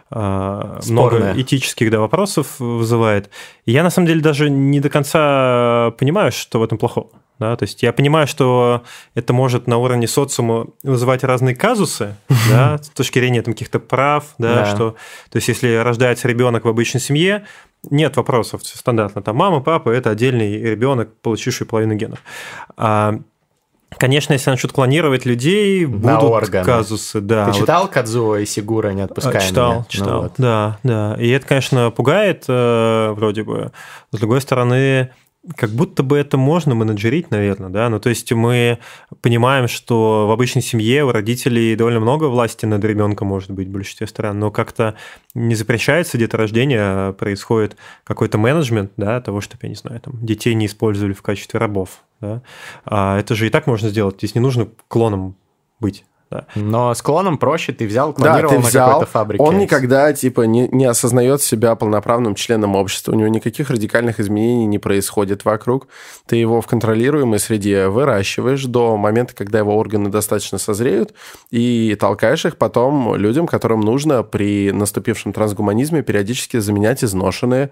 Спорная. 0.09 0.81
много 0.91 1.33
этических 1.41 1.89
да, 1.91 1.99
вопросов 1.99 2.59
вызывает. 2.59 3.29
И 3.65 3.71
я 3.71 3.83
на 3.83 3.89
самом 3.89 4.07
деле 4.07 4.21
даже 4.21 4.49
не 4.49 4.79
до 4.79 4.89
конца 4.89 5.91
понимаю, 5.97 6.31
что 6.31 6.59
в 6.59 6.63
этом 6.63 6.77
плохого. 6.77 7.09
Да? 7.39 7.55
То 7.57 7.63
есть 7.63 7.83
я 7.83 7.91
понимаю, 7.91 8.27
что 8.27 8.83
это 9.13 9.33
может 9.33 9.67
на 9.67 9.77
уровне 9.77 10.07
социума 10.07 10.67
вызывать 10.83 11.23
разные 11.23 11.55
казусы, 11.55 12.15
да, 12.49 12.77
с 12.77 12.89
точки 12.89 13.19
зрения 13.19 13.41
там, 13.41 13.53
каких-то 13.53 13.79
прав, 13.79 14.35
да, 14.37 14.55
Да. 14.55 14.65
что, 14.65 14.95
то 15.29 15.35
есть 15.35 15.47
если 15.47 15.75
рождается 15.75 16.27
ребенок 16.27 16.65
в 16.65 16.69
обычной 16.69 17.01
семье, 17.01 17.45
нет 17.89 18.15
вопросов 18.15 18.61
стандартно. 18.63 19.21
Там 19.21 19.35
мама, 19.35 19.59
папа– 19.59 19.89
это 19.91 20.11
отдельный 20.11 20.61
ребенок, 20.61 21.09
получивший 21.21 21.67
половину 21.67 21.95
генов. 21.95 22.19
А, 22.77 23.19
Конечно, 23.98 24.34
если 24.34 24.50
начнут 24.50 24.74
клонировать 24.74 25.26
людей, 25.26 25.86
На 25.86 26.17
будут 26.17 26.24
органы. 26.32 26.65
казусы, 26.65 27.21
да. 27.21 27.45
Ты 27.45 27.52
вот. 27.52 27.60
читал 27.62 27.88
Кадзуо 27.88 28.38
и 28.39 28.45
Сигура 28.45 28.89
«Не 28.89 29.04
отпускай 29.04 29.38
А, 29.38 29.39
Читал, 29.39 29.69
меня»? 29.71 29.80
Ну 29.80 29.86
читал, 29.88 30.21
вот. 30.24 30.34
да, 30.38 30.80
да. 30.84 31.15
И 31.19 31.30
это, 31.30 31.48
конечно, 31.48 31.91
пугает 31.91 32.44
э, 32.48 33.12
вроде 33.15 33.44
бы. 33.44 33.71
С 34.12 34.17
другой 34.17 34.42
стороны, 34.42 35.12
как 35.56 35.69
будто 35.71 36.04
бы 36.04 36.17
это 36.17 36.37
можно 36.37 36.73
менеджерить, 36.75 37.31
наверное, 37.31 37.69
да. 37.69 37.89
Ну, 37.89 38.00
то 38.00 38.10
есть 38.10 38.31
мы 38.31 38.79
понимаем, 39.21 39.67
что 39.67 40.27
в 40.27 40.31
обычной 40.31 40.62
семье 40.62 41.06
у 41.06 41.12
родителей 41.12 41.75
довольно 41.75 42.00
много 42.00 42.25
власти 42.25 42.65
над 42.65 42.83
ребенком 42.83 43.27
может 43.27 43.52
быть 43.52 43.67
в 43.67 43.71
большинстве 43.71 44.08
стран, 44.08 44.39
но 44.39 44.52
как-то 44.52 44.96
не 45.33 45.56
запрещается 45.56 46.17
деторождение, 46.17 46.79
а 46.81 47.13
происходит 47.13 47.77
какой-то 48.04 48.37
менеджмент, 48.37 48.91
да, 48.98 49.21
того, 49.21 49.41
чтобы, 49.41 49.60
я 49.63 49.69
не 49.69 49.75
знаю, 49.75 50.00
там, 50.00 50.25
детей 50.25 50.54
не 50.56 50.65
использовали 50.65 51.13
в 51.13 51.21
качестве 51.21 51.60
рабов, 51.60 52.04
да. 52.21 52.41
А 52.85 53.19
это 53.19 53.35
же 53.35 53.48
и 53.48 53.50
так 53.50 53.67
можно 53.67 53.89
сделать, 53.89 54.17
здесь 54.17 54.35
не 54.35 54.41
нужно 54.41 54.67
клоном 54.87 55.35
быть. 55.79 56.06
Да. 56.36 56.46
Но 56.56 56.94
с 56.94 57.02
клоном 57.02 57.38
проще, 57.38 57.73
ты 57.73 57.88
взял, 57.88 58.13
Да, 58.13 58.23
клонировал 58.23 58.56
ты 58.56 58.60
на 58.60 58.67
взял, 58.67 58.90
какой-то 58.90 59.12
фабрике. 59.12 59.44
он 59.44 59.58
никогда, 59.58 60.12
типа, 60.13 60.42
не, 60.42 60.67
не 60.69 60.86
осознает 60.86 61.42
себя 61.42 61.75
полноправным 61.75 62.36
членом 62.36 62.75
общества, 62.75 63.12
у 63.12 63.15
него 63.15 63.27
никаких 63.27 63.69
радикальных 63.69 64.19
изменений 64.19 64.65
не 64.65 64.79
происходит 64.79 65.46
вокруг, 65.46 65.88
ты 66.25 66.36
его 66.36 66.62
в 66.62 66.67
контролируемой 66.67 67.40
среде 67.40 67.88
выращиваешь 67.88 68.65
до 68.65 68.98
момента, 68.98 69.33
когда 69.36 69.60
его 69.60 69.75
органы 69.77 70.10
достаточно 70.10 70.58
созреют, 70.58 71.13
и 71.52 71.96
толкаешь 72.00 72.46
их 72.46 72.58
потом 72.58 73.15
людям, 73.15 73.48
которым 73.48 73.81
нужно 73.81 74.23
при 74.23 74.71
наступившем 74.71 75.33
трансгуманизме 75.33 76.02
периодически 76.02 76.58
заменять 76.58 77.04
изношенные, 77.04 77.71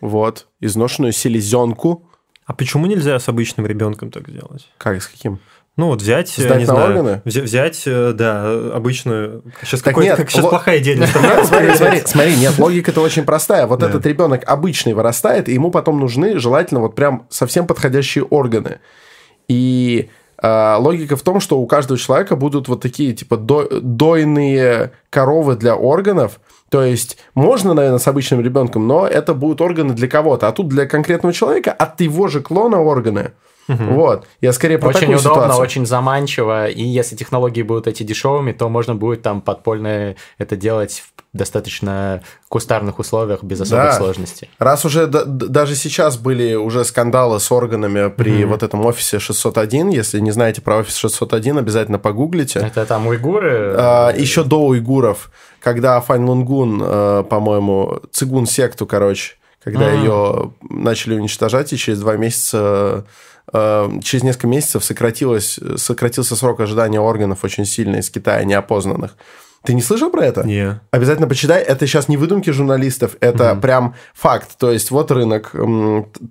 вот, 0.00 0.46
изношенную 0.60 1.12
селезенку. 1.12 2.04
А 2.46 2.54
почему 2.54 2.86
нельзя 2.86 3.18
с 3.18 3.28
обычным 3.28 3.66
ребенком 3.66 4.10
так 4.10 4.28
сделать? 4.28 4.68
Как, 4.78 5.02
с 5.02 5.06
каким? 5.06 5.38
Ну 5.78 5.86
вот 5.86 6.02
взять, 6.02 6.28
Сдать 6.28 6.58
не 6.58 6.64
на 6.66 6.72
знаю, 6.74 6.88
органы? 6.90 7.22
взя- 7.24 7.42
взять, 7.42 7.82
э, 7.86 8.12
да, 8.12 8.50
обычную. 8.74 9.44
Сейчас 9.62 9.80
Так 9.80 9.96
нет, 9.96 10.16
как 10.16 10.28
сейчас 10.28 10.44
ло- 10.44 10.50
плохая 10.50 10.78
идея. 10.78 10.96
Нет, 10.96 11.08
смотри, 11.46 11.74
смотри, 11.76 12.02
смотри, 12.04 12.36
нет, 12.36 12.58
логика-то 12.58 13.00
очень 13.00 13.24
простая. 13.24 13.66
Вот 13.68 13.78
Да. 13.78 13.88
этот 13.88 14.04
ребенок 14.04 14.42
обычный 14.44 14.92
вырастает, 14.92 15.48
и 15.48 15.54
ему 15.54 15.70
потом 15.70 16.00
нужны 16.00 16.38
желательно 16.40 16.80
вот 16.80 16.96
прям 16.96 17.26
совсем 17.30 17.66
подходящие 17.66 18.24
органы. 18.24 18.80
И 19.46 20.10
э, 20.42 20.74
логика 20.78 21.16
в 21.16 21.22
том, 21.22 21.38
что 21.40 21.58
у 21.60 21.66
каждого 21.68 21.96
человека 21.98 22.34
будут 22.34 22.66
вот 22.68 22.80
такие 22.82 23.12
типа 23.14 23.36
до- 23.36 23.68
дойные 23.80 24.90
коровы 25.10 25.54
для 25.54 25.76
органов. 25.76 26.40
То 26.70 26.82
есть 26.82 27.18
можно, 27.34 27.72
наверное, 27.72 27.98
с 27.98 28.06
обычным 28.08 28.40
ребенком, 28.40 28.86
но 28.86 29.06
это 29.06 29.32
будут 29.32 29.60
органы 29.60 29.94
для 29.94 30.08
кого-то. 30.08 30.48
А 30.48 30.52
тут 30.52 30.68
для 30.68 30.86
конкретного 30.86 31.32
человека 31.32 31.72
от 31.72 32.00
его 32.00 32.28
же 32.28 32.40
клона 32.40 32.80
органы. 32.82 33.30
Вот. 33.68 34.26
Я 34.40 34.52
скорее 34.52 34.78
про 34.78 34.88
Очень 34.88 35.00
такую 35.00 35.18
удобно, 35.18 35.42
ситуацию. 35.42 35.62
очень 35.62 35.86
заманчиво, 35.86 36.68
и 36.68 36.82
если 36.82 37.16
технологии 37.16 37.62
будут 37.62 37.86
эти 37.86 38.02
дешевыми, 38.02 38.52
то 38.52 38.68
можно 38.68 38.94
будет 38.94 39.22
там 39.22 39.40
подпольно 39.42 40.14
это 40.38 40.56
делать 40.56 41.02
в 41.06 41.36
достаточно 41.36 42.22
кустарных 42.48 42.98
условиях 42.98 43.42
без 43.42 43.60
особых 43.60 43.84
Да. 43.84 43.92
сложностей. 43.92 44.48
Раз 44.58 44.84
уже 44.86 45.06
да- 45.06 45.24
даже 45.26 45.74
сейчас 45.74 46.16
были 46.16 46.54
уже 46.54 46.84
скандалы 46.84 47.38
с 47.40 47.52
органами 47.52 48.08
при 48.08 48.44
вот 48.44 48.62
этом 48.62 48.84
офисе 48.86 49.18
601, 49.18 49.90
если 49.90 50.20
не 50.20 50.30
знаете 50.30 50.62
про 50.62 50.78
офис 50.78 50.96
601, 50.96 51.58
обязательно 51.58 51.98
погуглите. 51.98 52.60
Это 52.60 52.86
там 52.86 53.06
уйгуры. 53.06 53.74
А, 53.76 54.10
еще 54.16 54.42
до 54.44 54.60
уйгуров, 54.66 55.30
когда 55.60 56.00
Фань 56.00 56.24
Лунгун, 56.24 56.82
э, 56.82 57.24
по-моему, 57.28 58.00
цигун 58.10 58.46
секту, 58.46 58.86
короче, 58.86 59.34
когда 59.62 59.90
М. 59.90 60.00
ее 60.02 60.52
начали 60.70 61.14
уничтожать, 61.14 61.72
и 61.72 61.76
через 61.76 62.00
два 62.00 62.16
месяца, 62.16 63.04
через 63.52 64.22
несколько 64.22 64.46
месяцев 64.46 64.84
сократилось, 64.84 65.58
сократился 65.76 66.36
срок 66.36 66.60
ожидания 66.60 67.00
органов 67.00 67.44
очень 67.44 67.64
сильно 67.64 67.96
из 67.96 68.10
Китая, 68.10 68.44
неопознанных. 68.44 69.16
Ты 69.64 69.74
не 69.74 69.82
слышал 69.82 70.08
про 70.08 70.24
это? 70.24 70.44
Не. 70.44 70.80
Обязательно 70.92 71.26
почитай. 71.26 71.60
Это 71.60 71.84
сейчас 71.84 72.06
не 72.06 72.16
выдумки 72.16 72.50
журналистов, 72.50 73.16
это 73.20 73.56
прям 73.56 73.96
факт. 74.14 74.56
То 74.56 74.70
есть 74.70 74.92
вот 74.92 75.10
рынок 75.10 75.52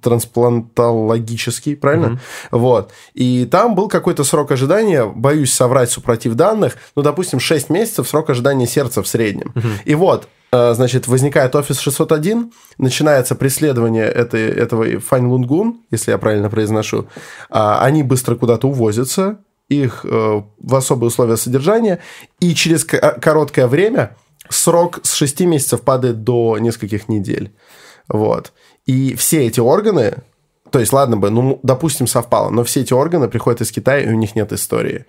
трансплантологический, 0.02 1.76
правильно? 1.76 2.22
Вот. 2.52 2.94
И 3.14 3.46
там 3.46 3.76
был 3.76 3.90
какой-то 3.90 4.24
срок 4.24 4.52
ожидания, 4.52 5.06
боюсь 5.06 5.54
соврать 5.54 5.92
супротив 5.92 6.36
данных, 6.36 6.78
ну, 6.96 7.02
допустим, 7.02 7.42
6 7.42 7.70
месяцев 7.70 8.08
срок 8.08 8.30
ожидания 8.30 8.66
сердца 8.66 9.04
в 9.04 9.08
среднем. 9.08 9.54
И 9.84 9.94
вот, 9.94 10.30
значит, 10.52 11.08
возникает 11.08 11.56
офис 11.56 11.80
601, 11.80 12.52
начинается 12.78 13.36
преследование 13.36 14.06
этой, 14.06 14.48
этого 14.48 15.00
Фань 15.00 15.26
Лунгун, 15.26 15.82
если 15.92 16.12
я 16.12 16.18
правильно 16.18 16.50
произношу. 16.50 17.08
А, 17.50 17.80
Они 17.84 18.04
быстро 18.04 18.36
куда-то 18.36 18.68
увозятся, 18.68 19.40
их 19.70 20.06
э, 20.06 20.42
в 20.60 20.76
особые 20.76 21.08
условия 21.08 21.36
содержания, 21.38 22.00
и 22.40 22.56
через 22.56 22.86
ко- 22.86 23.18
короткое 23.20 23.68
время 23.68 24.16
срок 24.50 25.00
с 25.04 25.14
6 25.14 25.42
месяцев 25.42 25.82
падает 25.82 26.24
до 26.24 26.58
нескольких 26.58 27.10
недель. 27.10 27.54
Вот. 28.08 28.54
И 28.86 29.16
все 29.16 29.46
эти 29.46 29.60
органы, 29.60 30.20
то 30.72 30.80
есть, 30.80 30.94
ладно 30.94 31.18
бы, 31.18 31.30
ну, 31.30 31.60
допустим, 31.64 32.08
совпало, 32.08 32.50
но 32.50 32.64
все 32.64 32.82
эти 32.82 32.94
органы 32.94 33.28
приходят 33.28 33.60
из 33.60 33.72
Китая, 33.72 34.00
и 34.00 34.08
у 34.14 34.18
них 34.18 34.36
нет 34.36 34.54
истории. 34.54 35.06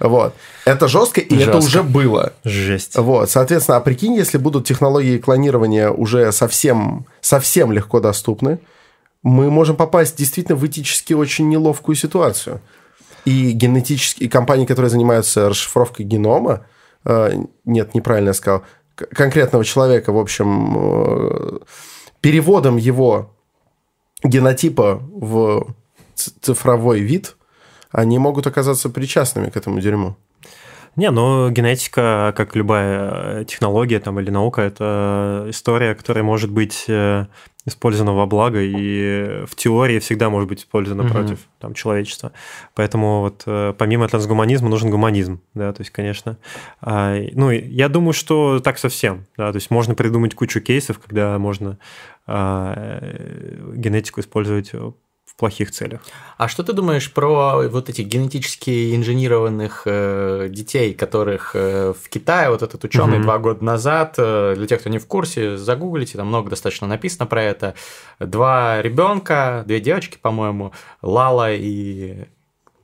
Вот. 0.00 0.34
Это 0.64 0.88
жестко, 0.88 1.20
и 1.20 1.34
это 1.36 1.60
Жестко. 1.60 1.66
уже 1.66 1.82
было. 1.82 2.32
Жесть. 2.42 2.96
Вот, 2.96 3.30
соответственно, 3.30 3.76
а 3.76 3.80
прикинь, 3.80 4.14
если 4.14 4.38
будут 4.38 4.66
технологии 4.66 5.18
клонирования 5.18 5.90
уже 5.90 6.32
совсем, 6.32 7.06
совсем 7.20 7.70
легко 7.70 8.00
доступны, 8.00 8.58
мы 9.22 9.50
можем 9.50 9.76
попасть 9.76 10.16
действительно 10.16 10.56
в 10.56 10.66
этически 10.66 11.12
очень 11.12 11.48
неловкую 11.48 11.96
ситуацию. 11.96 12.60
И 13.26 13.50
генетические 13.52 14.26
и 14.26 14.30
компании, 14.30 14.64
которые 14.64 14.90
занимаются 14.90 15.50
расшифровкой 15.50 16.06
генома, 16.06 16.64
э, 17.04 17.32
нет, 17.66 17.94
неправильно 17.94 18.28
я 18.28 18.34
сказал, 18.34 18.62
конкретного 18.94 19.64
человека, 19.64 20.12
в 20.12 20.18
общем, 20.18 20.76
э, 20.78 21.58
переводом 22.22 22.78
его 22.78 23.36
генотипа 24.24 25.02
в 25.12 25.74
цифровой 26.14 27.00
вид, 27.00 27.36
они 27.90 28.18
могут 28.18 28.46
оказаться 28.46 28.90
причастными 28.90 29.50
к 29.50 29.56
этому 29.56 29.80
дерьму. 29.80 30.16
Не, 30.96 31.10
ну 31.10 31.50
генетика, 31.50 32.34
как 32.36 32.56
любая 32.56 33.40
э, 33.40 33.44
технология 33.44 34.00
там, 34.00 34.18
или 34.18 34.30
наука, 34.30 34.62
это 34.62 35.46
история, 35.48 35.94
которая 35.94 36.24
может 36.24 36.50
быть 36.50 36.86
э, 36.88 37.26
использована 37.64 38.12
во 38.12 38.26
благо 38.26 38.60
и 38.60 39.44
в 39.46 39.54
теории 39.54 40.00
всегда 40.00 40.30
может 40.30 40.48
быть 40.48 40.60
использована 40.60 41.04
Мгм. 41.04 41.12
против 41.12 41.38
там, 41.60 41.74
человечества. 41.74 42.32
Поэтому 42.74 43.20
вот 43.20 43.44
э, 43.46 43.72
помимо 43.78 44.08
трансгуманизма 44.08 44.68
нужен 44.68 44.90
гуманизм, 44.90 45.40
да, 45.54 45.72
то 45.72 45.80
есть, 45.80 45.92
конечно. 45.92 46.38
а, 46.80 47.16
ну, 47.34 47.50
я 47.50 47.88
думаю, 47.88 48.12
что 48.12 48.58
так 48.58 48.78
совсем, 48.78 49.26
да, 49.36 49.52
то 49.52 49.56
есть 49.56 49.70
можно 49.70 49.94
придумать 49.94 50.34
кучу 50.34 50.60
кейсов, 50.60 50.98
когда 50.98 51.38
можно 51.38 51.78
а, 52.26 53.00
генетику 53.74 54.20
использовать 54.20 54.72
плохих 55.40 55.70
целях. 55.72 56.00
А 56.38 56.48
что 56.48 56.62
ты 56.62 56.72
думаешь 56.72 57.12
про 57.12 57.68
вот 57.68 57.88
этих 57.88 58.06
генетически 58.06 58.94
инженированных 58.94 59.82
э, 59.86 60.46
детей, 60.50 60.94
которых 60.94 61.52
э, 61.54 61.92
в 62.00 62.08
Китае 62.08 62.50
вот 62.50 62.62
этот 62.62 62.84
ученый 62.84 63.16
Мгм. 63.16 63.22
два 63.22 63.38
года 63.38 63.64
назад, 63.64 64.14
э, 64.18 64.54
для 64.56 64.66
тех, 64.66 64.80
кто 64.80 64.90
не 64.90 64.98
в 64.98 65.06
курсе, 65.06 65.56
загуглите, 65.56 66.16
там 66.18 66.28
много 66.28 66.50
достаточно 66.50 66.86
написано 66.86 67.26
про 67.26 67.42
это. 67.42 67.74
Два 68.20 68.80
ребенка, 68.82 69.64
две 69.66 69.80
девочки, 69.80 70.18
по-моему, 70.20 70.72
Лала 71.02 71.52
и 71.52 72.26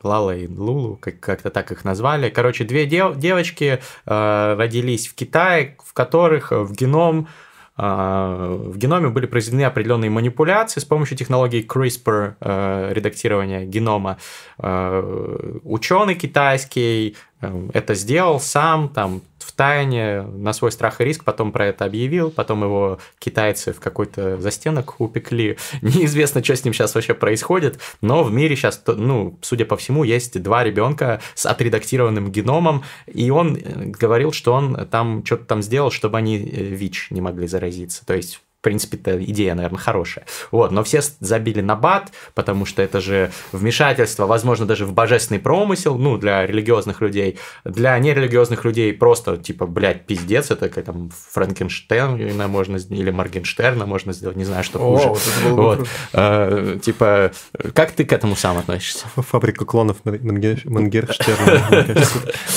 Лала 0.02 0.36
и 0.36 0.46
Лулу, 0.46 0.96
как- 1.00 1.20
как-то 1.20 1.50
так 1.50 1.72
их 1.72 1.84
назвали. 1.84 2.30
Короче, 2.30 2.64
две 2.64 2.86
дев- 2.86 3.16
девочки 3.16 3.80
э, 4.06 4.54
родились 4.58 5.08
в 5.08 5.14
Китае, 5.14 5.76
в 5.84 5.92
которых 5.92 6.52
в 6.52 6.72
геном 6.72 7.28
в 7.76 8.78
геноме 8.78 9.10
были 9.10 9.26
произведены 9.26 9.64
определенные 9.64 10.08
манипуляции 10.10 10.80
с 10.80 10.84
помощью 10.84 11.18
технологии 11.18 11.66
CRISPR 11.66 12.34
э, 12.40 12.92
редактирования 12.92 13.66
генома. 13.66 14.16
Э, 14.58 15.58
Ученый 15.62 16.14
китайский 16.14 17.16
э, 17.42 17.68
это 17.74 17.94
сделал 17.94 18.40
сам, 18.40 18.88
там, 18.88 19.20
в 19.46 19.52
тайне, 19.52 20.22
на 20.22 20.52
свой 20.52 20.72
страх 20.72 21.00
и 21.00 21.04
риск, 21.04 21.22
потом 21.22 21.52
про 21.52 21.66
это 21.66 21.84
объявил, 21.84 22.30
потом 22.30 22.64
его 22.64 22.98
китайцы 23.20 23.72
в 23.72 23.78
какой-то 23.78 24.40
застенок 24.40 25.00
упекли. 25.00 25.56
Неизвестно, 25.82 26.42
что 26.42 26.56
с 26.56 26.64
ним 26.64 26.74
сейчас 26.74 26.94
вообще 26.94 27.14
происходит, 27.14 27.78
но 28.00 28.24
в 28.24 28.32
мире 28.32 28.56
сейчас, 28.56 28.82
ну, 28.86 29.38
судя 29.42 29.64
по 29.64 29.76
всему, 29.76 30.02
есть 30.02 30.42
два 30.42 30.64
ребенка 30.64 31.20
с 31.34 31.46
отредактированным 31.46 32.32
геномом, 32.32 32.82
и 33.06 33.30
он 33.30 33.56
э, 33.56 33.84
говорил, 33.86 34.32
что 34.32 34.52
он 34.52 34.86
там 34.88 35.24
что-то 35.24 35.44
там 35.44 35.62
сделал, 35.62 35.92
чтобы 35.92 36.18
они 36.18 36.38
э, 36.38 36.40
ВИЧ 36.40 37.08
не 37.10 37.20
могли 37.20 37.46
заразиться. 37.46 38.04
То 38.04 38.14
есть 38.14 38.40
принципе-то 38.66 39.22
идея, 39.24 39.54
наверное, 39.54 39.78
хорошая. 39.78 40.26
Вот, 40.50 40.72
но 40.72 40.82
все 40.82 41.00
забили 41.20 41.60
на 41.60 41.76
бат, 41.76 42.10
потому 42.34 42.66
что 42.66 42.82
это 42.82 43.00
же 43.00 43.30
вмешательство, 43.52 44.26
возможно, 44.26 44.66
даже 44.66 44.84
в 44.86 44.92
божественный 44.92 45.38
промысел, 45.38 45.96
ну, 45.96 46.16
для 46.18 46.44
религиозных 46.44 47.00
людей. 47.00 47.38
Для 47.64 47.96
нерелигиозных 47.96 48.64
людей 48.64 48.92
просто, 48.92 49.36
типа, 49.36 49.66
блядь, 49.66 50.04
пиздец, 50.06 50.50
это 50.50 50.68
как 50.68 50.84
там 50.84 51.10
Франкенштейна 51.30 52.48
можно 52.48 52.78
сделать, 52.80 53.00
или 53.02 53.10
Моргенштерна 53.10 53.86
можно 53.86 54.12
сделать, 54.12 54.36
не 54.36 54.44
знаю, 54.44 54.64
что 54.64 54.80
хуже. 54.80 55.08
вот 55.10 55.20
это 55.20 55.48
было 55.48 55.56
бы 55.56 55.62
Вот. 55.62 55.88
Э, 56.12 56.78
Типа, 56.82 57.30
как 57.72 57.92
ты 57.92 58.04
к 58.04 58.12
этому 58.12 58.34
сам 58.34 58.58
относишься? 58.58 59.06
Фабрика 59.14 59.64
клонов 59.64 59.98
Ман- 60.04 60.16
Манге- 60.16 60.60
Мангерштерна. 60.64 61.86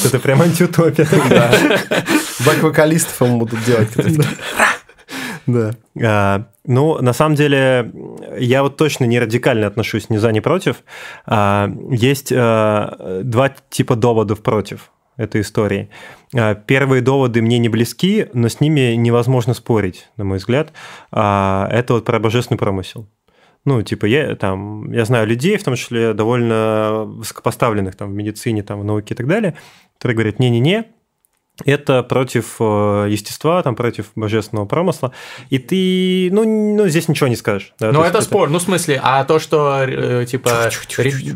Это 0.05 0.19
прям 0.19 0.41
антиутопия. 0.41 1.07
Бэк-вокалистов 2.45 3.21
ему 3.27 3.39
будут 3.39 3.63
делать. 3.65 3.89
Да. 5.53 5.75
А, 6.01 6.45
ну, 6.65 7.01
на 7.01 7.13
самом 7.13 7.35
деле, 7.35 7.91
я 8.37 8.63
вот 8.63 8.77
точно 8.77 9.05
не 9.05 9.19
радикально 9.19 9.67
отношусь 9.67 10.09
ни 10.09 10.17
за, 10.17 10.31
ни 10.31 10.39
против. 10.39 10.83
А, 11.25 11.69
есть 11.89 12.31
а, 12.35 13.21
два 13.23 13.51
типа 13.69 13.95
доводов 13.95 14.41
против 14.41 14.91
этой 15.17 15.41
истории. 15.41 15.89
А, 16.35 16.55
Первые 16.55 17.01
доводы 17.01 17.41
мне 17.41 17.57
не 17.57 17.69
близки, 17.69 18.27
но 18.33 18.49
с 18.49 18.61
ними 18.61 18.93
невозможно 18.95 19.53
спорить, 19.53 20.09
на 20.17 20.23
мой 20.23 20.37
взгляд. 20.37 20.71
А, 21.11 21.67
Это 21.71 21.95
вот 21.95 22.05
про 22.05 22.19
божественный 22.19 22.57
промысел. 22.57 23.07
Ну, 23.65 23.81
типа, 23.81 24.05
я, 24.05 24.35
там, 24.35 24.91
я 24.91 25.03
знаю 25.03 25.27
людей, 25.27 25.57
в 25.57 25.63
том 25.63 25.75
числе 25.75 26.13
довольно 26.13 27.03
высокопоставленных 27.05 27.95
там, 27.95 28.11
в 28.11 28.13
медицине, 28.13 28.63
там, 28.63 28.79
в 28.79 28.85
науке 28.85 29.13
и 29.13 29.17
так 29.17 29.27
далее, 29.27 29.55
которые 29.97 30.15
говорят, 30.15 30.39
не-не-не, 30.39 30.85
это 31.65 32.03
против 32.03 32.55
э, 32.59 33.07
естества, 33.09 33.61
там, 33.63 33.75
против 33.75 34.07
божественного 34.15 34.65
промысла, 34.65 35.11
и 35.49 35.59
ты, 35.59 36.29
ну, 36.33 36.43
ну 36.75 36.87
здесь 36.87 37.07
ничего 37.07 37.27
не 37.27 37.35
скажешь. 37.35 37.73
Да, 37.79 37.91
ну, 37.91 38.01
это, 38.01 38.17
это 38.17 38.21
спор, 38.21 38.49
ну, 38.49 38.59
в 38.59 38.61
смысле, 38.61 38.99
а 39.03 39.23
то, 39.23 39.39
что, 39.39 39.83
э, 39.83 40.25
типа, 40.25 40.69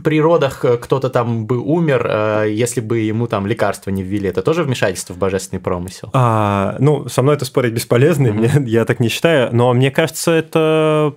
при 0.03 0.21
родах 0.21 0.65
кто-то 0.81 1.09
там 1.09 1.45
бы 1.45 1.59
умер, 1.59 2.07
э, 2.09 2.45
если 2.51 2.81
бы 2.81 2.99
ему 2.99 3.27
там 3.27 3.47
лекарства 3.47 3.89
не 3.91 4.03
ввели, 4.03 4.29
это 4.29 4.41
тоже 4.41 4.63
вмешательство 4.63 5.13
в 5.13 5.17
божественный 5.17 5.61
промысел? 5.61 6.09
А, 6.13 6.75
ну, 6.79 7.07
со 7.09 7.21
мной 7.21 7.35
это 7.35 7.45
спорить 7.45 7.73
бесполезно, 7.73 8.27
mm-hmm. 8.27 8.59
мне, 8.59 8.71
я 8.71 8.85
так 8.85 8.99
не 8.99 9.09
считаю, 9.09 9.49
но 9.53 9.73
мне 9.73 9.91
кажется, 9.91 10.31
это 10.31 11.15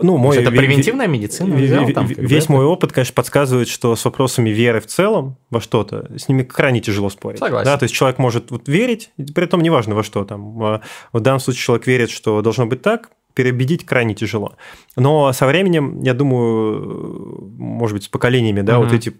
ну, 0.00 0.16
мой, 0.16 0.36
это 0.36 0.50
превентивная 0.50 1.08
медицина. 1.08 1.56
Взял, 1.56 1.88
там, 1.88 2.06
весь 2.06 2.48
мой 2.48 2.64
опыт, 2.64 2.92
конечно, 2.92 3.14
подсказывает, 3.14 3.68
что 3.68 3.96
с 3.96 4.04
вопросами 4.04 4.50
веры 4.50 4.80
в 4.80 4.86
целом 4.86 5.36
во 5.50 5.60
что-то, 5.60 6.08
с 6.16 6.28
ними 6.28 6.44
крайне 6.44 6.80
тяжело 6.80 7.10
спорить. 7.10 7.40
Согласен. 7.40 7.64
Да, 7.64 7.76
то 7.76 7.82
есть 7.84 7.94
человек 7.94 8.18
может 8.18 8.50
вот 8.52 8.68
верить, 8.68 9.10
при 9.16 9.44
этом 9.44 9.60
неважно 9.60 9.96
во 9.96 10.04
что 10.04 10.24
там. 10.24 10.62
А, 10.62 10.80
в 11.12 11.20
данном 11.20 11.40
случае 11.40 11.62
человек 11.62 11.86
верит, 11.88 12.10
что 12.10 12.40
должно 12.42 12.66
быть 12.66 12.80
так, 12.80 13.10
переубедить 13.34 13.86
крайне 13.86 14.14
тяжело. 14.14 14.54
Но 14.94 15.32
со 15.32 15.46
временем, 15.46 16.00
я 16.02 16.14
думаю, 16.14 17.52
может 17.56 17.94
быть, 17.96 18.04
с 18.04 18.08
поколениями, 18.08 18.60
да, 18.60 18.78
угу. 18.78 18.86
вот 18.86 18.94
эти 18.94 19.14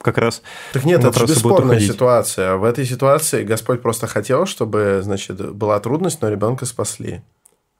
как 0.00 0.18
раз 0.18 0.42
Так 0.72 0.84
нет, 0.84 1.04
это 1.04 1.18
же 1.18 1.26
бесспорная 1.26 1.80
ситуация. 1.80 2.56
В 2.56 2.64
этой 2.64 2.84
ситуации 2.84 3.44
Господь 3.44 3.82
просто 3.82 4.06
хотел, 4.06 4.46
чтобы, 4.46 5.00
значит, 5.02 5.54
была 5.54 5.78
трудность, 5.80 6.22
но 6.22 6.28
ребенка 6.28 6.66
спасли. 6.66 7.22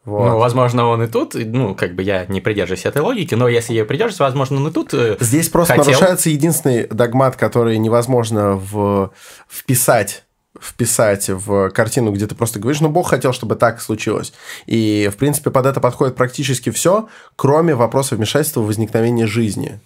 Вот. 0.05 0.27
Ну, 0.27 0.39
возможно, 0.39 0.87
он 0.87 1.03
и 1.03 1.07
тут, 1.07 1.35
ну, 1.35 1.75
как 1.75 1.95
бы 1.95 2.03
я 2.03 2.25
не 2.27 2.41
придерживаюсь 2.41 2.87
этой 2.87 3.03
логики, 3.03 3.35
но 3.35 3.49
если 3.49 3.75
я 3.75 3.85
придерживаюсь, 3.85 4.21
возможно, 4.21 4.57
он 4.57 4.69
и 4.69 4.73
тут 4.73 4.95
э, 4.95 5.19
Здесь 5.21 5.51
просто 5.51 5.75
хотел... 5.75 5.93
нарушается 5.93 6.31
единственный 6.31 6.87
догмат, 6.87 7.37
который 7.37 7.77
невозможно 7.79 8.57
в... 8.57 9.13
вписать 9.49 10.25
вписать 10.61 11.29
в 11.29 11.71
картину, 11.71 12.13
где 12.13 12.27
ты 12.27 12.35
просто 12.35 12.59
говоришь, 12.59 12.81
ну, 12.81 12.89
Бог 12.89 13.09
хотел, 13.09 13.33
чтобы 13.33 13.55
так 13.55 13.81
случилось. 13.81 14.33
И, 14.67 15.09
в 15.13 15.17
принципе, 15.17 15.51
под 15.51 15.65
это 15.67 15.81
подходит 15.81 16.17
практически 16.17 16.71
все, 16.71 17.09
кроме 17.37 17.75
вопроса 17.75 18.17
вмешательства 18.17 18.61
в 18.61 18.67
возникновение 18.67 19.27
жизни. 19.27 19.81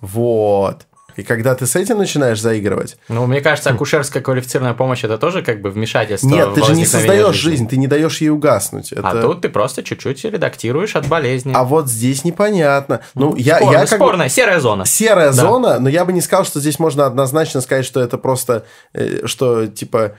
Вот. 0.00 0.86
И 1.18 1.24
когда 1.24 1.56
ты 1.56 1.66
с 1.66 1.74
этим 1.74 1.98
начинаешь 1.98 2.40
заигрывать... 2.40 2.96
Ну, 3.08 3.26
мне 3.26 3.40
кажется, 3.40 3.70
акушерская 3.70 4.22
квалифицированная 4.22 4.74
помощь 4.74 5.02
это 5.02 5.18
тоже 5.18 5.42
как 5.42 5.60
бы 5.60 5.70
вмешательство 5.70 6.28
Нет, 6.28 6.54
ты 6.54 6.62
же 6.62 6.74
не 6.74 6.86
создаешь 6.86 7.34
жизни. 7.34 7.50
жизнь, 7.50 7.68
ты 7.68 7.76
не 7.76 7.88
даешь 7.88 8.20
ей 8.20 8.30
угаснуть. 8.30 8.92
А 8.92 9.00
это... 9.00 9.10
А 9.10 9.22
тут 9.22 9.40
ты 9.40 9.48
просто 9.48 9.82
чуть-чуть 9.82 10.24
редактируешь 10.24 10.94
от 10.94 11.08
болезни. 11.08 11.52
А 11.56 11.64
вот 11.64 11.88
здесь 11.88 12.22
непонятно. 12.22 13.00
Ну, 13.16 13.34
я, 13.34 13.56
спорно, 13.56 13.72
я 13.72 13.80
как 13.80 13.88
спорная, 13.88 14.26
бы... 14.26 14.30
серая 14.30 14.60
зона. 14.60 14.86
Серая 14.86 15.32
да. 15.32 15.32
зона, 15.32 15.80
но 15.80 15.88
я 15.88 16.04
бы 16.04 16.12
не 16.12 16.20
сказал, 16.20 16.44
что 16.44 16.60
здесь 16.60 16.78
можно 16.78 17.04
однозначно 17.04 17.62
сказать, 17.62 17.84
что 17.84 18.00
это 18.00 18.16
просто, 18.16 18.64
э, 18.92 19.26
что 19.26 19.66
типа 19.66 20.14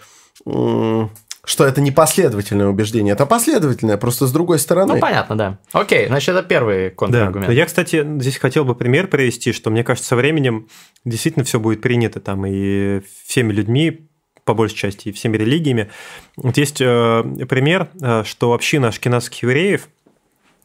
что 1.46 1.66
это 1.66 1.82
не 1.82 1.92
последовательное 1.92 2.68
убеждение, 2.68 3.14
это 3.14 3.26
последовательное, 3.26 3.98
просто 3.98 4.28
с 4.28 4.32
другой 4.32 4.60
стороны. 4.60 4.96
Ну, 4.96 5.00
понятно, 5.00 5.38
да. 5.38 5.58
Окей, 5.72 6.08
значит, 6.08 6.30
это 6.36 6.48
первый 6.48 6.90
контраргумент. 6.92 7.48
Да. 7.48 7.54
Я, 7.54 7.66
кстати, 7.66 8.06
здесь 8.20 8.38
хотел 8.38 8.66
бы 8.66 8.76
пример 8.76 9.08
привести, 9.08 9.54
что 9.54 9.70
мне 9.70 9.84
кажется, 9.84 10.10
со 10.10 10.16
временем 10.16 10.68
действительно 11.06 11.46
все 11.46 11.60
будет 11.60 11.82
принято 11.82 12.20
там 12.20 12.46
и 12.46 13.02
всеми 13.26 13.54
людьми, 13.54 14.10
по 14.44 14.54
большей 14.54 14.76
части, 14.76 15.10
и 15.10 15.12
всеми 15.12 15.38
религиями. 15.38 15.92
Вот 16.36 16.58
есть 16.58 16.82
э, 16.82 17.24
пример, 17.48 17.90
э, 18.02 18.24
что 18.26 18.54
община 18.54 18.88
ашкенадских 18.88 19.44
евреев– 19.44 19.88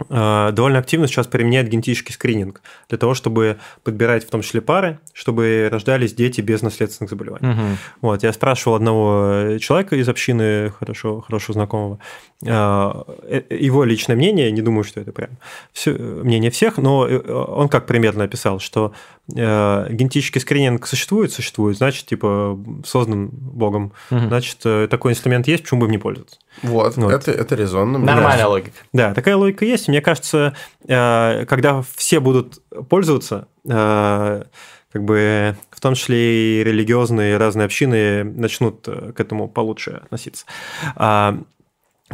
довольно 0.09 0.79
активно 0.79 1.07
сейчас 1.07 1.27
применяет 1.27 1.69
генетический 1.69 2.13
скрининг 2.13 2.63
для 2.89 2.99
того, 2.99 3.15
чтобы 3.15 3.59
подбирать 3.85 4.27
в 4.27 4.31
том 4.31 4.43
числе 4.43 4.61
пары, 4.61 4.99
чтобы 5.13 5.69
рождались 5.71 6.15
дети 6.15 6.41
без 6.41 6.63
наследственных 6.63 7.11
заболеваний. 7.11 7.53
Угу. 7.53 7.79
Вот, 8.01 8.23
я 8.23 8.33
спрашивал 8.33 8.77
одного 8.77 9.59
человека 9.61 9.97
из 9.97 10.09
общины, 10.09 10.71
хорошо, 10.71 11.21
хорошо 11.21 11.53
знакомого, 11.53 11.95
э, 11.95 11.99
э, 11.99 12.34
его 12.45 13.85
личное 13.85 14.17
мнение, 14.17 14.51
не 14.53 14.63
думаю, 14.63 14.85
что 14.85 15.01
это 15.01 15.13
прям 15.13 15.31
все, 15.73 15.93
мнение 15.93 16.51
всех, 16.51 16.79
но 16.79 17.01
он 17.01 17.69
как 17.69 17.87
примерно 17.87 18.25
описал, 18.25 18.61
что 18.61 18.93
генетический 19.27 20.41
скрининг 20.41 20.87
существует, 20.87 21.33
существует, 21.33 21.79
значит, 21.79 22.07
типа, 22.07 22.59
создан 22.85 23.29
Богом, 23.29 23.93
угу. 24.11 24.21
значит, 24.21 24.59
такой 24.91 25.13
инструмент 25.13 25.49
есть, 25.49 25.63
почему 25.63 25.81
бы 25.81 25.87
им 25.87 25.93
не 25.93 25.99
пользоваться. 25.99 26.37
Вот, 26.63 26.97
вот. 26.97 27.13
Это, 27.13 27.31
это 27.33 27.55
резонно. 27.55 27.99
Нормальная 27.99 28.45
да. 28.45 28.49
логика. 28.49 28.77
Да, 28.93 29.15
такая 29.15 29.37
логика 29.37 29.65
есть. 29.65 29.89
Мне 29.89 30.01
кажется, 30.01 30.55
э, 30.87 31.45
когда 31.47 31.83
все 31.95 32.21
будут 32.21 32.63
пользоваться, 32.89 33.49
э, 33.69 34.45
как 34.93 35.05
бы 35.05 35.57
в 35.71 35.81
том 35.81 35.95
числе 35.95 36.61
и 36.61 36.65
религиозные 36.65 37.37
разные 37.37 37.65
общины 37.65 38.25
начнут 38.25 38.87
э, 38.87 39.13
к 39.13 39.21
этому 39.21 39.49
получше 39.49 40.03
относиться. 40.05 40.47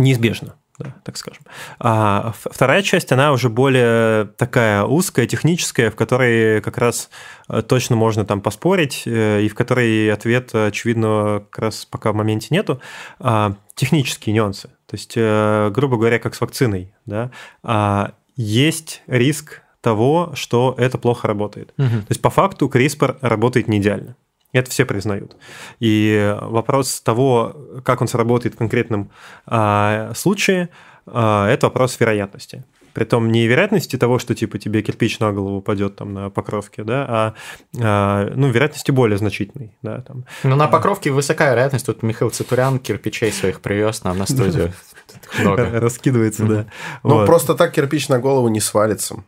Неизбежно 0.00 0.54
да, 0.80 0.94
так 1.04 1.16
скажем. 1.16 1.42
А 1.78 2.32
вторая 2.34 2.82
часть, 2.82 3.12
она 3.12 3.32
уже 3.32 3.48
более 3.48 4.26
такая 4.36 4.84
узкая, 4.84 5.26
техническая, 5.26 5.90
в 5.90 5.96
которой 5.96 6.60
как 6.62 6.78
раз 6.78 7.10
э, 7.48 7.62
точно 7.62 7.96
можно 7.96 8.24
там 8.24 8.40
поспорить, 8.40 9.02
э, 9.06 9.42
и 9.42 9.48
в 9.48 9.54
которой 9.54 10.10
ответ, 10.12 10.54
очевидно, 10.54 11.44
как 11.50 11.64
раз 11.64 11.84
пока 11.84 12.12
в 12.12 12.14
моменте 12.14 12.48
нету. 12.50 12.80
А, 13.18 13.56
технические 13.74 14.34
нюансы. 14.34 14.68
То 14.86 14.94
есть, 14.94 15.12
э, 15.16 15.70
грубо 15.70 15.96
говоря, 15.96 16.18
как 16.18 16.34
с 16.34 16.40
вакциной, 16.40 16.94
да, 17.06 17.30
а, 17.62 18.12
есть 18.36 19.02
риск 19.06 19.62
того, 19.80 20.32
что 20.34 20.74
это 20.78 20.98
плохо 20.98 21.28
работает. 21.28 21.72
Угу. 21.78 21.88
То 21.88 22.06
есть, 22.08 22.22
по 22.22 22.30
факту, 22.30 22.68
CRISPR 22.68 23.18
работает 23.20 23.68
не 23.68 23.78
идеально. 23.78 24.16
Это 24.52 24.70
все 24.70 24.84
признают. 24.84 25.36
И 25.78 26.36
вопрос 26.40 27.00
того, 27.00 27.56
как 27.84 28.00
он 28.00 28.08
сработает 28.08 28.54
в 28.54 28.58
конкретном 28.58 29.10
а, 29.46 30.12
случае, 30.14 30.70
а, 31.06 31.48
это 31.48 31.66
вопрос 31.66 31.98
вероятности. 32.00 32.64
Притом 32.92 33.30
не 33.30 33.46
вероятности 33.46 33.96
того, 33.96 34.18
что 34.18 34.34
типа 34.34 34.58
тебе 34.58 34.82
кирпич 34.82 35.20
на 35.20 35.32
голову 35.32 35.58
упадет 35.58 35.94
там 35.94 36.12
на 36.12 36.30
покровке, 36.30 36.82
да, 36.82 37.06
а, 37.08 37.34
а 37.78 38.32
ну, 38.34 38.48
вероятности 38.48 38.90
более 38.90 39.16
значительной. 39.16 39.76
Да, 39.82 40.00
там. 40.00 40.24
Ну, 40.42 40.56
на 40.56 40.66
покровке 40.66 41.12
высокая 41.12 41.52
вероятность. 41.52 41.86
Тут 41.86 42.02
Михаил 42.02 42.32
Цитурян 42.32 42.80
кирпичей 42.80 43.30
своих 43.30 43.60
привез 43.60 44.02
нам 44.02 44.18
на 44.18 44.26
студию. 44.26 44.72
Много. 45.38 45.80
Раскидывается, 45.80 46.44
да. 46.44 46.66
Ну, 47.04 47.24
просто 47.26 47.54
так 47.54 47.72
кирпич 47.72 48.08
на 48.08 48.18
голову 48.18 48.48
не 48.48 48.60
свалится. 48.60 49.22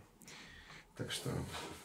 Так 0.96 1.12
что... 1.12 1.30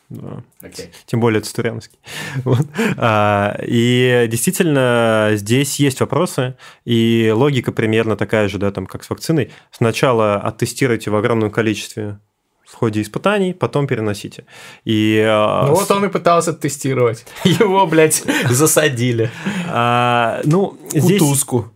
Да. 0.10 0.42
Okay. 0.62 0.90
Тем 1.06 1.20
более 1.20 1.40
это 1.40 1.50
Стурянский. 1.50 2.00
Вот. 2.44 2.66
А, 2.98 3.58
и 3.62 4.28
действительно, 4.30 5.32
здесь 5.34 5.80
есть 5.80 6.00
вопросы, 6.00 6.56
и 6.86 7.32
логика 7.36 7.72
примерно 7.72 8.16
такая 8.16 8.48
же, 8.48 8.58
да, 8.58 8.72
там, 8.72 8.86
как 8.86 9.04
с 9.04 9.10
вакциной. 9.10 9.52
Сначала 9.72 10.38
оттестируйте 10.38 11.12
в 11.12 11.16
огромном 11.16 11.52
количестве 11.52 12.20
в 12.66 12.76
ходе 12.76 13.02
испытаний, 13.02 13.54
потом 13.54 13.88
переносите. 13.88 14.46
И, 14.86 15.24
а, 15.26 15.68
ну 15.68 15.76
вот 15.76 15.90
он 15.92 16.06
и 16.06 16.10
пытался 16.10 16.54
тестировать. 16.54 17.26
Его, 17.44 17.86
блядь, 17.88 18.24
засадили. 18.50 19.30
А, 19.68 20.42
ну, 20.44 20.78
здесь... 20.94 21.20
Кутузку. 21.20 21.72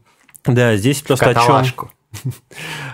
Да, 0.45 0.75
здесь 0.75 1.01
просто 1.01 1.29
о 1.29 1.63
чем... 1.63 1.89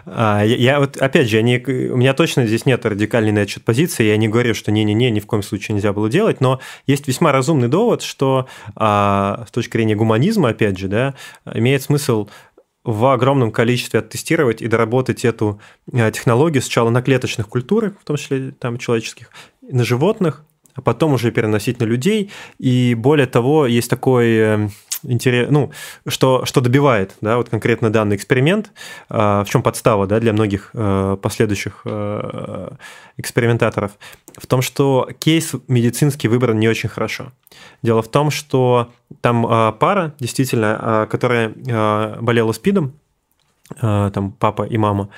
А, 0.10 0.42
я, 0.44 0.56
я 0.56 0.80
вот, 0.80 0.96
опять 0.98 1.28
же, 1.28 1.42
не, 1.44 1.58
у 1.60 1.98
меня 1.98 2.14
точно 2.14 2.46
здесь 2.46 2.66
нет 2.66 2.86
радикальной 2.86 3.34
на 3.34 3.40
этот 3.40 3.64
позиции, 3.66 4.06
я 4.06 4.16
не 4.16 4.30
говорю, 4.30 4.54
что 4.54 4.72
не-не-не, 4.72 5.12
ни 5.12 5.20
в 5.20 5.26
коем 5.26 5.44
случае 5.44 5.76
нельзя 5.76 5.92
было 5.92 6.10
делать, 6.10 6.40
но 6.40 6.62
есть 6.86 7.08
весьма 7.08 7.34
разумный 7.34 7.68
довод, 7.68 8.02
что 8.02 8.48
а, 8.76 9.44
с 9.48 9.52
точки 9.52 9.74
зрения 9.74 9.96
гуманизма, 9.96 10.50
опять 10.50 10.78
же, 10.78 10.88
да, 10.88 11.16
имеет 11.54 11.84
смысл 11.84 12.30
в 12.84 13.06
огромном 13.12 13.52
количестве 13.52 14.00
оттестировать 14.00 14.62
и 14.62 14.68
доработать 14.68 15.26
эту 15.26 15.60
а, 15.92 16.10
технологию 16.10 16.62
сначала 16.62 16.90
на 16.90 17.02
клеточных 17.02 17.50
культурах, 17.50 17.94
в 18.00 18.06
том 18.06 18.16
числе 18.16 18.52
там 18.52 18.78
человеческих, 18.78 19.30
на 19.62 19.84
животных, 19.84 20.46
а 20.74 20.82
потом 20.82 21.14
уже 21.14 21.32
переносить 21.32 21.80
на 21.80 21.84
людей. 21.84 22.32
И 22.60 22.96
более 22.96 23.28
того, 23.28 23.66
есть 23.66 23.90
такой 23.90 24.28
э, 24.38 24.70
интерес, 25.08 25.50
ну, 25.50 25.72
что, 26.08 26.46
что 26.46 26.62
добивает, 26.62 27.16
да, 27.22 27.38
вот 27.38 27.50
конкретно 27.50 27.90
данный 27.90 28.16
эксперимент, 28.16 28.72
а, 29.10 29.44
в 29.44 29.50
чем 29.50 29.64
подстава, 29.64 30.06
да, 30.08 30.20
для 30.20 30.34
многих 30.34 30.72
э, 30.74 31.18
последующих 31.22 31.82
э, 31.86 32.70
экспериментаторов, 33.18 33.92
в 34.38 34.46
том, 34.46 34.62
что 34.62 35.10
кейс 35.20 35.54
медицинский 35.68 36.28
выбран 36.28 36.60
не 36.60 36.68
очень 36.68 36.90
хорошо. 36.90 37.32
Дело 37.82 38.02
в 38.02 38.08
том, 38.10 38.32
что 38.32 38.92
там 39.22 39.46
а, 39.48 39.72
пара, 39.72 40.14
действительно, 40.20 40.78
а, 40.80 41.06
которая 41.08 41.54
болела 42.22 42.52
СПИДом, 42.52 42.94
там 43.80 44.32
папа 44.40 44.64
и 44.64 44.78
мама, 44.78 45.10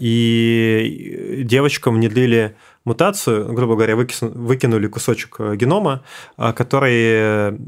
и 0.00 1.42
девочкам 1.44 1.96
внедрили 1.96 2.56
мутацию, 2.86 3.52
грубо 3.52 3.74
говоря, 3.74 3.94
выкинули 3.94 4.86
кусочек 4.86 5.38
генома, 5.38 6.02
который 6.38 7.58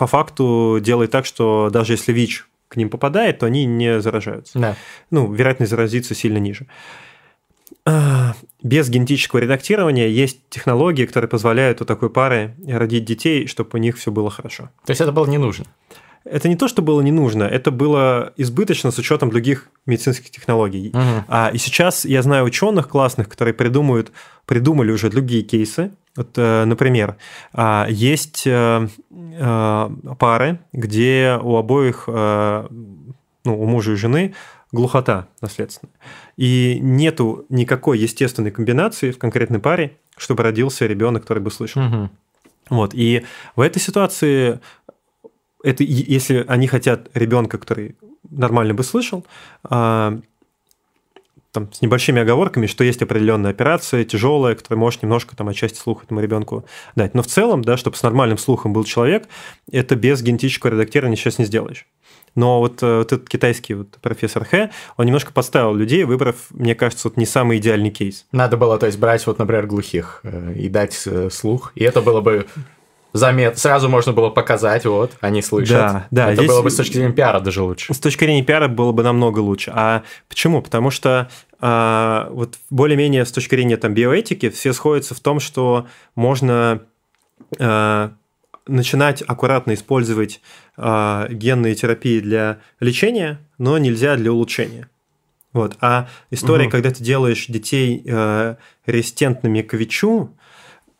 по 0.00 0.06
факту 0.06 0.78
делает 0.80 1.10
так, 1.10 1.26
что 1.26 1.68
даже 1.70 1.92
если 1.92 2.14
ВИЧ 2.14 2.48
к 2.68 2.76
ним 2.76 2.88
попадает, 2.88 3.40
то 3.40 3.44
они 3.46 3.66
не 3.66 4.00
заражаются. 4.00 4.58
Да. 4.58 4.74
Ну, 5.10 5.30
вероятность 5.30 5.68
заразиться 5.70 6.14
сильно 6.14 6.38
ниже. 6.38 6.66
а, 7.84 8.32
без 8.62 8.88
генетического 8.88 9.40
редактирования 9.40 10.08
есть 10.08 10.48
технологии, 10.48 11.04
которые 11.04 11.28
позволяют 11.28 11.82
у 11.82 11.84
такой 11.84 12.08
пары 12.08 12.54
родить 12.66 13.04
детей, 13.04 13.46
чтобы 13.46 13.70
у 13.74 13.76
них 13.76 13.98
все 13.98 14.10
было 14.10 14.30
хорошо. 14.30 14.70
То 14.86 14.90
есть 14.92 15.02
это 15.02 15.12
было 15.12 15.26
не 15.26 15.36
нужно? 15.36 15.66
Это 16.24 16.48
не 16.48 16.56
то, 16.56 16.68
что 16.68 16.82
было 16.82 17.00
не 17.00 17.12
нужно, 17.12 17.44
это 17.44 17.70
было 17.70 18.32
избыточно 18.36 18.90
с 18.90 18.98
учетом 18.98 19.30
других 19.30 19.68
медицинских 19.86 20.30
технологий. 20.30 20.90
Мгм. 20.92 21.24
А, 21.28 21.50
и 21.52 21.58
сейчас 21.58 22.04
я 22.04 22.22
знаю 22.22 22.44
ученых 22.44 22.88
классных, 22.88 23.28
которые 23.28 23.54
придумают, 23.54 24.12
придумали 24.44 24.92
уже 24.92 25.08
другие 25.08 25.42
кейсы. 25.42 25.92
Вот, 26.16 26.30
э, 26.36 26.64
например, 26.64 27.16
а, 27.52 27.86
есть 27.88 28.42
э, 28.46 28.88
э, 29.10 29.90
пары, 30.18 30.58
где 30.72 31.38
у 31.42 31.56
обоих, 31.56 32.04
ну, 32.06 32.68
у 33.44 33.66
мужа 33.66 33.92
и 33.92 33.94
жены 33.94 34.34
глухота 34.72 35.28
наследственная. 35.40 35.94
И 36.36 36.78
нету 36.80 37.46
никакой 37.48 37.98
естественной 37.98 38.50
комбинации 38.50 39.10
в 39.10 39.18
конкретной 39.18 39.58
паре, 39.58 39.98
чтобы 40.16 40.42
родился 40.42 40.86
ребенок, 40.86 41.22
который 41.22 41.42
бы 41.42 41.50
слышал. 41.50 41.82
Мгм. 41.82 42.10
Вот. 42.68 42.94
И 42.94 43.24
в 43.56 43.60
этой 43.60 43.80
ситуации, 43.80 44.60
это, 45.62 45.84
если 45.84 46.44
они 46.48 46.66
хотят 46.66 47.08
ребенка, 47.14 47.58
который 47.58 47.96
нормально 48.28 48.74
бы 48.74 48.84
слышал, 48.84 49.26
а, 49.64 50.18
там, 51.52 51.72
с 51.72 51.80
небольшими 51.82 52.22
оговорками, 52.22 52.66
что 52.66 52.84
есть 52.84 53.02
определенная 53.02 53.50
операция, 53.50 54.04
тяжелая, 54.04 54.54
которая 54.54 54.78
может 54.78 55.02
немножко 55.02 55.36
там 55.36 55.48
отчасти 55.48 55.78
слух 55.78 56.04
этому 56.04 56.20
ребенку 56.20 56.64
дать. 56.94 57.14
Но 57.14 57.22
в 57.22 57.26
целом, 57.26 57.62
да, 57.62 57.76
чтобы 57.76 57.96
с 57.96 58.02
нормальным 58.02 58.38
слухом 58.38 58.72
был 58.72 58.84
человек, 58.84 59.28
это 59.70 59.96
без 59.96 60.22
генетического 60.22 60.70
редактирования 60.70 61.16
сейчас 61.16 61.38
не 61.38 61.44
сделаешь. 61.44 61.86
Но 62.36 62.60
вот, 62.60 62.80
э, 62.82 62.98
вот 62.98 63.12
этот 63.12 63.28
китайский 63.28 63.74
вот 63.74 63.98
профессор 64.00 64.44
Хэ, 64.44 64.70
он 64.96 65.06
немножко 65.06 65.32
подставил 65.32 65.74
людей, 65.74 66.04
выбрав, 66.04 66.36
мне 66.50 66.76
кажется, 66.76 67.08
вот 67.08 67.16
не 67.16 67.26
самый 67.26 67.58
идеальный 67.58 67.90
кейс. 67.90 68.26
Надо 68.30 68.56
было, 68.56 68.78
то 68.78 68.86
есть, 68.86 68.98
брать 68.98 69.26
вот, 69.26 69.40
например, 69.40 69.66
глухих 69.66 70.20
э, 70.22 70.54
и 70.54 70.68
дать 70.68 71.02
э, 71.06 71.28
слух, 71.30 71.72
и 71.74 71.82
это 71.82 72.00
было 72.00 72.20
бы 72.20 72.46
замет. 73.12 73.58
Сразу 73.58 73.88
можно 73.88 74.12
было 74.12 74.30
показать, 74.30 74.84
вот, 74.84 75.12
они 75.20 75.42
слышат. 75.42 75.76
Да, 75.76 76.06
да, 76.10 76.26
Это 76.32 76.36
здесь- 76.42 76.48
было 76.48 76.62
бы 76.62 76.70
с 76.70 76.76
точки 76.76 76.94
зрения 76.94 77.12
пиара 77.12 77.40
даже 77.40 77.62
лучше. 77.62 77.92
С 77.92 77.98
точки 77.98 78.24
зрения 78.24 78.42
пиара 78.42 78.68
было 78.68 78.92
бы 78.92 79.02
намного 79.02 79.40
лучше. 79.40 79.72
А 79.74 80.02
почему? 80.28 80.62
Потому 80.62 80.90
что 80.90 81.28
а, 81.60 82.28
вот 82.30 82.58
более-менее 82.70 83.24
с 83.24 83.32
точки 83.32 83.54
зрения 83.54 83.76
там, 83.76 83.92
биоэтики 83.94 84.48
все 84.50 84.72
сходятся 84.72 85.14
в 85.14 85.20
том, 85.20 85.40
что 85.40 85.86
можно 86.14 86.82
а, 87.58 88.12
начинать 88.66 89.22
аккуратно 89.26 89.74
использовать 89.74 90.40
а, 90.76 91.26
генные 91.28 91.74
терапии 91.74 92.20
для 92.20 92.58
лечения, 92.78 93.40
но 93.58 93.76
нельзя 93.78 94.16
для 94.16 94.32
улучшения. 94.32 94.88
Вот. 95.52 95.76
А 95.80 96.08
история, 96.30 96.64
Мгм. 96.64 96.70
когда 96.70 96.90
ты 96.92 97.02
делаешь 97.02 97.46
детей 97.48 98.04
э, 98.06 98.54
резистентными 98.86 99.62
к 99.62 99.74
ВИЧу, 99.74 100.30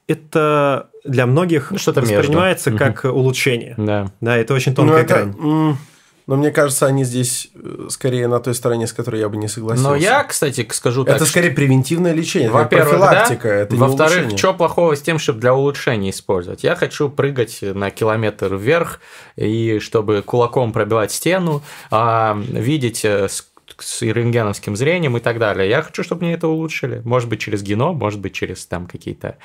это 0.08 0.89
для 1.05 1.26
многих 1.26 1.70
Ну, 1.70 1.78
что-то 1.78 2.01
между. 2.01 2.16
воспринимается 2.18 2.70
Мгм. 2.70 2.78
как 2.78 3.05
улучшение. 3.05 3.74
Да. 3.76 4.11
Да, 4.20 4.36
это 4.36 4.55
очень 4.55 4.72
Ну, 4.72 4.76
тонкая 4.76 5.03
это, 5.05 5.14
грань. 5.14 5.34
м, 5.40 5.78
но 6.26 6.36
мне 6.36 6.51
кажется, 6.53 6.86
они 6.86 7.05
здесь 7.05 7.48
э, 7.55 7.86
скорее 7.88 8.28
на 8.28 8.38
той 8.38 8.55
стороне, 8.55 8.86
с 8.86 8.92
которой 8.92 9.20
я 9.20 9.28
бы 9.28 9.36
не 9.36 9.48
согласился. 9.48 9.88
Но 9.88 9.96
я, 9.96 10.22
кстати, 10.24 10.68
скажу 10.72 11.05
так, 11.05 11.16
Это 11.16 11.24
что- 11.24 11.32
скорее 11.32 11.51
превентивное 11.51 12.12
лечение, 12.12 12.51
Во-первых, 12.51 12.90
профилактика, 12.90 13.48
да. 13.48 13.55
это 13.57 13.74
не 13.74 13.80
Во-вторых, 13.80 14.38
что 14.38 14.55
плохого 14.55 14.94
с 14.94 15.01
тем, 15.03 15.18
чтобы 15.18 15.40
для 15.40 15.55
улучшения 15.55 16.11
использовать? 16.11 16.62
Я 16.62 16.76
хочу 16.76 17.09
прыгать 17.09 17.59
на 17.62 17.90
километр 17.90 18.55
вверх, 18.55 19.01
и 19.36 19.78
чтобы 19.80 20.22
кулаком 20.22 20.72
пробивать 20.72 21.11
стену, 21.12 21.62
а, 21.90 22.38
видеть 22.48 23.05
э, 23.05 23.28
с, 23.28 23.48
с 23.78 24.03
рентгеновским 24.03 24.76
зрением 24.76 25.16
и 25.16 25.20
так 25.20 25.38
далее. 25.38 25.68
Я 25.68 25.82
хочу, 25.82 26.05
чтобы 26.05 26.24
мне 26.26 26.34
это 26.34 26.46
улучшили. 26.46 27.01
Может 27.05 27.28
быть, 27.28 27.40
через 27.40 27.62
геном, 27.62 27.96
может 27.96 28.20
быть, 28.20 28.34
через 28.34 28.66
там 28.66 28.86
какие-то 28.86 29.36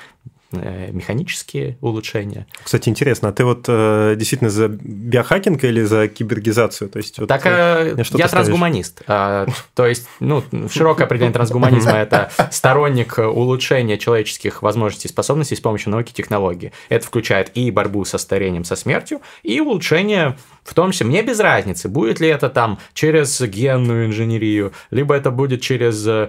механические 0.52 1.76
улучшения. 1.80 2.46
Кстати, 2.62 2.88
интересно, 2.88 3.28
а 3.28 3.32
ты 3.32 3.44
вот 3.44 3.64
э, 3.68 4.14
действительно 4.16 4.50
за 4.50 4.68
биохакинг 4.68 5.64
или 5.64 5.82
за 5.82 6.08
кибергизацию? 6.08 6.88
То 6.88 6.98
есть, 6.98 7.18
вот, 7.18 7.28
Так, 7.28 7.44
э, 7.46 7.50
э, 7.50 7.94
я 7.96 8.04
ставишь? 8.04 8.30
трансгуманист. 8.30 9.02
А, 9.06 9.46
то 9.74 9.86
есть, 9.86 10.06
ну, 10.20 10.42
широкое 10.70 11.06
определение 11.06 11.34
трансгуманизма– 11.34 11.92
это 11.92 12.30
сторонник 12.50 13.18
улучшения 13.18 13.98
человеческих 13.98 14.62
возможностей 14.62 15.08
и 15.08 15.10
способностей 15.10 15.56
с 15.56 15.60
помощью 15.60 15.90
науки 15.90 16.10
и 16.10 16.14
технологий. 16.14 16.72
Это 16.88 17.06
включает 17.06 17.50
и 17.56 17.70
борьбу 17.70 18.04
со 18.04 18.18
старением, 18.18 18.64
со 18.64 18.76
смертью, 18.76 19.20
и 19.42 19.60
улучшение 19.60 20.36
в 20.66 20.74
том 20.74 20.90
числе. 20.90 21.06
Мне 21.06 21.22
без 21.22 21.38
разницы, 21.40 21.88
будет 21.88 22.20
ли 22.20 22.28
это 22.28 22.50
там 22.50 22.78
через 22.92 23.40
генную 23.40 24.06
инженерию, 24.06 24.72
либо 24.90 25.14
это 25.14 25.30
будет 25.30 25.60
через 25.60 26.06
э, 26.06 26.28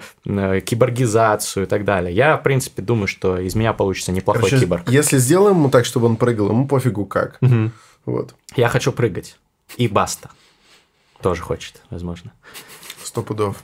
киборгизацию 0.61 1.63
и 1.63 1.67
так 1.67 1.83
далее. 1.83 2.15
Я, 2.15 2.37
в 2.37 2.43
принципе, 2.43 2.81
думаю, 2.81 3.07
что 3.07 3.39
из 3.39 3.55
меня 3.55 3.73
получится 3.73 4.11
неплохой 4.11 4.43
Короче, 4.43 4.59
киборг. 4.59 4.89
Если 4.89 5.17
сделаем 5.17 5.57
ему 5.57 5.69
так, 5.69 5.85
чтобы 5.85 6.05
он 6.05 6.17
прыгал, 6.17 6.49
ему 6.49 6.67
пофигу 6.67 7.05
как. 7.05 7.37
Мгм. 7.41 7.71
Вот. 8.05 8.35
Я 8.55 8.69
хочу 8.69 8.91
прыгать. 8.91 9.37
И 9.75 9.87
баста. 9.87 10.29
Тоже 11.21 11.41
хочет, 11.41 11.81
возможно. 11.89 12.31
Сто 13.03 13.23
пудов. 13.23 13.57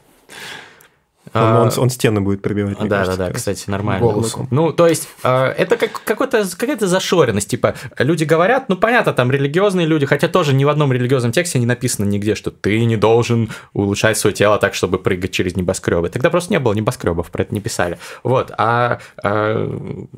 Он, 1.33 1.41
А, 1.41 1.61
он- 1.63 1.71
он 1.77 1.89
стены 1.89 2.21
будет 2.21 2.41
пробивать. 2.41 2.79
мне 2.79 2.89
Да, 2.89 2.97
кажется, 2.99 3.17
да, 3.17 3.27
да, 3.27 3.33
кстати, 3.33 3.69
нормально. 3.69 4.05
Голосом. 4.05 4.47
Ну, 4.51 4.71
то 4.71 4.87
есть, 4.87 5.07
э, 5.23 5.45
это 5.57 5.77
как, 5.77 6.03
какой-то, 6.03 6.43
какая-то 6.57 6.87
зашоренность. 6.87 7.49
Типа, 7.49 7.75
люди 7.97 8.23
говорят, 8.23 8.69
ну, 8.69 8.75
понятно, 8.77 9.13
там 9.13 9.31
религиозные 9.31 9.87
люди, 9.87 10.05
хотя 10.05 10.27
тоже 10.27 10.53
ни 10.53 10.63
в 10.63 10.69
одном 10.69 10.93
религиозном 10.93 11.31
тексте 11.31 11.59
не 11.59 11.65
написано 11.65 12.05
нигде, 12.05 12.35
что 12.35 12.51
ты 12.51 12.83
не 12.85 12.97
должен 12.97 13.49
улучшать 13.73 14.17
свое 14.17 14.33
тело 14.35 14.57
так, 14.57 14.75
чтобы 14.75 14.99
прыгать 14.99 15.31
через 15.31 15.55
небоскребы. 15.55 16.09
Тогда 16.09 16.29
просто 16.29 16.53
не 16.53 16.59
было 16.59 16.73
небоскребов, 16.73 17.31
про 17.31 17.43
это 17.43 17.53
не 17.53 17.61
писали. 17.61 17.97
Вот. 18.23 18.51
А 18.57 18.99
э, 19.23 19.69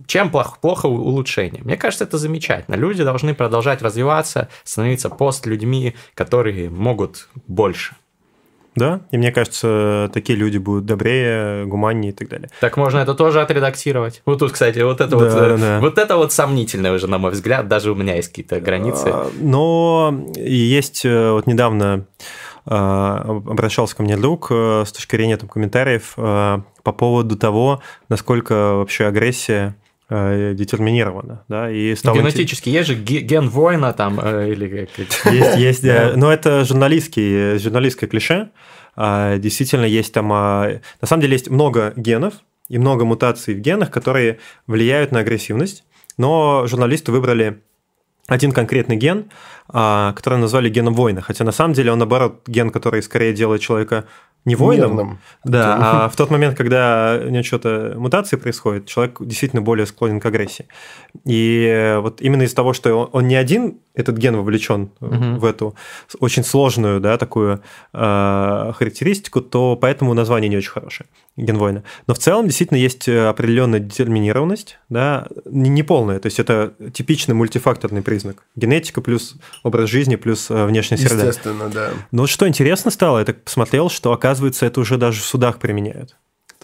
чем 0.07 0.29
плохо, 0.31 0.57
плохо 0.59 0.87
улучшение? 0.87 1.63
Мне 1.63 1.77
кажется, 1.77 2.03
это 2.03 2.17
замечательно. 2.17 2.75
Люди 2.75 3.03
должны 3.03 3.33
продолжать 3.33 3.81
развиваться, 3.81 4.49
становиться 4.63 5.09
пост-людьми, 5.09 5.95
которые 6.13 6.69
могут 6.69 7.29
больше. 7.47 7.95
Да, 8.75 9.01
и 9.11 9.17
мне 9.17 9.31
кажется, 9.31 10.09
такие 10.13 10.37
люди 10.37 10.57
будут 10.57 10.85
добрее, 10.85 11.65
гуманнее 11.65 12.11
и 12.11 12.15
так 12.15 12.27
далее. 12.29 12.49
Так 12.59 12.77
можно 12.77 12.99
это 12.99 13.13
тоже 13.13 13.41
отредактировать. 13.41 14.21
Вот 14.25 14.39
тут, 14.39 14.51
кстати, 14.51 14.79
вот 14.79 14.99
это 15.01 15.11
Да, 15.11 15.17
вот, 15.17 15.25
э, 15.27 15.57
да. 15.57 15.79
вот 15.79 15.97
это 15.97 16.17
вот 16.17 16.33
сомнительное 16.33 16.91
уже, 16.91 17.07
на 17.07 17.17
мой 17.17 17.31
взгляд. 17.31 17.67
Даже 17.67 17.91
у 17.91 17.95
меня 17.95 18.15
есть 18.15 18.29
какие-то 18.29 18.59
границы. 18.59 19.07
А, 19.07 19.31
Но 19.39 20.25
есть 20.35 21.05
э, 21.05 21.31
вот 21.31 21.47
недавно 21.47 22.05
а, 22.65 23.21
обращался 23.47 23.95
ко 23.95 24.03
мне 24.03 24.17
друг 24.17 24.47
э, 24.49 24.83
с 24.85 24.91
точки 24.91 25.15
зрения 25.15 25.37
там, 25.37 25.47
комментариев 25.47 26.13
э, 26.17 26.59
по 26.83 26.91
поводу 26.91 27.37
того, 27.37 27.81
насколько 28.09 28.75
вообще 28.75 29.05
агрессия 29.05 29.75
э, 30.09 30.53
детерминирована. 30.53 31.43
Да, 31.47 31.69
и 31.71 31.95
стало 31.95 32.15
интерес- 32.17 32.33
Генетически 32.35 32.69
есть 32.69 32.87
же 32.87 32.95
ге- 32.95 33.21
ген 33.21 33.49
воина 33.49 33.93
там 33.93 34.19
э, 34.21 34.51
или 34.51 34.87
Есть, 35.31 35.57
есть, 35.57 35.83
э, 35.83 36.13
но 36.15 36.31
это 36.31 36.63
журналистский, 36.65 37.57
журналистское 37.59 38.09
клише. 38.09 38.49
А, 38.95 39.37
Действительно, 39.37 39.85
есть 39.85 40.13
там... 40.13 40.31
а, 40.31 40.79
На 41.01 41.07
самом 41.07 41.21
деле 41.21 41.33
есть 41.33 41.49
много 41.49 41.93
генов 41.95 42.35
и 42.69 42.77
много 42.77 43.03
мутаций 43.05 43.53
в 43.53 43.59
генах, 43.59 43.91
которые 43.91 44.39
влияют 44.67 45.11
на 45.11 45.19
агрессивность, 45.19 45.83
но 46.17 46.65
журналисты 46.67 47.11
выбрали 47.11 47.61
один 48.27 48.51
конкретный 48.53 48.95
ген, 48.95 49.25
а, 49.67 50.13
который 50.13 50.39
назвали 50.39 50.69
геном 50.69 50.93
воина, 50.93 51.21
хотя 51.21 51.43
на 51.43 51.51
самом 51.51 51.73
деле 51.73 51.91
он, 51.91 51.99
наоборот, 51.99 52.41
ген, 52.47 52.69
который 52.71 53.03
скорее 53.03 53.33
делает 53.33 53.61
человека 53.61 54.05
не 54.45 54.55
воином, 54.55 54.91
Мирным. 54.91 55.19
да, 55.43 56.05
а 56.05 56.09
в 56.09 56.15
тот 56.15 56.29
момент, 56.29 56.55
когда 56.55 57.19
у 57.23 57.29
него 57.29 57.43
что-то 57.43 57.95
мутации 57.97 58.35
происходит, 58.35 58.85
человек 58.85 59.17
действительно 59.19 59.61
более 59.61 59.87
склонен 59.87 60.19
к 60.19 60.25
агрессии. 60.25 60.67
И 61.25 61.65
э, 61.67 61.99
вот 61.99 62.21
именно 62.21 62.43
из-за 62.43 62.55
того, 62.55 62.73
что 62.73 62.93
он, 62.95 63.09
он 63.11 63.27
не 63.27 63.35
один, 63.35 63.79
этот 63.95 64.17
ген 64.17 64.35
вовлечен 64.35 64.89
э, 65.01 65.05
Мгм. 65.05 65.39
в 65.39 65.45
эту 65.45 65.75
очень 66.19 66.43
сложную, 66.43 66.99
да, 66.99 67.17
такую 67.17 67.61
э, 67.93 68.71
характеристику, 68.75 69.41
то 69.41 69.75
поэтому 69.75 70.13
название 70.13 70.49
не 70.49 70.57
очень 70.57 70.71
хорошее 70.71 71.07
ген 71.37 71.57
воина. 71.57 71.83
Но 72.07 72.13
в 72.13 72.17
целом 72.19 72.45
действительно 72.45 72.77
есть 72.77 73.07
э, 73.07 73.27
определенная 73.27 73.79
детерминированность, 73.79 74.79
да, 74.89 75.27
не, 75.45 75.69
не 75.69 75.83
полная, 75.83 76.19
то 76.19 76.27
есть 76.27 76.39
это 76.39 76.73
типичный 76.93 77.35
мультифакторный 77.35 78.01
признак. 78.01 78.43
Генетика 78.55 79.01
плюс 79.01 79.35
образ 79.63 79.89
жизни 79.89 80.15
плюс 80.15 80.49
э, 80.49 80.65
внешняя 80.65 80.97
среда. 80.97 81.25
Естественно, 81.27 81.69
да. 81.69 81.89
Но 82.11 82.27
что 82.27 82.47
интересно 82.47 82.91
стало, 82.91 83.19
я 83.19 83.25
так 83.25 83.43
посмотрел, 83.43 83.89
что 83.89 84.13
оказывается 84.13 84.65
это 84.65 84.79
уже 84.79 84.97
даже 84.97 85.21
в 85.21 85.25
судах 85.25 85.59
применяют. 85.59 86.15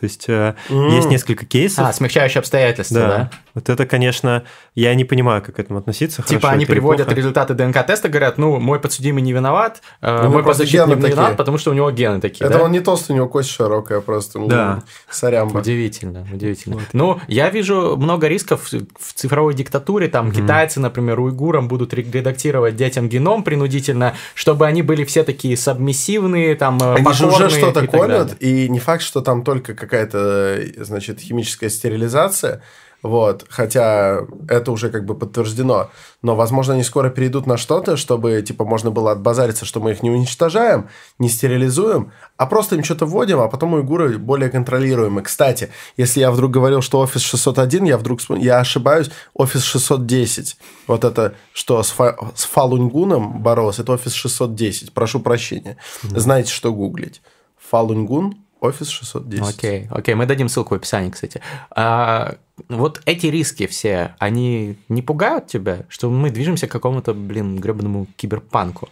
То 0.01 0.05
есть 0.05 0.27
М. 0.27 0.55
есть 0.89 1.09
несколько 1.09 1.45
кейсов. 1.45 1.85
А, 1.87 1.93
смягчающие 1.93 2.39
обстоятельства, 2.39 2.99
да. 2.99 3.07
да? 3.07 3.31
Вот 3.53 3.69
это, 3.69 3.85
конечно, 3.85 4.43
я 4.75 4.95
не 4.95 5.05
понимаю, 5.05 5.41
как 5.43 5.55
к 5.57 5.59
этому 5.59 5.77
относиться. 5.79 6.23
Типа 6.23 6.41
хорошо 6.41 6.55
они 6.55 6.65
приводят 6.65 7.05
плохо. 7.05 7.17
результаты 7.17 7.53
ДНК-теста, 7.53 8.09
говорят, 8.09 8.37
ну, 8.37 8.59
мой 8.59 8.79
подсудимый 8.79 9.21
не 9.21 9.31
виноват, 9.33 9.81
э, 10.01 10.21
него 10.23 10.31
мой 10.33 10.43
подзащитный 10.43 10.95
не 10.95 11.07
виноват, 11.09 11.37
потому 11.37 11.57
что 11.59 11.69
у 11.71 11.73
него 11.73 11.91
гены 11.91 12.19
такие, 12.19 12.45
Это 12.47 12.57
да? 12.57 12.63
он 12.63 12.71
не 12.71 12.79
толстый, 12.79 13.11
у 13.11 13.15
него 13.15 13.27
кость 13.27 13.49
широкая 13.51 14.01
просто. 14.01 14.39
ну, 14.39 14.47
Да. 14.47 14.83
Сорямба. 15.09 15.59
Удивительно, 15.59 16.25
удивительно. 16.33 16.79
Ну, 16.93 17.19
я 17.27 17.49
вижу 17.51 17.95
много 17.97 18.27
рисков 18.27 18.71
в 18.71 19.13
цифровой 19.13 19.53
диктатуре. 19.53 20.07
Там 20.07 20.31
китайцы, 20.31 20.79
например, 20.79 21.19
уйгурам 21.19 21.67
будут 21.67 21.93
ре- 21.93 22.03
редактировать 22.11 22.75
детям 22.75 23.07
геном 23.07 23.43
принудительно, 23.43 24.15
чтобы 24.33 24.65
они 24.65 24.81
были 24.81 25.03
все 25.03 25.23
такие 25.23 25.55
сабмиссивные, 25.57 26.55
там, 26.55 26.77
э, 26.81 26.95
Они 26.95 27.13
же 27.13 27.27
уже 27.27 27.49
что-то 27.49 27.85
колят, 27.85 28.37
и 28.39 28.67
не 28.69 28.79
факт, 28.79 29.03
что 29.03 29.21
там 29.21 29.43
только 29.43 29.73
как 29.75 29.90
какая-то, 29.91 30.83
значит, 30.85 31.19
химическая 31.19 31.69
стерилизация, 31.69 32.61
вот, 33.03 33.45
хотя 33.49 34.21
это 34.47 34.71
уже 34.71 34.89
как 34.89 35.05
бы 35.05 35.15
подтверждено. 35.15 35.89
Но, 36.21 36.35
возможно, 36.35 36.75
они 36.75 36.83
скоро 36.83 37.09
перейдут 37.09 37.47
на 37.47 37.57
что-то, 37.57 37.97
чтобы, 37.97 38.41
типа, 38.43 38.63
можно 38.63 38.91
было 38.91 39.11
отбазариться, 39.11 39.65
что 39.65 39.79
мы 39.79 39.91
их 39.91 40.03
не 40.03 40.11
уничтожаем, 40.11 40.87
не 41.17 41.27
стерилизуем, 41.27 42.11
а 42.37 42.45
просто 42.45 42.75
им 42.75 42.83
что-то 42.83 43.07
вводим, 43.07 43.39
а 43.39 43.47
потом 43.47 43.73
уйгуры 43.73 44.19
более 44.19 44.51
контролируемы. 44.51 45.23
Кстати, 45.23 45.69
если 45.97 46.19
я 46.19 46.29
вдруг 46.31 46.51
говорил, 46.51 46.81
что 46.81 46.99
офис 46.99 47.21
601, 47.21 47.85
я 47.85 47.97
вдруг 47.97 48.21
я 48.37 48.59
ошибаюсь, 48.59 49.09
офис 49.33 49.63
610. 49.63 50.57
Вот 50.87 51.03
это, 51.03 51.33
что 51.53 51.81
с, 51.81 51.89
фа... 51.89 52.15
с 52.35 52.43
Фалуньгуном 52.43 53.41
боролся, 53.41 53.81
это 53.81 53.93
офис 53.93 54.13
610. 54.13 54.93
Прошу 54.93 55.19
прощения. 55.21 55.77
Mm-hmm. 56.03 56.19
Знаете, 56.19 56.51
что 56.51 56.71
гуглить. 56.71 57.21
Фалуньгун 57.57 58.35
Офис 58.61 58.89
610. 58.89 59.55
Окей, 59.55 59.87
окей, 59.89 60.13
мы 60.13 60.27
дадим 60.27 60.47
ссылку 60.47 60.75
в 60.75 60.77
описании, 60.77 61.09
кстати. 61.09 61.41
А, 61.71 62.35
вот 62.69 63.01
эти 63.05 63.25
риски 63.25 63.65
все, 63.65 64.15
они 64.19 64.77
не 64.87 65.01
пугают 65.01 65.47
тебя, 65.47 65.85
что 65.89 66.11
мы 66.11 66.29
движемся 66.29 66.67
к 66.67 66.71
какому-то, 66.71 67.15
блин, 67.15 67.57
гребаному 67.57 68.05
киберпанку? 68.15 68.87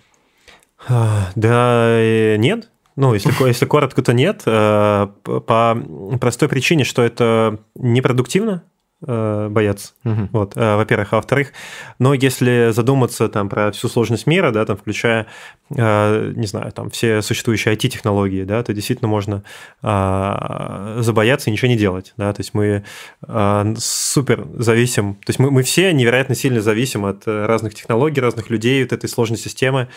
А, 0.88 1.30
да, 1.36 2.36
нет. 2.38 2.70
Ну, 2.96 3.14
если, 3.14 3.32
если 3.48 3.66
коротко, 3.66 4.02
то 4.02 4.12
нет. 4.12 4.42
Э, 4.48 5.08
по 5.24 5.78
простой 6.20 6.50
причине, 6.50 6.84
что 6.84 7.04
это 7.04 7.60
непродуктивно, 7.76 8.64
э, 9.06 9.48
бояться. 9.50 9.94
Угу. 10.06 10.30
Вот, 10.32 10.58
э, 10.58 10.76
во-первых. 10.76 11.14
А 11.14 11.16
во-вторых, 11.18 11.54
но 12.00 12.14
если 12.14 12.72
задуматься 12.72 13.28
там 13.30 13.50
про 13.50 13.72
всю 13.72 13.88
сложность 13.88 14.28
мира, 14.28 14.52
да, 14.52 14.66
там, 14.66 14.78
включая, 14.78 15.28
э, 15.76 16.34
не 16.36 16.48
знаю, 16.48 16.72
там, 16.72 16.90
все 16.90 17.22
существующие 17.22 17.76
IT-технологии, 17.76 18.44
да, 18.44 18.64
то 18.64 18.74
действительно 18.74 19.08
можно 19.08 19.44
э, 19.82 20.98
забояться 21.02 21.50
и 21.50 21.54
ничего 21.54 21.70
не 21.70 21.78
делать, 21.78 22.14
да, 22.18 22.34
то 22.34 22.40
есть 22.42 22.54
мы 22.54 22.84
супер 23.80 24.48
зависим, 24.58 25.16
то 25.16 25.30
есть 25.30 25.40
мы, 25.40 25.52
мы 25.52 25.64
все 25.64 25.94
невероятно 25.94 26.36
сильно 26.36 26.62
зависим 26.62 27.06
от 27.06 27.28
разных 27.28 27.76
технологий, 27.76 28.22
разных 28.22 28.50
людей, 28.50 28.84
вот 28.84 28.94
этой 28.94 29.10
сложной 29.10 29.38
системы, 29.38 29.88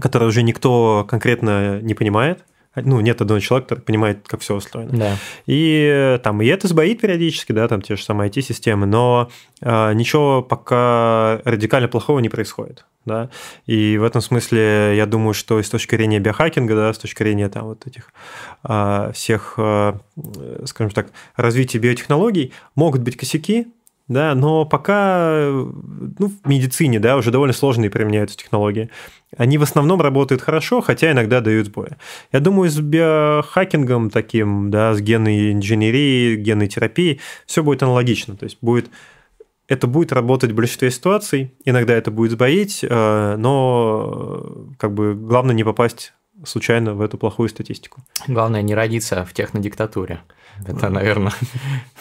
которую 0.00 0.28
уже 0.28 0.42
никто 0.42 1.04
конкретно 1.08 1.80
не 1.80 1.94
понимает, 1.94 2.44
ну, 2.74 3.00
нет 3.00 3.20
одного 3.20 3.40
человека, 3.40 3.68
который 3.70 3.84
понимает, 3.84 4.26
как 4.26 4.40
все 4.40 4.54
устроено. 4.54 4.90
Да. 4.92 5.16
И 5.46 6.18
там 6.22 6.40
и 6.42 6.46
это 6.46 6.68
сбоит 6.68 7.00
периодически, 7.00 7.52
да, 7.52 7.68
там 7.68 7.82
те 7.82 7.96
же 7.96 8.02
самые 8.02 8.30
IT-системы, 8.30 8.86
но 8.86 9.30
э, 9.60 9.92
ничего 9.94 10.42
пока 10.42 11.40
радикально 11.44 11.88
плохого 11.88 12.20
не 12.20 12.28
происходит. 12.28 12.84
Да? 13.04 13.30
И 13.66 13.98
в 13.98 14.04
этом 14.04 14.20
смысле 14.22 14.96
я 14.96 15.06
думаю, 15.06 15.34
что 15.34 15.58
и 15.58 15.62
с 15.62 15.68
точки 15.68 15.96
зрения 15.96 16.20
биохакинга, 16.20 16.74
да, 16.74 16.92
с 16.92 16.98
точки 16.98 17.22
зрения 17.22 17.48
там 17.48 17.64
вот 17.64 17.86
этих 17.86 18.12
э, 18.64 19.10
всех, 19.12 19.54
э, 19.58 19.94
скажем 20.64 20.92
так, 20.92 21.08
развития 21.36 21.78
биотехнологий 21.78 22.52
могут 22.74 23.02
быть 23.02 23.16
косяки, 23.16 23.66
да, 24.12 24.34
но 24.34 24.64
пока 24.64 25.48
ну, 25.48 26.28
в 26.28 26.48
медицине 26.48 27.00
да, 27.00 27.16
уже 27.16 27.30
довольно 27.30 27.52
сложные 27.52 27.90
применяются 27.90 28.36
технологии. 28.36 28.90
Они 29.36 29.58
в 29.58 29.62
основном 29.62 30.00
работают 30.00 30.42
хорошо, 30.42 30.80
хотя 30.80 31.12
иногда 31.12 31.40
дают 31.40 31.66
сбои. 31.66 31.96
Я 32.32 32.40
думаю, 32.40 32.70
с 32.70 32.78
биохакингом 32.78 34.10
таким, 34.10 34.70
да, 34.70 34.94
с 34.94 35.00
генной 35.00 35.52
инженерией, 35.52 36.36
генной 36.36 36.68
терапией, 36.68 37.20
все 37.46 37.62
будет 37.62 37.82
аналогично. 37.82 38.36
То 38.36 38.44
есть 38.44 38.58
будет 38.60 38.90
это 39.68 39.86
будет 39.86 40.12
работать 40.12 40.52
в 40.52 40.54
большинстве 40.54 40.90
ситуаций, 40.90 41.54
иногда 41.64 41.94
это 41.94 42.10
будет 42.10 42.32
сбоить, 42.32 42.80
э, 42.82 43.36
но 43.38 44.66
как 44.76 44.92
бы 44.92 45.14
главное 45.14 45.54
не 45.54 45.64
попасть 45.64 46.12
случайно 46.44 46.94
в 46.94 47.00
эту 47.00 47.18
плохую 47.18 47.48
статистику. 47.48 48.02
Главное 48.26 48.62
не 48.62 48.74
родиться 48.74 49.24
в 49.24 49.32
технодиктатуре. 49.32 50.20
Это, 50.66 50.88
наверное, 50.88 51.32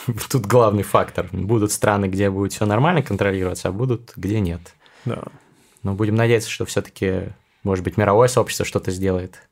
тут 0.29 0.45
главный 0.45 0.83
фактор. 0.83 1.29
Будут 1.31 1.71
страны, 1.71 2.05
где 2.05 2.29
будет 2.29 2.53
все 2.53 2.65
нормально 2.65 3.01
контролироваться, 3.01 3.69
а 3.69 3.71
будут, 3.71 4.13
где 4.15 4.39
нет. 4.39 4.61
Да. 5.05 5.23
Но 5.83 5.93
будем 5.93 6.15
надеяться, 6.15 6.49
что 6.49 6.65
все-таки, 6.65 7.29
может 7.63 7.83
быть, 7.83 7.97
мировое 7.97 8.27
сообщество 8.27 8.65
что-то 8.65 8.91
сделает 8.91 9.47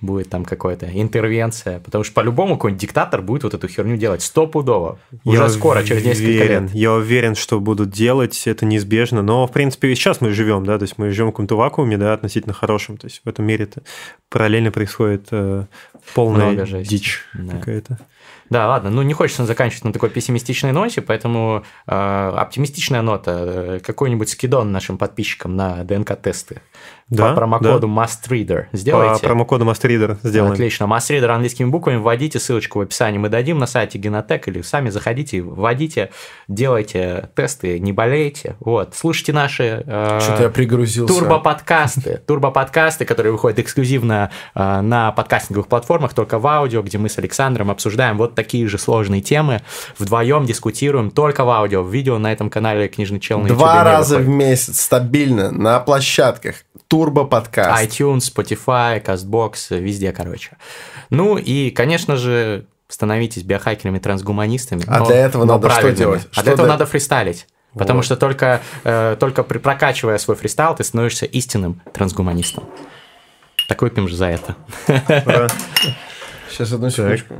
будет 0.00 0.28
там 0.30 0.44
какая-то 0.44 0.86
интервенция, 0.86 1.80
потому 1.80 2.04
что 2.04 2.14
по-любому 2.14 2.56
какой-нибудь 2.56 2.80
диктатор 2.80 3.22
будет 3.22 3.44
вот 3.44 3.54
эту 3.54 3.68
херню 3.68 3.96
делать 3.96 4.22
стопудово. 4.22 4.98
Уже 5.24 5.42
я 5.42 5.48
скоро, 5.48 5.82
через 5.82 6.04
несколько 6.04 6.28
уверен, 6.28 6.62
лет. 6.64 6.74
Я 6.74 6.92
уверен, 6.92 7.34
что 7.34 7.60
будут 7.60 7.90
делать, 7.90 8.46
это 8.46 8.66
неизбежно, 8.66 9.22
но, 9.22 9.46
в 9.46 9.52
принципе, 9.52 9.94
сейчас 9.94 10.20
мы 10.20 10.30
живем, 10.30 10.64
да, 10.64 10.78
то 10.78 10.82
есть 10.82 10.98
мы 10.98 11.10
живем 11.10 11.28
в 11.28 11.32
каком-то 11.32 11.56
вакууме, 11.56 11.96
да, 11.96 12.12
относительно 12.12 12.54
хорошем, 12.54 12.96
то 12.96 13.06
есть 13.06 13.22
в 13.24 13.28
этом 13.28 13.44
мире 13.44 13.64
это 13.64 13.82
параллельно 14.28 14.70
происходит 14.70 15.28
э, 15.30 15.66
полная 16.14 16.66
дичь 16.82 17.24
да. 17.34 17.56
какая-то. 17.58 17.98
Да, 18.48 18.68
ладно, 18.68 18.90
ну 18.90 19.02
не 19.02 19.12
хочется 19.12 19.44
заканчивать 19.44 19.84
на 19.84 19.92
такой 19.92 20.08
пессимистичной 20.10 20.72
ноте, 20.72 21.02
поэтому 21.02 21.64
э, 21.86 21.92
оптимистичная 22.36 23.02
нота, 23.02 23.32
э, 23.44 23.80
какой-нибудь 23.80 24.28
скидон 24.28 24.70
нашим 24.70 24.98
подписчикам 24.98 25.56
на 25.56 25.82
ДНК-тесты. 25.82 26.62
Да, 27.08 27.28
по 27.28 27.36
промокоду 27.36 27.86
да. 27.86 27.86
MustReader 27.86 28.66
сделайте. 28.72 29.20
По 29.22 29.28
промокоду 29.28 29.64
MustReader 29.64 30.18
сделаем. 30.24 30.52
Отлично. 30.54 30.84
MustReader 30.84 31.28
английскими 31.28 31.68
буквами 31.68 31.98
вводите 31.98 32.40
ссылочку 32.40 32.80
в 32.80 32.82
описании. 32.82 33.18
Мы 33.18 33.28
дадим 33.28 33.58
на 33.58 33.66
сайте 33.66 33.96
Генотек 33.96 34.48
или 34.48 34.60
сами 34.62 34.90
заходите, 34.90 35.40
вводите, 35.40 36.10
делайте 36.48 37.30
тесты, 37.36 37.78
не 37.78 37.92
болейте. 37.92 38.56
Вот. 38.58 38.96
Слушайте 38.96 39.32
наши 39.32 39.84
э, 39.86 40.18
Что-то 40.20 40.42
я 40.44 40.48
пригрузился. 40.48 41.14
турбо-подкасты. 41.14 42.22
Турбо-подкасты, 42.26 43.04
которые 43.04 43.30
выходят 43.30 43.60
эксклюзивно 43.60 44.32
э, 44.56 44.80
на 44.80 45.12
подкастинговых 45.12 45.68
платформах, 45.68 46.12
только 46.12 46.40
в 46.40 46.46
аудио, 46.48 46.82
где 46.82 46.98
мы 46.98 47.08
с 47.08 47.18
Александром 47.18 47.70
обсуждаем 47.70 48.18
вот 48.18 48.34
такие 48.34 48.66
же 48.66 48.78
сложные 48.78 49.20
темы. 49.20 49.62
Вдвоем 49.96 50.44
дискутируем 50.44 51.12
только 51.12 51.44
в 51.44 51.50
аудио. 51.50 51.84
В 51.84 51.92
видео 51.92 52.18
на 52.18 52.32
этом 52.32 52.50
канале 52.50 52.88
Книжный 52.88 53.20
Чел 53.20 53.38
на 53.38 53.46
Два 53.46 53.84
раза 53.84 54.18
в 54.18 54.26
месяц 54.28 54.80
стабильно 54.80 55.52
на 55.52 55.78
площадках 55.78 56.65
Турбо 56.88 57.24
подкаст. 57.24 57.82
iTunes, 57.82 58.32
Spotify, 58.32 59.02
CastBox, 59.04 59.78
везде, 59.78 60.12
короче. 60.12 60.56
Ну 61.10 61.36
и, 61.36 61.70
конечно 61.70 62.16
же, 62.16 62.66
становитесь 62.88 63.42
биохакерами, 63.42 63.98
трансгуманистами. 63.98 64.84
А 64.86 65.00
но, 65.00 65.06
для 65.06 65.16
этого 65.16 65.44
надо 65.44 65.70
что 65.70 65.92
делать? 65.92 66.26
А 66.34 66.42
для 66.42 66.52
этого 66.52 66.66
надо 66.66 66.86
фристайлить. 66.86 67.46
Вот. 67.72 67.80
Потому 67.80 68.02
что 68.02 68.16
только, 68.16 68.62
э, 68.84 69.16
только 69.18 69.42
прокачивая 69.42 70.18
свой 70.18 70.36
фристайл, 70.36 70.74
ты 70.74 70.84
становишься 70.84 71.26
истинным 71.26 71.82
трансгуманистом. 71.92 72.64
Так 73.68 73.82
выпьем 73.82 74.08
же 74.08 74.16
за 74.16 74.26
это. 74.26 74.56
Сейчас 76.48 76.72
одну 76.72 76.90
секундочку. 76.90 77.34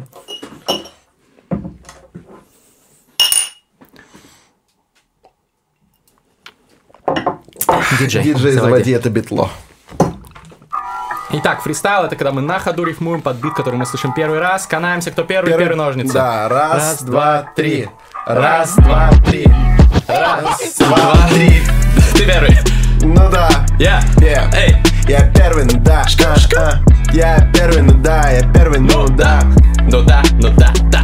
Диджей. 7.98 8.22
Диджей, 8.22 8.52
заводи. 8.52 8.70
заводи 8.70 8.90
это 8.92 9.10
битло. 9.10 9.50
Итак, 11.30 11.62
фристайл 11.62 12.04
это 12.04 12.14
когда 12.14 12.30
мы 12.30 12.40
на 12.40 12.58
ходу 12.60 12.84
рифмуем 12.84 13.20
под 13.20 13.36
бит, 13.38 13.54
который 13.54 13.76
мы 13.76 13.86
слышим 13.86 14.12
первый 14.12 14.38
раз. 14.38 14.66
Канаемся, 14.66 15.10
кто 15.10 15.24
первый, 15.24 15.48
первый, 15.48 15.66
первый 15.66 15.76
ножницы. 15.76 16.14
Да, 16.14 16.48
раз, 16.48 16.72
раз 16.72 17.02
два, 17.02 17.52
три. 17.56 17.88
Раз, 18.26 18.76
два, 18.76 19.10
три. 19.26 19.46
Раз, 20.06 20.76
два, 20.78 21.28
три. 21.30 21.62
Ты 22.14 22.26
первый. 22.26 22.56
Ну 23.02 23.30
да. 23.30 23.48
Я. 23.78 24.00
Yeah. 24.16 24.54
Эй. 24.54 24.76
Я 25.08 25.28
первый, 25.32 25.64
ну 25.64 25.78
да. 25.80 26.04
Шка, 26.04 26.36
шка. 26.36 26.80
Я 27.12 27.50
первый, 27.52 27.82
ну 27.82 27.92
да. 27.94 28.30
Я 28.30 28.42
первый, 28.52 28.78
ну 28.78 29.08
да. 29.08 29.42
Ну 29.82 30.02
да, 30.02 30.22
ну 30.34 30.48
да, 30.56 30.72
да. 30.90 31.02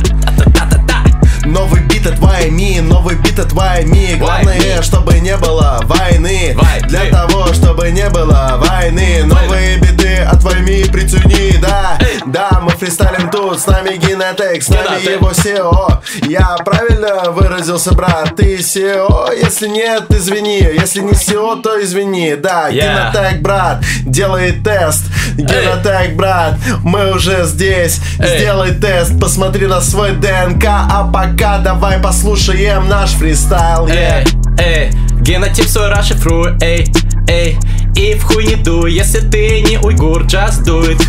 Новый 1.52 1.82
бит 1.82 2.06
от 2.06 2.18
Вайми, 2.18 2.80
новый 2.80 3.14
бит 3.16 3.38
от 3.38 3.52
Вайми. 3.52 4.16
Главное, 4.18 4.80
чтобы 4.80 5.20
не 5.20 5.36
было 5.36 5.80
войны. 5.82 6.56
Для 6.88 7.10
того, 7.10 7.52
чтобы 7.52 7.90
не 7.90 8.08
было 8.08 8.54
войны. 8.56 9.24
Новые 9.24 9.76
биты 9.76 10.22
от 10.22 10.42
Вайми 10.42 10.84
прицени, 10.84 11.60
да 11.60 11.98
Да, 12.24 12.60
мы 12.62 12.70
фристайлим 12.70 13.28
тут, 13.30 13.60
с 13.60 13.66
нами 13.66 13.96
Генетек, 13.96 14.62
с 14.62 14.70
нами 14.70 15.12
его 15.12 15.30
SEO 15.30 16.02
Я 16.26 16.56
правильно 16.64 17.30
выразился, 17.30 17.92
брат, 17.92 18.34
ты 18.34 18.56
SEO? 18.56 19.28
Если 19.38 19.68
нет, 19.68 20.04
извини, 20.08 20.58
если 20.58 21.00
не 21.00 21.12
SEO, 21.12 21.60
то 21.60 21.82
извини. 21.82 22.34
Да, 22.36 22.70
Генетек, 22.70 23.42
брат, 23.42 23.84
делает 24.06 24.64
тест. 24.64 25.04
Генетек, 25.36 26.16
брат, 26.16 26.54
мы 26.82 27.12
уже 27.12 27.44
здесь. 27.44 28.00
Сделай 28.18 28.74
тест, 28.74 29.20
посмотри 29.20 29.66
на 29.66 29.82
свой 29.82 30.12
ДНК, 30.12 30.64
а 30.64 31.10
пока 31.12 31.41
пока 31.42 31.58
давай 31.58 31.98
послушаем 31.98 32.88
наш 32.88 33.10
фристайл 33.14 33.88
yeah. 33.88 34.24
Эй, 34.60 34.90
генотип 35.22 35.66
свой 35.66 35.88
расшифруй, 35.88 36.52
эй, 36.60 36.86
эй. 37.28 37.58
И 37.96 38.14
в 38.14 38.22
хуй 38.22 38.46
не 38.46 38.54
дуй, 38.54 38.92
если 38.92 39.18
ты 39.18 39.60
не 39.62 39.76
уйгур, 39.76 40.22
do 40.22 40.88
it. 40.88 41.02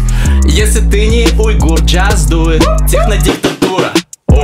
Если 0.45 0.79
ты 0.79 1.05
не 1.05 1.27
уйгур, 1.39 1.79
do 1.81 2.47
it. 2.47 2.63
Технодиктатура, 2.87 3.91
оу, 4.27 4.43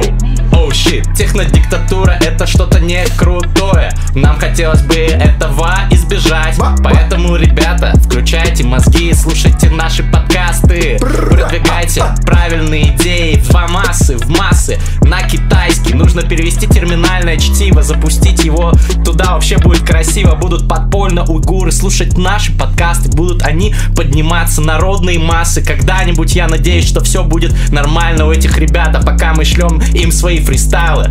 оу, 0.60 0.70
oh, 0.70 0.74
щит 0.74 1.06
Технодиктатура 1.16 2.18
это 2.22 2.46
что-то 2.46 2.80
не 2.80 3.06
крутое 3.18 3.92
Нам 4.16 4.38
хотелось 4.40 4.82
бы 4.82 4.96
этого 4.96 5.70
избежать. 6.10 6.56
Поэтому, 6.84 7.36
ребята, 7.36 7.94
включайте 8.04 8.64
мозги, 8.64 9.14
слушайте 9.14 9.70
наши 9.70 10.04
подкасты. 10.04 10.98
Продвигайте 11.00 12.04
правильные 12.26 12.96
идеи 12.96 13.36
в 13.36 13.54
массы, 13.72 14.18
в 14.18 14.30
массы, 14.30 14.80
на 15.02 15.22
китайский. 15.24 15.94
Нужно 15.94 16.24
перевести 16.24 16.68
терминальное 16.68 17.38
чтиво, 17.38 17.84
запустить 17.84 18.44
его 18.44 18.74
туда 19.06 19.34
вообще 19.34 19.58
будет 19.58 19.84
красиво. 19.84 20.36
Будут 20.36 20.68
подпольно 20.68 21.24
уйгуры 21.26 21.72
слушать 21.72 22.18
наши 22.18 22.58
подкасты, 22.58 23.10
будут 23.10 23.44
они 23.44 23.76
подниматься 23.96 24.62
народные 24.62 25.20
массы. 25.20 25.62
Когда-нибудь 25.62 26.36
я 26.36 26.48
надеюсь, 26.48 26.88
что 26.88 27.04
все 27.04 27.24
будет 27.24 27.54
нормально 27.72 28.28
у 28.28 28.32
этих 28.32 28.58
ребят, 28.58 28.96
а 28.96 29.02
пока 29.02 29.34
мы 29.34 29.46
шлем 29.46 29.80
им 29.94 30.12
свои 30.12 30.40
фристайлы. 30.50 31.08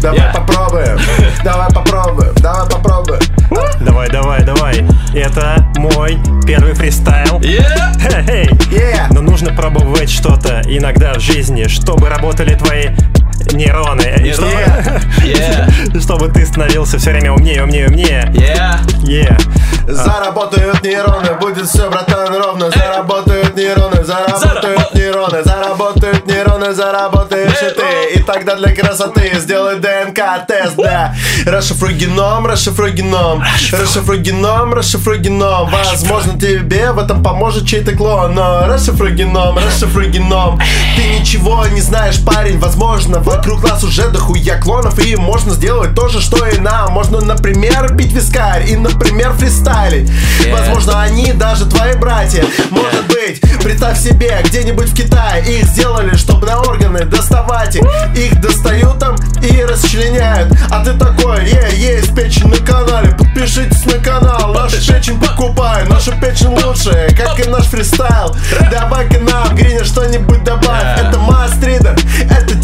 Давай 0.00 0.18
Yeah. 0.20 0.32
попробуем, 0.32 0.98
давай 1.44 1.68
попробуем, 1.70 2.34
давай 2.36 2.68
попробуем. 2.68 3.20
Давай, 3.80 4.08
давай, 4.10 4.44
давай. 4.44 4.84
Это 5.14 5.64
мой 5.76 6.18
первый 6.46 6.74
фристайл. 6.74 7.38
Yeah! 7.40 7.92
Хе-хей. 8.00 8.46
Yeah. 8.70 9.06
Но 9.10 9.20
нужно 9.22 9.52
пробовать 9.52 10.10
что-то 10.10 10.62
иногда 10.66 11.14
в 11.14 11.20
жизни, 11.20 11.66
чтобы 11.68 12.08
работали 12.08 12.54
твои 12.54 12.88
нейроны. 13.52 14.32
Чтобы, 14.32 14.52
Yeah! 15.24 16.00
чтобы 16.00 16.28
ты 16.28 16.46
становился 16.46 16.98
все 16.98 17.10
время 17.10 17.32
умнее, 17.32 17.62
умнее, 17.62 17.88
умнее. 17.88 18.32
Yeah! 18.34 18.78
Yeah. 19.02 19.38
Заработают 19.86 20.82
нейроны, 20.82 21.34
будет 21.40 21.66
все, 21.66 21.88
братан, 21.90 22.34
ровно. 22.34 22.70
Заработают 22.70 23.56
нейроны, 23.56 24.04
заработают 24.04 24.94
нейроны, 24.94 25.42
заработают 25.42 26.26
нейроны, 26.26 26.74
заработаешь 26.74 27.62
и 27.62 27.74
ты. 27.74 28.18
И 28.18 28.22
тогда 28.22 28.56
для 28.56 28.74
красоты 28.74 29.32
сделай 29.36 29.76
ДНК-тест, 29.76 30.76
да. 30.76 31.14
Расшифруй 31.46 31.94
геном, 31.94 32.46
расшифруй 32.46 32.92
геном, 32.92 33.42
расшифруй 33.72 34.18
геном, 34.18 34.74
расшифруй 34.74 35.18
геном. 35.18 35.70
Возможно, 35.70 36.38
тебе 36.38 36.92
в 36.92 36.98
этом 36.98 37.22
поможет 37.22 37.66
чей-то 37.66 37.92
клон, 37.92 38.34
но 38.34 38.66
расшифруй 38.66 39.12
геном, 39.12 39.56
расшифруй 39.58 40.08
геном. 40.08 40.60
Ты 40.96 41.18
ничего 41.18 41.64
не 41.66 41.80
знаешь, 41.80 42.22
парень, 42.22 42.58
возможно, 42.58 43.20
вокруг 43.38 43.62
нас 43.62 43.84
уже 43.84 44.08
дохуя 44.08 44.60
клонов, 44.60 44.98
и 44.98 45.14
можно 45.14 45.52
сделать 45.54 45.94
то 45.94 46.08
же, 46.08 46.20
что 46.20 46.44
и 46.44 46.58
нам. 46.58 46.90
Можно, 46.92 47.20
например, 47.20 47.94
пить 47.96 48.12
вискарь 48.12 48.68
и, 48.68 48.74
например, 48.74 49.32
фристайлить. 49.32 50.10
Yeah. 50.10 50.52
Возможно, 50.52 51.00
они 51.00 51.32
даже 51.32 51.66
твои 51.66 51.94
братья. 51.94 52.44
Может 52.70 53.06
быть, 53.06 53.40
представь 53.62 53.98
себе, 54.00 54.40
где-нибудь 54.44 54.88
в 54.88 54.94
Китае 54.94 55.44
их 55.44 55.66
сделали, 55.66 56.16
чтобы 56.16 56.46
на 56.48 56.60
органы 56.62 57.04
доставать 57.04 57.76
их. 57.76 57.82
Их 58.16 58.40
достают 58.40 58.98
там 58.98 59.14
и 59.40 59.62
расчленяют. 59.62 60.52
А 60.70 60.84
ты 60.84 60.94
такой, 60.94 61.44
е, 61.44 61.68
есть 61.76 62.14
печень 62.16 62.48
на 62.48 62.56
канале, 62.56 63.10
подпишитесь 63.10 63.86
на 63.86 63.98
канал. 64.02 64.52
Нашу 64.52 64.78
печень 64.78 65.20
покупай, 65.20 65.86
наша 65.88 66.10
печень 66.12 66.48
лучшая, 66.48 67.14
как 67.14 67.38
и 67.38 67.48
наш 67.48 67.66
фристайл. 67.66 68.34
Давай-ка 68.70 69.20
нам, 69.20 69.54
Гриня, 69.54 69.84
что-нибудь 69.84 70.42
добавь. 70.42 70.98
Это 70.98 71.18
мастридер, 71.20 71.96
это 72.28 72.54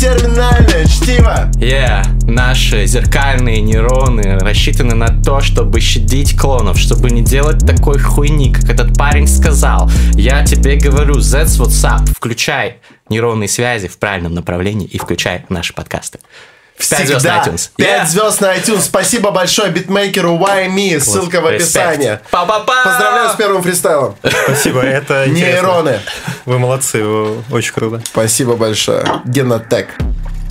терминальное 0.64 0.86
чтиво. 0.86 1.50
Yeah. 1.56 2.04
Наши 2.26 2.86
зеркальные 2.86 3.60
нейроны 3.60 4.38
рассчитаны 4.38 4.94
на 4.94 5.08
то, 5.22 5.40
чтобы 5.40 5.80
щадить 5.80 6.38
клонов, 6.38 6.78
чтобы 6.78 7.10
не 7.10 7.22
делать 7.22 7.64
такой 7.66 7.98
хуйни, 7.98 8.52
как 8.52 8.70
этот 8.70 8.96
парень 8.96 9.26
сказал. 9.26 9.90
Я 10.14 10.44
тебе 10.44 10.76
говорю, 10.76 11.16
that's 11.16 11.58
what's 11.58 11.84
up. 11.84 12.06
Включай 12.14 12.78
нейронные 13.08 13.48
связи 13.48 13.88
в 13.88 13.98
правильном 13.98 14.34
направлении 14.34 14.86
и 14.86 14.98
включай 14.98 15.44
наши 15.48 15.72
подкасты. 15.72 16.18
Пять 16.76 17.06
звезд 17.06 17.24
на 17.24 17.38
iTunes. 17.38 17.70
5 17.76 17.88
Yeah. 17.88 18.06
звезд 18.06 18.40
на 18.40 18.56
iTunes. 18.56 18.80
Спасибо 18.80 19.30
большое 19.30 19.70
битмейкеру 19.70 20.36
Why 20.36 20.68
Me. 20.68 20.98
Ссылка 20.98 21.40
в 21.40 21.46
описании. 21.46 22.18
Па-па-па! 22.32 22.84
Поздравляю 22.84 23.30
с 23.30 23.34
первым 23.36 23.62
фристайлом. 23.62 24.16
Спасибо, 24.44 24.80
это. 24.80 25.26
Нейроны. 25.28 26.00
Вы 26.46 26.58
молодцы, 26.58 27.04
вы 27.04 27.44
очень 27.52 27.72
круто. 27.72 28.02
Спасибо 28.04 28.56
большое. 28.56 29.04
Генотек. 29.24 29.90